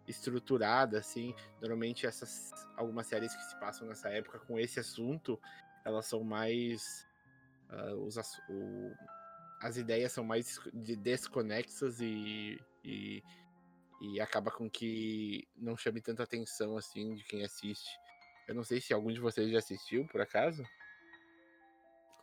[0.08, 1.34] estruturada, assim.
[1.60, 5.38] Normalmente essas algumas séries que se passam nessa época com esse assunto,
[5.84, 7.06] elas são mais
[7.70, 8.16] uh, os,
[8.48, 8.92] o,
[9.60, 13.22] as ideias são mais desconexas e, e,
[14.00, 17.90] e acaba com que não chame tanta atenção assim de quem assiste.
[18.48, 20.64] Eu não sei se algum de vocês já assistiu, por acaso.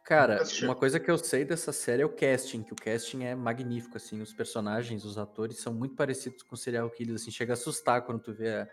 [0.04, 3.36] Cara, uma coisa que eu sei dessa série é o casting, que o casting é
[3.36, 7.56] magnífico, assim, os personagens, os atores são muito parecidos com serial killers, assim, chega a
[7.56, 8.68] assustar quando tu vê a,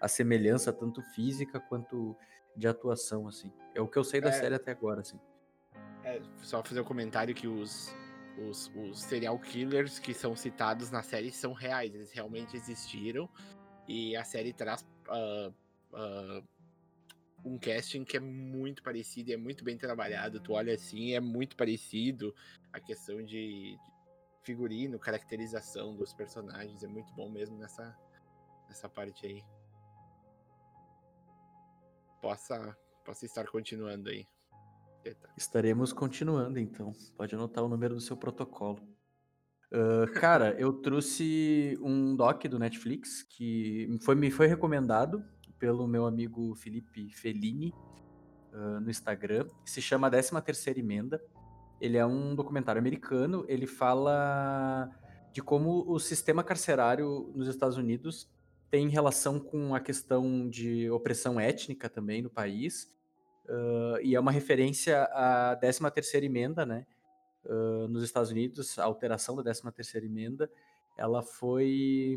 [0.00, 2.16] a semelhança, tanto física quanto
[2.56, 3.52] de atuação, assim.
[3.74, 5.18] É o que eu sei da é, série até agora, assim.
[6.04, 7.94] É, só fazer um comentário que os,
[8.38, 13.28] os, os serial killers que são citados na série são reais, eles realmente existiram.
[13.86, 15.54] E a série traz uh,
[15.92, 16.44] uh,
[17.44, 20.40] um casting que é muito parecido e é muito bem trabalhado.
[20.40, 22.34] Tu olha assim, é muito parecido.
[22.72, 23.78] A questão de,
[24.42, 27.96] figurino, caracterização dos personagens é muito bom mesmo nessa,
[28.68, 29.42] nessa parte aí.
[32.20, 34.26] Possa, possa estar continuando aí.
[35.04, 35.28] Eita.
[35.36, 36.92] Estaremos continuando, então.
[37.16, 38.80] Pode anotar o número do seu protocolo.
[39.72, 45.24] Uh, cara, eu trouxe um doc do Netflix que foi, me foi recomendado
[45.62, 47.72] pelo meu amigo Felipe Fellini
[48.52, 49.46] uh, no Instagram.
[49.64, 51.22] Se chama 13 Terceira Emenda.
[51.80, 53.44] Ele é um documentário americano.
[53.46, 54.90] Ele fala
[55.32, 58.28] de como o sistema carcerário nos Estados Unidos
[58.68, 62.92] tem relação com a questão de opressão étnica também no país
[63.48, 66.86] Uh, e é uma referência à 13 terceira emenda, né?
[67.44, 70.50] Uh, nos Estados Unidos, a alteração da 13 terceira emenda,
[70.96, 72.16] ela foi...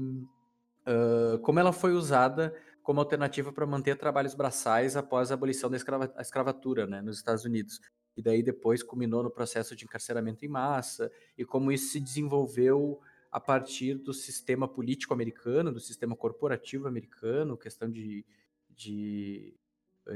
[0.88, 2.56] Uh, como ela foi usada
[2.86, 7.44] como alternativa para manter trabalhos braçais após a abolição da escrava, escravatura né, nos Estados
[7.44, 7.82] Unidos.
[8.16, 13.02] E daí depois culminou no processo de encarceramento em massa, e como isso se desenvolveu
[13.32, 18.24] a partir do sistema político americano, do sistema corporativo americano, questão de,
[18.70, 19.58] de,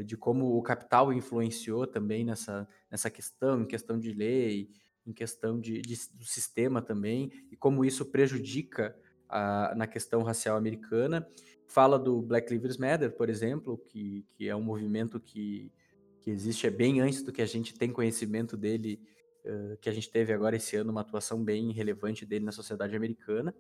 [0.06, 4.70] de como o capital influenciou também nessa, nessa questão, em questão de lei,
[5.08, 8.96] em questão de, de do sistema também, e como isso prejudica
[9.28, 11.28] a, na questão racial americana.
[11.70, 15.72] Fala do Black Lives Matter, por exemplo, que, que é um movimento que,
[16.20, 19.00] que existe é bem antes do que a gente tem conhecimento dele
[19.46, 22.96] uh, que a gente teve agora esse ano, uma atuação bem relevante dele na sociedade
[22.96, 23.54] americana.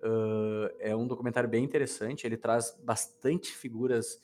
[0.00, 4.20] Uh, é um documentário bem interessante, ele traz bastante figuras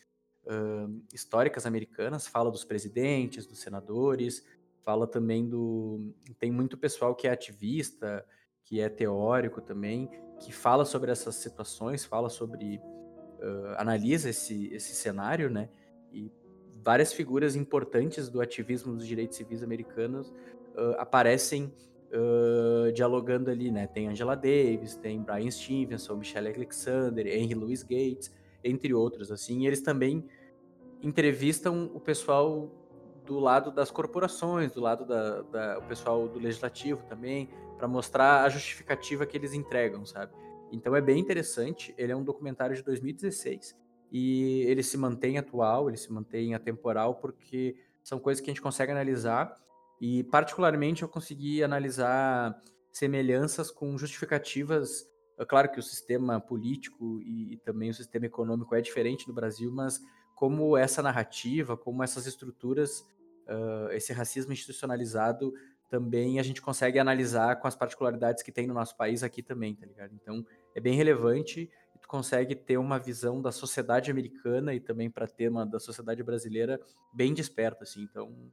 [0.47, 4.45] uh, históricas americanas, fala dos presidentes, dos senadores,
[4.83, 6.13] fala também do.
[6.37, 8.27] Tem muito pessoal que é ativista,
[8.65, 12.81] que é teórico também, que fala sobre essas situações, fala sobre.
[13.41, 15.69] Uh, analisa esse, esse cenário, né?
[16.13, 16.31] E
[16.83, 21.73] várias figuras importantes do ativismo dos direitos civis americanos uh, aparecem
[22.13, 23.87] uh, dialogando ali, né?
[23.87, 29.61] Tem Angela Davis, tem Brian Stevenson, Michelle Alexander, Henry Louis Gates, entre outros, assim.
[29.63, 30.27] E eles também
[31.03, 32.71] entrevistam o pessoal
[33.25, 37.49] do lado das corporações, do lado da, da o pessoal do legislativo também,
[37.79, 40.33] para mostrar a justificativa que eles entregam, sabe?
[40.73, 41.95] Então é bem interessante.
[41.99, 43.77] Ele é um documentário de 2016
[44.13, 48.63] e ele se mantém atual, ele se mantém atemporal porque são coisas que a gente
[48.63, 49.55] consegue analisar
[50.01, 52.59] e, particularmente, eu consegui analisar
[52.91, 55.07] semelhanças com justificativas.
[55.39, 59.71] É claro que o sistema político e, também o sistema econômico é diferente no Brasil,
[59.71, 60.01] mas
[60.35, 63.01] como essa narrativa, como essas estruturas,
[63.47, 65.53] uh, esse racismo institucionalizado
[65.91, 69.75] também a gente consegue analisar com as particularidades que tem no nosso país aqui também,
[69.75, 70.15] tá ligado?
[70.15, 75.11] Então é bem relevante e tu consegue ter uma visão da sociedade americana e também
[75.11, 76.81] para ter uma da sociedade brasileira
[77.13, 78.03] bem desperta, assim.
[78.03, 78.51] Então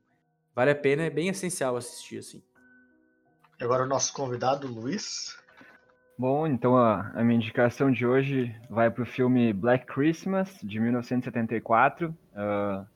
[0.57, 2.41] Vale a pena, é bem essencial assistir, assim.
[3.61, 5.37] Agora o nosso convidado, Luiz.
[6.17, 10.79] Bom, então a, a minha indicação de hoje vai para o filme Black Christmas, de
[10.79, 12.09] 1974.
[12.09, 12.87] Uh, ah,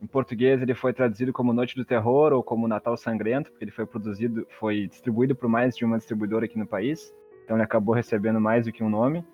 [0.00, 3.70] em português ele foi traduzido como Noite do Terror ou como Natal Sangrento, porque ele
[3.70, 7.12] foi produzido, foi distribuído por mais de uma distribuidora aqui no país.
[7.50, 9.26] Então ele acabou recebendo mais do que um nome.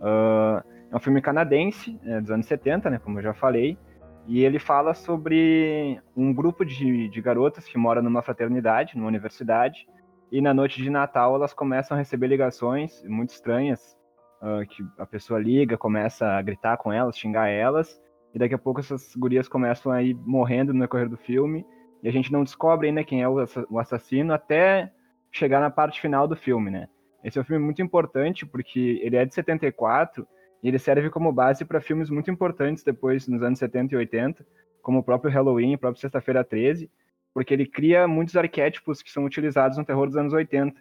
[0.00, 0.60] Uh,
[0.90, 3.78] é um filme canadense, é, dos anos 70, né, como eu já falei.
[4.26, 9.86] E ele fala sobre um grupo de, de garotas que mora numa fraternidade, numa universidade,
[10.32, 13.96] e na noite de Natal elas começam a receber ligações muito estranhas,
[14.42, 18.02] uh, que a pessoa liga, começa a gritar com elas, xingar elas,
[18.34, 21.64] e daqui a pouco essas gurias começam a ir morrendo no decorrer do filme,
[22.02, 24.92] e a gente não descobre ainda quem é o assassino até
[25.30, 26.88] chegar na parte final do filme, né?
[27.22, 30.26] Esse é um filme muito importante porque ele é de 74
[30.62, 34.46] e ele serve como base para filmes muito importantes depois, nos anos 70 e 80,
[34.82, 36.90] como o próprio Halloween, o próprio Sexta-feira 13,
[37.32, 40.78] porque ele cria muitos arquétipos que são utilizados no terror dos anos 80.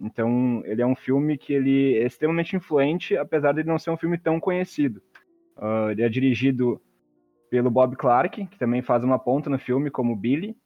[0.00, 3.96] Então, ele é um filme que ele é extremamente influente, apesar de não ser um
[3.96, 5.02] filme tão conhecido.
[5.56, 6.80] Uh, ele é dirigido
[7.50, 10.56] pelo Bob Clark, que também faz uma ponta no filme como Billy.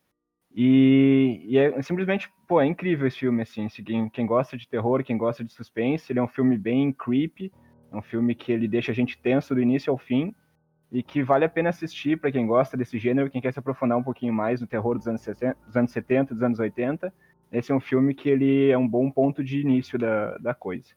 [0.55, 3.67] E, e é simplesmente, pô, é incrível esse filme, assim.
[3.69, 7.51] Quem, quem gosta de terror, quem gosta de suspense, ele é um filme bem creepy,
[7.91, 10.35] é um filme que ele deixa a gente tenso do início ao fim
[10.91, 13.97] e que vale a pena assistir para quem gosta desse gênero, quem quer se aprofundar
[13.97, 17.13] um pouquinho mais no terror dos anos, 60, dos anos 70, dos anos 80.
[17.51, 20.95] Esse é um filme que ele é um bom ponto de início da, da coisa.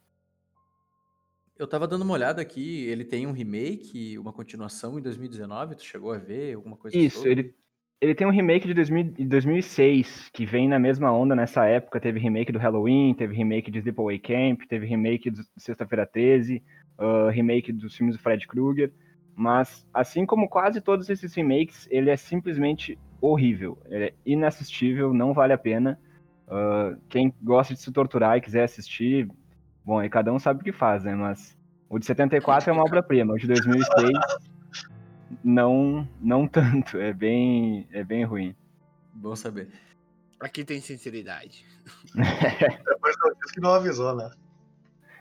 [1.57, 5.85] Eu tava dando uma olhada aqui, ele tem um remake, uma continuação em 2019, tu
[5.85, 7.31] chegou a ver alguma coisa Isso, sobre?
[7.31, 7.55] ele
[8.01, 11.99] ele tem um remake de 2000, 2006, que vem na mesma onda nessa época.
[11.99, 16.61] Teve remake do Halloween, teve remake de Sleepaway Camp, teve remake do Sexta-feira 13,
[16.99, 18.91] uh, remake dos filmes do Fred Krueger.
[19.35, 23.77] Mas, assim como quase todos esses remakes, ele é simplesmente horrível.
[23.85, 25.99] Ele é inassistível, não vale a pena.
[26.47, 29.27] Uh, quem gosta de se torturar e quiser assistir,
[29.83, 31.15] bom, aí cada um sabe o que faz, né?
[31.15, 31.57] Mas
[31.89, 34.54] o de 74 é uma obra-prima, o de 2006
[35.43, 38.55] não não tanto, é bem é bem ruim.
[39.13, 39.69] Bom saber.
[40.39, 41.65] Aqui tem sinceridade.
[42.13, 44.29] Depois não disse que não avisou, né?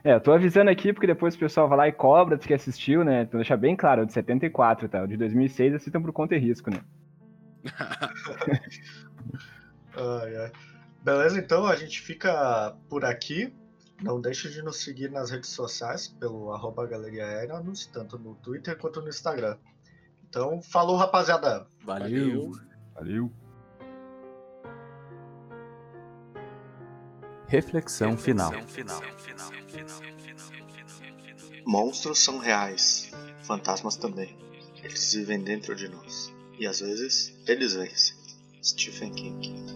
[0.02, 2.52] É, eu tô avisando aqui porque depois o pessoal vai lá e cobra, diz que
[2.52, 3.22] assistiu, né?
[3.22, 5.02] Então deixar bem claro, o de 74, tá?
[5.02, 6.84] O de 2006 assistam por conta e risco, né?
[9.96, 10.52] ai, ai.
[11.02, 13.54] Beleza, então a gente fica por aqui.
[14.02, 18.76] Não deixe de nos seguir nas redes sociais pelo arroba Galeria Aeronos, tanto no Twitter
[18.76, 19.56] quanto no Instagram.
[20.34, 21.64] Então, falou, rapaziada.
[21.84, 22.50] Valeu.
[22.92, 23.32] Valeu.
[27.46, 28.50] Reflexão final.
[31.64, 33.12] Monstros são reais.
[33.44, 34.36] fantasmas também.
[34.82, 36.34] Eles vivem dentro de nós.
[36.58, 38.16] E às vezes, eles vencem.
[38.60, 39.73] Stephen King.